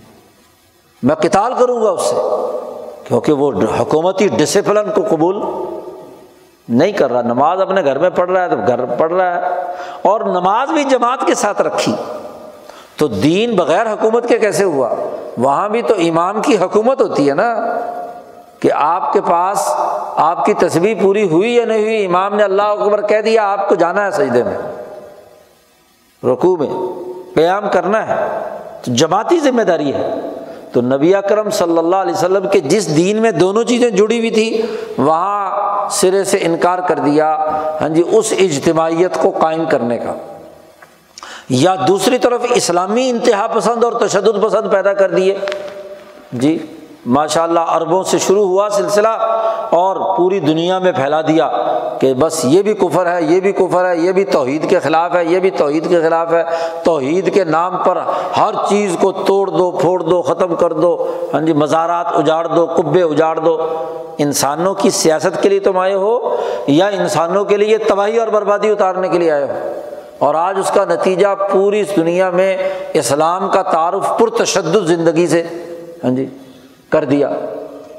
میں 1.03 1.15
کتال 1.15 1.53
کروں 1.59 1.83
گا 1.83 1.89
اس 1.89 2.01
سے، 2.01 2.15
کیونکہ 3.03 3.33
وہ 3.33 3.51
حکومتی 3.79 4.27
ڈسپلن 4.27 4.91
کو 4.95 5.01
قبول 5.09 5.41
نہیں 6.69 6.91
کر 6.91 7.11
رہا، 7.11 7.21
نماز 7.21 7.61
اپنے 7.61 7.83
گھر 7.83 7.99
میں 7.99 8.09
پڑھ 8.09 8.31
رہا 8.31 8.43
ہے 8.43 8.49
تو 8.49 8.55
گھر 8.67 8.85
پڑھ 8.85 9.13
رہا 9.13 9.35
ہے، 9.35 9.61
اور 10.01 10.21
نماز 10.21 10.69
بھی 10.69 10.83
جماعت 10.83 11.27
کے 11.27 11.35
ساتھ 11.35 11.61
رکھی۔ 11.61 11.95
تو 12.97 13.07
دین 13.07 13.55
بغیر 13.55 13.85
حکومت 13.93 14.27
کے 14.27 14.39
کیسے 14.39 14.63
ہوا؟ 14.63 14.89
وہاں 15.37 15.69
بھی 15.69 15.81
تو 15.81 15.93
امام 15.97 16.41
کی 16.41 16.57
حکومت 16.57 17.01
ہوتی 17.01 17.29
ہے 17.29 17.33
نا، 17.33 17.55
کہ 18.59 18.71
آپ 18.73 19.13
کے 19.13 19.21
پاس 19.21 19.71
آپ 20.15 20.45
کی 20.45 20.53
تصویر 20.53 20.97
پوری 21.01 21.29
ہوئی 21.29 21.55
یا 21.55 21.65
نہیں 21.65 21.83
ہوئی، 21.83 22.05
امام 22.05 22.35
نے 22.35 22.43
اللہ 22.43 22.61
اکبر 22.61 23.07
کہہ 23.07 23.21
دیا، 23.21 23.51
آپ 23.51 23.69
کو 23.69 23.75
جانا 23.75 24.05
ہے 24.05 24.11
سجدے 24.11 24.43
میں۔ 24.43 24.57
رقو 26.33 26.57
میں۔ 26.57 27.03
قیام 27.35 27.63
کرنا 27.71 28.07
ہے۔ 28.07 28.39
تو 28.81 28.93
جماعتی 28.93 29.39
ذمہ 29.39 29.61
داری 29.61 29.93
ہے۔ 29.93 30.09
تو 30.75 30.81
نبی 30.81 31.15
اکرم 31.15 31.49
صلی 31.49 31.77
اللہ 31.77 31.95
علیہ 31.95 32.13
وسلم 32.13 32.47
کے 32.51 32.59
جس 32.59 32.97
دین 32.97 33.17
میں 33.17 33.31
دونوں 33.31 33.63
چیزیں 33.63 33.89
جڑی 33.89 34.17
ہوئی 34.17 34.29
تھی 34.29 34.61
وہاں 34.97 35.89
سرے 35.89 36.23
سے 36.23 36.37
انکار 36.41 36.79
کر 36.79 36.99
دیا 36.99 37.37
ہاں 37.81 37.89
جی 37.89 38.03
اس 38.11 38.33
اجتماعیت 38.39 39.17
کو 39.21 39.29
قائم 39.29 39.65
کرنے 39.65 39.97
کا۔ 39.97 40.13
یا 41.49 41.75
دوسری 41.87 42.17
طرف 42.17 42.41
اسلامی 42.49 43.09
انتہا 43.09 43.47
پسند 43.47 43.83
اور 43.83 43.93
تشدد 43.93 44.43
پسند 44.43 44.71
پیدا 44.71 44.93
کر 44.93 45.11
دیے۔ 45.11 45.37
جی 46.31 46.57
ماشاء 47.05 47.43
اللہ 47.43 47.59
عربوں 47.59 48.03
سے 48.03 48.17
شروع 48.17 48.47
ہوا 48.47 48.69
سلسلہ 48.71 49.17
اور 49.69 50.17
پوری 50.17 50.39
دنیا 50.39 50.79
میں 50.79 50.91
پھیلا 50.91 51.21
دیا۔ 51.21 51.49
کہ 52.05 52.13
بس 52.13 52.45
یہ 52.45 52.61
بھی 52.61 52.73
کفر 52.73 53.13
ہے، 53.13 53.21
یہ 53.21 53.39
بھی 53.39 53.51
کفر 53.51 53.85
ہے، 53.85 53.97
یہ 53.97 54.11
بھی 54.11 54.23
توحید 54.23 54.69
کے 54.69 54.79
خلاف 54.79 55.15
ہے، 55.15 55.25
یہ 55.25 55.39
بھی 55.39 55.49
توحید 55.49 55.89
کے 55.89 56.01
خلاف 56.01 56.33
ہے۔ 56.33 56.43
توحید 56.83 57.33
کے 57.33 57.43
نام 57.43 57.77
پر 57.85 57.97
ہر 58.37 58.53
چیز 58.69 58.97
کو 59.01 59.11
توڑ 59.11 59.47
دو، 59.47 59.71
پھوڑ 59.71 59.99
دو، 59.99 60.21
ختم 60.21 60.55
کر 60.55 60.73
دو۔ 60.73 61.07
ہاں 61.33 61.41
جی 61.41 61.53
مزارات 61.53 62.05
اجاڑ 62.09 62.47
دو 62.47 62.65
کبے 62.65 63.01
اجاڑ 63.01 63.39
دو۔ 63.39 63.67
انسانوں 64.17 64.73
کی 64.73 64.89
سیاست 64.89 65.43
کے 65.43 65.49
لیے 65.49 65.59
تم 65.59 65.77
آئے 65.77 65.93
ہو 65.93 66.35
یا 66.67 66.87
انسانوں 66.87 67.45
کے 67.45 67.57
لیے 67.57 67.77
تباہی 67.77 68.17
اور 68.17 68.27
بربادی 68.27 68.69
اتارنے 68.69 69.09
کے 69.09 69.17
لیے 69.17 69.31
آئے 69.31 69.43
ہو؟ 69.43 69.73
اور 70.19 70.35
آج 70.35 70.59
اس 70.59 70.71
کا 70.71 70.85
نتیجہ 70.85 71.35
پوری 71.51 71.83
دنیا 71.97 72.29
میں 72.29 72.57
اسلام 72.93 73.49
کا 73.49 73.61
تعارف 73.61 74.17
پرتشدد 74.19 74.85
زندگی 74.85 75.27
سے 75.27 75.43
ہاں 76.03 76.11
جی 76.11 76.25
کر 76.89 77.05
دیا۔ 77.05 77.29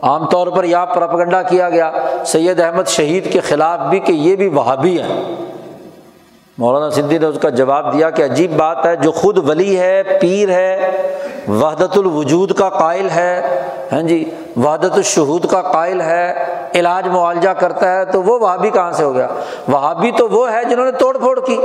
عام 0.03 0.27
طور 0.27 0.47
پر 0.47 0.65
یہ 0.65 0.77
پرپگنڈا 0.95 1.43
کیا 1.43 1.71
گیا۔ 1.71 1.93
سید 2.27 2.61
احمد 2.61 2.89
شہید 2.89 3.33
کے 3.33 3.41
خلاف 3.41 3.79
بھی 3.91 3.99
کہ 3.99 4.13
یہ 4.13 4.37
بھی 4.37 4.49
وہابی 4.49 5.01
ہیں۔ 5.01 5.35
مولانا 6.59 6.91
سندھی 6.91 7.19
نے 7.19 7.27
اس 7.27 7.39
کا 7.43 7.49
جواب 7.49 7.93
دیا 7.93 8.11
کہ 8.11 8.23
عجیب 8.23 8.57
بات 8.57 8.87
ہے، 8.87 8.97
جو 8.97 9.13
خود 9.13 9.49
ولی 9.49 9.79
ہے، 9.79 10.03
پیر 10.21 10.49
ہے، 10.49 10.91
وحدت 11.49 11.99
الوجود 11.99 12.53
کا 12.53 12.69
قائل 12.69 13.11
ہے۔ 13.11 13.63
ہاں 13.93 14.03
جی 14.03 14.31
وحدت 14.57 14.93
الشہود 14.93 15.47
کا 15.47 15.63
قائل 15.63 16.01
ہے، 16.01 16.45
علاج 16.75 17.09
معالجہ 17.09 17.49
کرتا 17.49 17.95
ہے، 17.95 18.05
تو 18.05 18.23
وہ 18.23 18.39
وہابی 18.39 18.71
کہاں 18.71 18.93
سے 18.93 19.05
ہو 19.05 19.15
گیا؟ 19.15 19.29
وہابی 19.69 20.11
تو 20.11 20.29
وہ 20.29 20.53
ہے 20.53 20.65
جنہوں 20.65 20.85
نے 20.85 20.93
توڑ 20.93 21.19
پھوڑ 21.19 21.41
کی۔ 21.41 21.59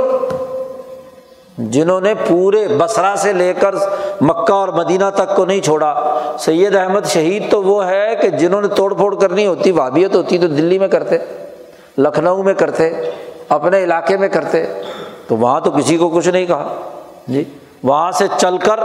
جنہوں 1.58 2.00
نے 2.00 2.14
پورے 2.28 2.68
بسرا 2.68 3.14
سے 3.16 3.32
لے 3.32 3.54
کر 3.54 3.74
مکہ 4.20 4.52
اور 4.52 4.68
مدینہ 4.68 5.04
تک 5.14 5.36
کو 5.36 5.44
نہیں 5.44 5.60
چھوڑا۔ 5.60 6.18
سید 6.38 6.76
احمد 6.76 7.06
شہید 7.06 7.50
تو 7.50 7.62
وہ 7.62 7.86
ہے 7.86 8.16
کہ 8.22 8.28
جنہوں 8.28 8.60
نے 8.60 8.68
توڑ 8.68 8.94
پھوڑ 8.94 9.14
کرنی 9.14 9.46
ہوتی، 9.46 9.70
وابیت 9.70 10.14
ہوتی 10.14 10.38
تو 10.38 10.46
دلی 10.46 10.78
میں 10.78 10.88
کرتے، 10.88 11.18
لکھنؤ 11.98 12.42
میں 12.42 12.54
کرتے، 12.54 12.90
اپنے 13.48 13.84
علاقے 13.84 14.16
میں 14.16 14.28
کرتے۔ 14.28 14.66
تو 15.28 15.36
وہاں 15.36 15.60
تو 15.60 15.70
کسی 15.70 15.96
کو 15.96 16.08
کچھ 16.08 16.28
نہیں 16.28 16.46
کہا۔ 16.46 16.74
جی 17.28 17.44
وہاں 17.82 18.12
سے 18.12 18.24
چل 18.36 18.58
کر 18.58 18.80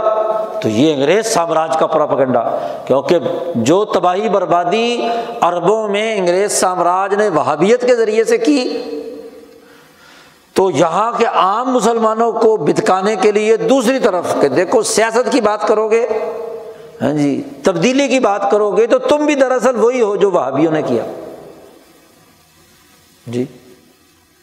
تو 0.62 0.68
یہ 0.68 0.94
انگریز 0.94 1.26
سامراج 1.26 1.76
کا 1.76 1.86
پراپگنڈا، 1.86 2.58
کیونکہ 2.84 3.18
جو 3.54 3.84
تباہی 3.84 4.28
بربادی 4.28 5.08
عربوں 5.40 5.88
میں 5.88 6.18
انگریز 6.18 6.52
سامراج 6.52 7.14
نے 7.14 7.28
وہابیت 7.28 7.86
کے 7.86 7.96
ذریعے 7.96 8.24
سے 8.24 8.38
کی 8.38 8.84
تو 10.58 10.70
یہاں 10.70 11.12
کے 11.18 11.24
عام 11.24 11.72
مسلمانوں 11.72 12.32
کو 12.32 12.56
بتکانے 12.56 13.16
کے 13.16 13.32
لیے 13.32 13.56
دوسری 13.56 13.98
طرف 13.98 14.34
کہ 14.40 14.48
دیکھو 14.48 14.82
سیاست 14.82 15.32
کی 15.32 15.40
بات 15.40 15.68
کرو 15.68 15.90
گے 15.90 16.08
ہاں 17.02 17.12
جی 17.12 17.42
تبدیلی 17.62 18.08
کی 18.08 18.18
بات 18.20 18.50
کرو 18.50 18.70
گے 18.70 18.86
تو 18.86 18.98
تم 18.98 19.26
بھی 19.26 19.34
دراصل 19.34 19.76
وہی 19.76 20.00
ہو 20.00 20.16
جو 20.16 20.30
وہابیوں 20.30 20.72
نے 20.72 20.82
کیا۔ 20.82 21.02
جی 23.26 23.44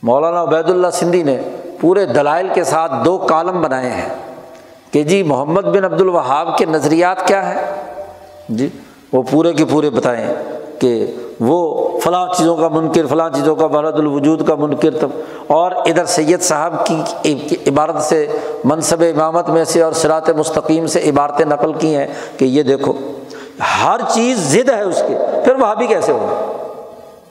مولانا 0.04 0.44
عبید 0.44 0.70
اللہ 0.70 0.88
سندھی 0.94 1.24
نے 1.24 1.38
پورے 1.82 2.06
دلائل 2.06 2.48
کے 2.54 2.64
ساتھ 2.64 2.92
دو 3.06 3.18
کالم 3.18 3.62
بنائے 3.62 3.90
ہیں 3.90 4.10
کہ 4.92 5.04
جی 5.04 5.24
محمد 5.24 5.62
بن 5.62 5.86
عبد 5.86 6.02
الوہاب 6.02 6.58
کے 6.58 6.66
نظریات 6.66 7.28
کیا 7.28 7.54
ہیں؟ 7.54 7.84
جی 8.50 8.70
وہ 9.12 9.24
پورے 9.24 9.54
کے 9.54 9.66
پورے 9.66 9.90
بتائیں 9.90 10.36
کہ 10.80 11.16
وہ 11.40 11.90
فلاں 12.00 12.28
چیزوں 12.38 12.58
کا 12.58 12.68
منکر، 12.68 13.06
فلاں 13.06 13.30
چیزوں 13.30 13.56
کا 13.56 13.68
بحرت 13.68 13.96
الوجود 13.96 14.48
کا 14.48 14.56
منکر 14.56 14.90
تب۔ 15.02 15.10
اور 15.48 15.72
ادھر 15.72 16.06
سید 16.06 16.42
صاحب 16.42 16.86
کی 16.86 17.56
عبارت 17.68 18.02
سے، 18.02 18.28
منصب 18.64 19.02
امامت 19.02 19.50
میں 19.50 19.64
سے 19.64 19.82
اور 19.82 19.92
سرات 19.92 20.30
مستقیم 20.30 20.88
سے 20.88 21.10
عبارتیں 21.10 21.46
نقل 21.46 21.74
کی 21.74 21.96
ہیں 21.96 22.08
کہ 22.38 22.46
یہ 22.46 22.64
دیکھو، 22.64 22.94
ہر 23.84 24.00
چیز 24.14 24.40
ضد 24.40 24.70
ہے 24.70 24.82
اس 24.82 25.04
کے۔ 25.08 25.42
پھر 25.46 25.56
وہاں 25.56 25.76
بھی 25.76 25.88
کیسے 25.88 26.12
ہوگا؟ 26.12 26.52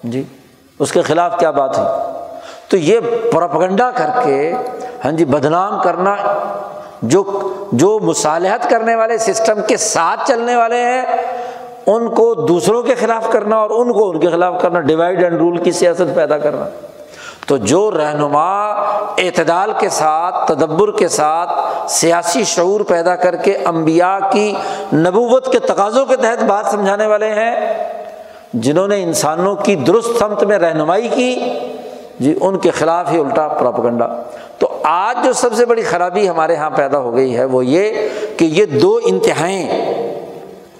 جی 0.04 0.22
اس 0.78 0.92
کے 0.92 1.02
خلاف 1.02 1.38
کیا 1.38 1.50
بات 1.50 1.78
ہے؟ 1.78 1.84
تو 2.68 2.76
یہ 2.76 3.00
پروپگنڈا 3.32 3.90
کر 3.90 4.10
کے 4.24 4.52
ہاں 5.04 5.12
جی 5.12 5.24
بدنام 5.24 5.80
کرنا 5.82 6.16
جو 7.02 7.52
جو 7.72 7.98
مصالحت 8.02 8.70
کرنے 8.70 8.94
والے 8.94 9.18
سسٹم 9.18 9.58
کے 9.66 9.76
ساتھ 9.76 10.28
چلنے 10.28 10.56
والے 10.56 10.76
ہیں 10.76 11.02
ان 11.86 12.08
کو 12.08 12.34
دوسروں 12.34 12.82
کے 12.82 12.94
خلاف 12.94 13.30
کرنا 13.30 13.56
اور 13.56 13.70
ان 13.70 13.92
کو 13.92 14.10
ان 14.10 14.20
کے 14.20 14.28
خلاف 14.28 14.62
کرنا 14.62 14.80
ڈیوائڈ 14.80 15.22
اینڈ 15.22 15.38
رول 15.38 15.56
کی 15.56 15.72
سیاست 15.72 16.14
پیدا 16.14 16.38
کرنا۔ 16.38 16.68
تو 17.46 17.56
جو 17.56 17.90
رہنما 17.90 18.70
اعتدال 19.18 19.72
کے 19.78 19.88
ساتھ، 19.88 20.52
تدبر 20.52 20.90
کے 20.90 21.08
ساتھ 21.08 21.50
سیاسی 21.90 22.44
شعور 22.44 22.80
پیدا 22.80 23.16
کر 23.16 23.36
کے 23.36 23.56
امبیا 23.64 24.18
کی 24.32 24.52
نبوت 24.92 25.52
کے 25.52 25.58
تقاضوں 25.58 26.06
کے 26.06 26.16
تحت 26.16 26.44
بات 26.44 26.66
سمجھانے 26.66 27.06
والے 27.06 27.28
ہیں، 27.28 27.74
جنہوں 28.54 28.88
نے 28.88 29.02
انسانوں 29.02 29.56
کی 29.56 29.74
درست 29.76 30.18
سمت 30.18 30.44
میں 30.44 30.58
رہنمائی 30.58 31.08
کی 31.08 31.36
جی 32.20 32.34
ان 32.40 32.58
کے 32.58 32.70
خلاف 32.70 33.12
ہی 33.12 33.20
الٹا 33.20 33.48
پراپگنڈا۔ 33.48 34.06
تو 34.58 34.68
آج 34.82 35.24
جو 35.24 35.32
سب 35.32 35.54
سے 35.54 35.66
بڑی 35.66 35.82
خرابی 35.82 36.28
ہمارے 36.28 36.52
یہاں 36.52 36.70
پیدا 36.70 36.98
ہو 36.98 37.16
گئی 37.16 37.36
ہے، 37.36 37.44
وہ 37.44 37.66
یہ 37.66 38.08
کہ 38.36 38.44
یہ 38.44 38.66
دو 38.66 39.00
انتہائیں 39.04 39.94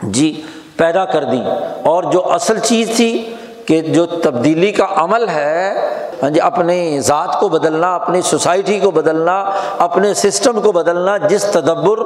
جی 0.02 0.42
پیدا 0.76 1.04
کر 1.04 1.24
دیں۔ 1.24 1.44
اور 1.82 2.02
جو 2.02 2.32
اصل 2.32 2.58
چیز 2.58 2.90
تھی 2.96 3.34
کہ 3.66 3.80
جو 3.80 4.06
تبدیلی 4.06 4.72
کا 4.72 4.86
عمل 4.96 5.28
ہے 5.28 5.90
ہاں 6.22 6.30
جی 6.30 6.40
اپنی 6.40 7.00
ذات 7.00 7.40
کو 7.40 7.48
بدلنا، 7.48 7.94
اپنی 7.94 8.22
سوسائٹی 8.22 8.80
کو 8.80 8.90
بدلنا، 8.90 9.50
اپنے 9.78 10.14
سسٹم 10.14 10.60
کو 10.60 10.72
بدلنا، 10.72 11.16
جس 11.16 11.42
تدبر، 11.42 11.98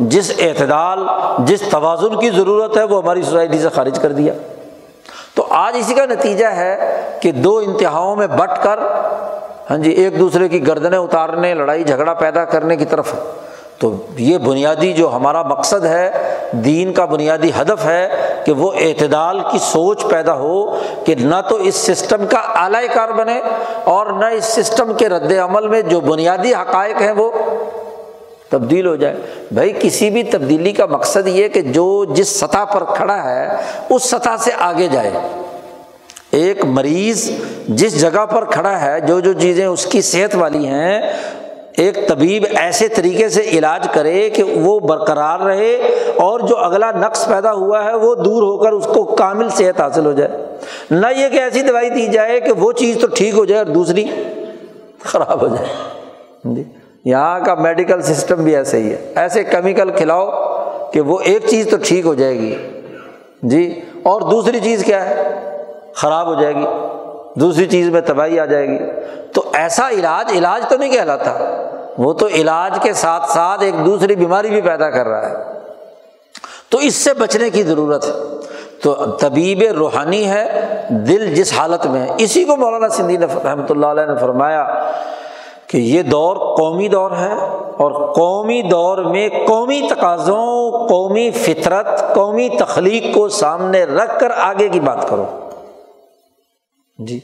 جس 0.00 0.32
اعتدال، 0.38 0.98
جس 1.38 1.62
توازن 1.70 2.20
کی 2.20 2.30
ضرورت 2.30 2.76
ہے، 2.76 2.84
وہ 2.84 3.02
ہماری 3.02 3.22
سوسائٹی 3.22 3.58
سے 3.58 3.68
خارج 3.68 3.98
کر 3.98 4.12
دیا۔ 4.12 4.32
تو 5.34 5.46
آج 5.50 5.76
اسی 5.78 5.94
کا 5.94 6.04
نتیجہ 6.04 6.46
ہے 6.46 7.00
کہ 7.20 7.32
دو 7.32 7.58
انتہاؤں 7.58 8.16
میں 8.16 8.26
بٹ 8.26 8.50
کر 8.62 8.78
ہاں 9.70 9.78
جی 9.78 9.90
ایک 9.90 10.18
دوسرے 10.18 10.48
کی 10.48 10.66
گردنیں 10.66 10.98
اتارنے، 10.98 11.54
لڑائی، 11.54 11.84
جھگڑا 11.84 12.14
پیدا 12.14 12.44
کرنے 12.44 12.76
کی 12.76 12.84
طرف۔ 12.84 13.14
تو 13.80 13.92
یہ 14.18 14.38
بنیادی 14.38 14.92
جو 14.92 15.08
ہمارا 15.12 15.42
مقصد 15.42 15.84
ہے، 15.84 16.10
دین 16.64 16.92
کا 16.92 17.04
بنیادی 17.04 17.50
ہدف 17.60 17.84
ہے 17.84 18.08
کہ 18.44 18.52
وہ 18.52 18.70
اعتدال 18.80 19.40
کی 19.50 19.58
سوچ 19.62 20.04
پیدا 20.10 20.34
ہو 20.36 20.78
کہ 21.04 21.14
نہ 21.14 21.40
تو 21.48 21.56
اس 21.56 21.74
سسٹم 21.76 22.26
کا 22.30 22.38
اعلی 22.62 22.86
کار 22.94 23.12
بنے 23.16 23.38
اور 23.84 24.06
نہ 24.12 24.26
اس 24.36 24.44
سسٹم 24.56 24.92
کے 24.98 25.08
رد 25.08 25.32
عمل 25.42 25.68
میں 25.68 25.82
جو 25.82 26.00
بنیادی 26.00 26.54
حقائق 26.54 27.00
ہیں 27.02 27.12
وہ 27.12 27.30
تبدیل 28.50 28.86
ہو 28.86 28.94
جائے 28.96 29.16
بھائی، 29.52 29.72
کسی 29.80 30.10
بھی 30.10 30.22
تبدیلی 30.22 30.72
کا 30.72 30.86
مقصد 30.86 31.28
یہ 31.28 31.48
کہ 31.48 31.60
جو 31.62 32.04
جس 32.14 32.28
سطح 32.40 32.64
پر 32.72 32.84
کھڑا 32.94 33.22
ہے، 33.24 33.46
اس 33.90 34.10
سطح 34.10 34.36
سے 34.44 34.50
آگے 34.58 34.88
جائے۔ 34.92 35.10
ایک 36.38 36.64
مریض 36.64 37.30
جس 37.68 38.00
جگہ 38.00 38.24
پر 38.26 38.44
کھڑا 38.44 38.80
ہے، 38.80 39.00
جو 39.00 39.20
جو 39.20 39.32
چیزیں 39.32 39.66
اس 39.66 39.86
کی 39.86 40.00
صحت 40.02 40.34
والی 40.36 40.66
ہیں 40.66 41.00
ایک 41.76 42.08
طبیب 42.08 42.44
ایسے 42.56 42.88
طریقے 42.88 43.28
سے 43.28 43.40
علاج 43.40 43.88
کرے 43.92 44.30
کہ 44.30 44.42
وہ 44.42 44.80
برقرار 44.80 45.40
رہے 45.40 45.74
اور 46.16 46.40
جو 46.40 46.58
اگلا 46.58 46.90
نقص 46.90 47.26
پیدا 47.26 47.52
ہوا 47.52 47.84
ہے 47.84 47.94
وہ 47.94 48.14
دور 48.14 48.42
ہو 48.42 48.58
کر 48.58 48.72
اس 48.72 48.86
کو 48.86 49.04
کامل 49.04 49.48
صحت 49.48 49.80
حاصل 49.80 50.06
ہو 50.06 50.12
جائے۔ 50.12 50.30
نہ 50.90 51.06
یہ 51.16 51.28
کہ 51.28 51.38
ایسی 51.38 51.62
دوائی 51.62 51.90
دی 51.90 52.06
جائے 52.06 52.40
کہ 52.40 52.52
وہ 52.52 52.72
چیز 52.72 52.98
تو 53.00 53.06
ٹھیک 53.06 53.34
ہو 53.34 53.44
جائے 53.44 53.64
اور 53.64 53.74
دوسری 53.74 54.04
خراب 55.04 55.42
ہو 55.42 55.48
جائے۔ 55.48 55.66
جی 56.44 56.62
یہاں 57.04 57.40
کا 57.40 57.54
میڈیکل 57.54 58.02
سسٹم 58.02 58.44
بھی 58.44 58.56
ایسے 58.56 58.76
ہی 58.76 58.90
ہے۔ 58.90 59.12
ایسے 59.16 59.44
کیمیکل 59.44 59.90
کھلاؤ 59.90 60.30
کہ 60.92 61.00
وہ 61.00 61.18
ایک 61.20 61.46
چیز 61.46 61.68
تو 61.70 61.76
ٹھیک 61.84 62.06
ہو 62.06 62.14
جائے 62.14 62.38
گی۔ 62.38 62.56
جی 63.42 63.80
اور 64.02 64.20
دوسری 64.20 64.60
چیز 64.60 64.84
کیا 64.84 65.10
ہے؟ 65.10 65.22
خراب 65.94 66.26
ہو 66.26 66.42
جائے 66.42 66.54
گی۔ 66.54 66.66
دوسری 67.34 67.66
چیز 67.66 67.90
میں 67.90 68.00
تباہی 68.00 68.40
آ 68.40 68.44
جائے 68.44 68.68
گی۔ 68.68 68.78
تو 69.32 69.42
ایسا 69.52 69.90
علاج 69.90 70.32
علاج 70.32 70.68
تو 70.68 70.76
نہیں 70.76 70.92
کہلاتا۔ 70.92 71.62
وہ 71.98 72.12
تو 72.12 72.26
علاج 72.26 72.78
کے 72.82 72.92
ساتھ 72.92 73.30
ساتھ 73.30 73.62
ایک 73.62 73.74
دوسری 73.84 74.16
بیماری 74.16 74.48
بھی 74.48 74.60
پیدا 74.60 74.90
کر 74.90 75.06
رہا 75.06 75.30
ہے۔ 75.30 75.36
تو 76.68 76.78
اس 76.78 76.94
سے 76.94 77.12
بچنے 77.12 77.50
کی 77.50 77.62
ضرورت 77.62 78.06
ہے۔ 78.06 78.12
تو 78.82 78.94
طبیب 78.94 79.62
روحانی 79.62 80.30
ہے، 80.30 80.76
دل 80.90 81.34
جس 81.34 81.52
حالت 81.52 81.86
میں 81.86 82.00
ہے۔ 82.00 82.06
اسی 82.18 82.44
کو 82.44 82.56
مولانا 82.56 82.88
سندھی 82.88 83.16
نے، 83.16 83.26
رحمۃ 83.44 83.66
اللہ 83.70 83.86
علیہ 83.86 84.06
نے 84.06 84.16
فرمایا 84.16 84.90
کہ 85.66 85.76
یہ 85.76 86.02
دور 86.02 86.56
قومی 86.56 86.88
دور 86.88 87.10
ہے 87.10 87.32
اور 87.76 88.12
قومی 88.12 88.62
دور 88.62 88.98
میں 88.98 89.28
قومی 89.46 89.82
تقاضوں، 89.90 90.88
قومی 90.88 91.30
فطرت، 91.30 92.14
قومی 92.14 92.48
تخلیق 92.48 93.14
کو 93.14 93.28
سامنے 93.28 93.84
رکھ 93.84 94.20
کر 94.20 94.30
آگے 94.30 94.68
کی 94.68 94.80
بات 94.80 95.08
کرو۔ 95.08 95.49
جی 97.06 97.18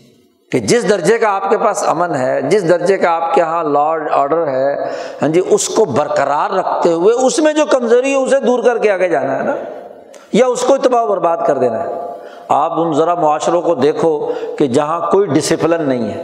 کہ 0.53 0.59
جس 0.59 0.89
درجے 0.91 1.19
کا 1.19 1.29
آپ 1.29 1.51
کے 1.51 1.59
پاس 1.59 1.89
امن 1.89 2.15
ہے، 2.15 2.41
جس 2.43 2.69
درجے 2.69 2.97
کا 2.99 3.11
آپ 3.11 3.35
کے 3.35 3.41
یہاں 3.41 3.65
لا 3.65 3.81
آرڈر 4.13 4.47
ہے 4.47 4.75
ہاں 5.23 5.29
جی 5.29 5.41
اس 5.51 5.69
کو 5.69 5.85
برقرار 5.85 6.51
رکھتے 6.51 6.93
ہوئے 6.93 7.15
اس 7.15 7.39
میں 7.39 7.53
جو 7.53 7.65
کمزوری 7.67 8.11
ہے 8.11 8.15
اسے 8.15 8.41
دور 8.41 8.63
کر 8.63 8.79
کے 8.79 8.91
آگے 8.91 9.09
جانا 9.09 9.39
ہے 9.39 9.43
نا، 9.43 9.55
یا 10.33 10.47
اس 10.47 10.63
کو 10.63 10.75
اتباع 10.75 11.05
برباد 11.05 11.37
کر 11.47 11.59
دینا 11.59 11.83
ہے۔ 11.85 11.93
آپ 12.49 12.73
ان 12.73 12.93
ذرا 12.93 13.15
معاشروں 13.15 13.63
کو 13.63 13.75
دیکھو 13.75 14.33
کہ 14.59 14.67
جہاں 14.67 15.01
کوئی 15.11 15.27
ڈسپلن 15.27 15.89
نہیں 15.89 16.11
ہے، 16.11 16.23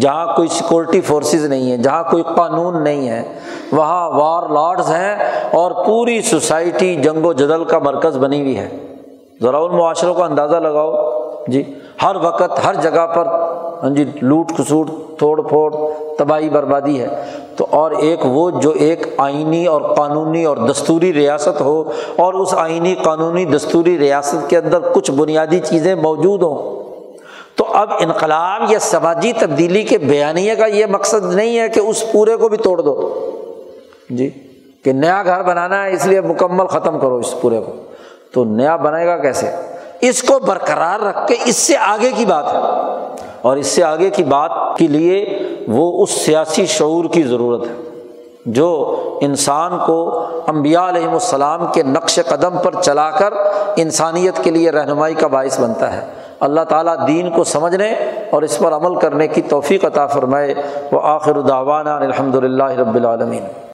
جہاں 0.00 0.26
کوئی 0.36 0.48
سیکورٹی 0.48 1.00
فورسز 1.00 1.44
نہیں 1.44 1.70
ہے، 1.72 1.76
جہاں 1.76 2.02
کوئی 2.02 2.22
قانون 2.36 2.84
نہیں 2.84 3.08
ہے، 3.08 3.22
وہاں 3.72 4.10
وار 4.10 4.48
لارڈز 4.48 4.90
ہیں 4.90 5.16
اور 5.52 5.84
پوری 5.86 6.22
سوسائٹی 6.22 6.94
جنگ 6.94 7.24
و 7.24 7.32
جدل 7.32 7.64
کا 7.64 7.78
مرکز 7.78 8.16
بنی 8.16 8.40
ہوئی 8.40 8.58
ہے۔ 8.58 8.68
ذرا 9.42 9.58
ان 9.58 9.76
معاشروں 9.76 10.14
کا 10.14 10.24
اندازہ 10.24 10.56
لگاؤ۔ 10.56 10.92
جی۔ 11.46 11.75
ہر 12.02 12.16
وقت 12.22 12.64
ہر 12.64 12.74
جگہ 12.74 13.06
پر 13.06 13.26
ہاں 13.82 13.90
جی 13.90 14.04
لوٹ 14.20 14.48
کھسوٹ، 14.48 14.90
توڑ 15.18 15.42
پھوڑ، 15.42 15.76
تباہی 16.18 16.50
بربادی 16.50 17.00
ہے۔ 17.00 17.08
تو 17.56 17.66
اور 17.70 17.90
ایک 17.90 18.20
وہ 18.24 18.50
جو 18.50 18.70
ایک 18.70 19.06
آئینی 19.16 19.66
اور 19.66 19.82
قانونی 19.82 20.44
اور 20.44 20.56
دستوری 20.56 21.12
ریاست 21.12 21.60
ہو 21.60 21.84
اور 22.16 22.34
اس 22.34 22.54
آئینی 22.54 22.94
قانونی 22.94 23.44
دستوری 23.44 23.98
ریاست 23.98 24.50
کے 24.50 24.58
اندر 24.58 24.78
کچھ 24.94 25.10
بنیادی 25.10 25.60
چیزیں 25.60 25.94
موجود 25.94 26.42
ہوں۔ 26.42 26.82
تو 27.56 27.64
اب 27.72 27.90
انقلاب 28.00 28.72
یا 28.72 28.78
سماجی 28.78 29.32
تبدیلی 29.32 29.82
کے 29.82 29.98
بیانیے 29.98 30.54
کا 30.54 30.66
یہ 30.66 30.86
مقصد 30.86 31.34
نہیں 31.34 31.58
ہے 31.58 31.68
کہ 31.68 31.80
اس 31.80 32.12
پورے 32.12 32.36
کو 32.36 32.48
بھی 32.48 32.56
توڑ 32.56 32.80
دو۔ 32.80 33.20
جی 34.10 34.30
کہ 34.84 34.92
نیا 34.92 35.22
گھر 35.26 35.42
بنانا 35.42 35.84
ہے، 35.84 35.92
اس 35.92 36.06
لیے 36.06 36.20
مکمل 36.20 36.66
ختم 36.66 36.98
کرو 36.98 37.16
اس 37.16 37.34
پورے 37.40 37.60
کو۔ 37.66 37.72
تو 38.32 38.44
نیا 38.44 38.76
بنے 38.76 39.06
گا 39.06 39.16
کیسے؟ 39.16 39.75
اس 40.00 40.22
کو 40.22 40.38
برقرار 40.38 41.00
رکھ 41.00 41.28
کے 41.28 41.34
اس 41.44 41.56
سے 41.56 41.76
آگے 41.76 42.10
کی 42.16 42.24
بات 42.24 42.52
ہے۔ 42.52 42.58
اور 43.42 43.56
اس 43.56 43.66
سے 43.66 43.84
آگے 43.84 44.10
کی 44.10 44.24
بات 44.24 44.50
کے 44.78 44.86
لیے 44.86 45.38
وہ 45.68 46.02
اس 46.02 46.10
سیاسی 46.10 46.66
شعور 46.66 47.04
کی 47.04 47.22
ضرورت 47.22 47.66
ہے، 47.66 47.74
جو 48.46 48.96
انسان 49.20 49.78
کو 49.86 50.24
امبیا 50.46 50.88
علیہم 50.88 51.12
السلام 51.12 51.66
کے 51.72 51.82
نقش 51.82 52.20
قدم 52.28 52.58
پر 52.58 52.82
چلا 52.82 53.10
کر 53.10 53.34
انسانیت 53.76 54.44
کے 54.44 54.50
لیے 54.50 54.70
رہنمائی 54.70 55.14
کا 55.14 55.26
باعث 55.26 55.60
بنتا 55.60 55.92
ہے۔ 55.92 56.06
اللہ 56.40 56.60
تعالیٰ 56.60 57.06
دین 57.06 57.30
کو 57.30 57.44
سمجھنے 57.44 57.94
اور 58.30 58.42
اس 58.42 58.58
پر 58.58 58.72
عمل 58.72 58.98
کرنے 58.98 59.28
کی 59.28 59.42
توفیق 59.42 59.84
عطا 59.84 60.06
فرمائے۔ 60.06 60.54
وہ 60.92 61.00
آخر 61.02 61.40
داوانہ 61.40 61.90
الحمد 61.90 62.34
للہ 62.34 62.64
رب 62.64 62.94
العالمین۔ 62.94 63.65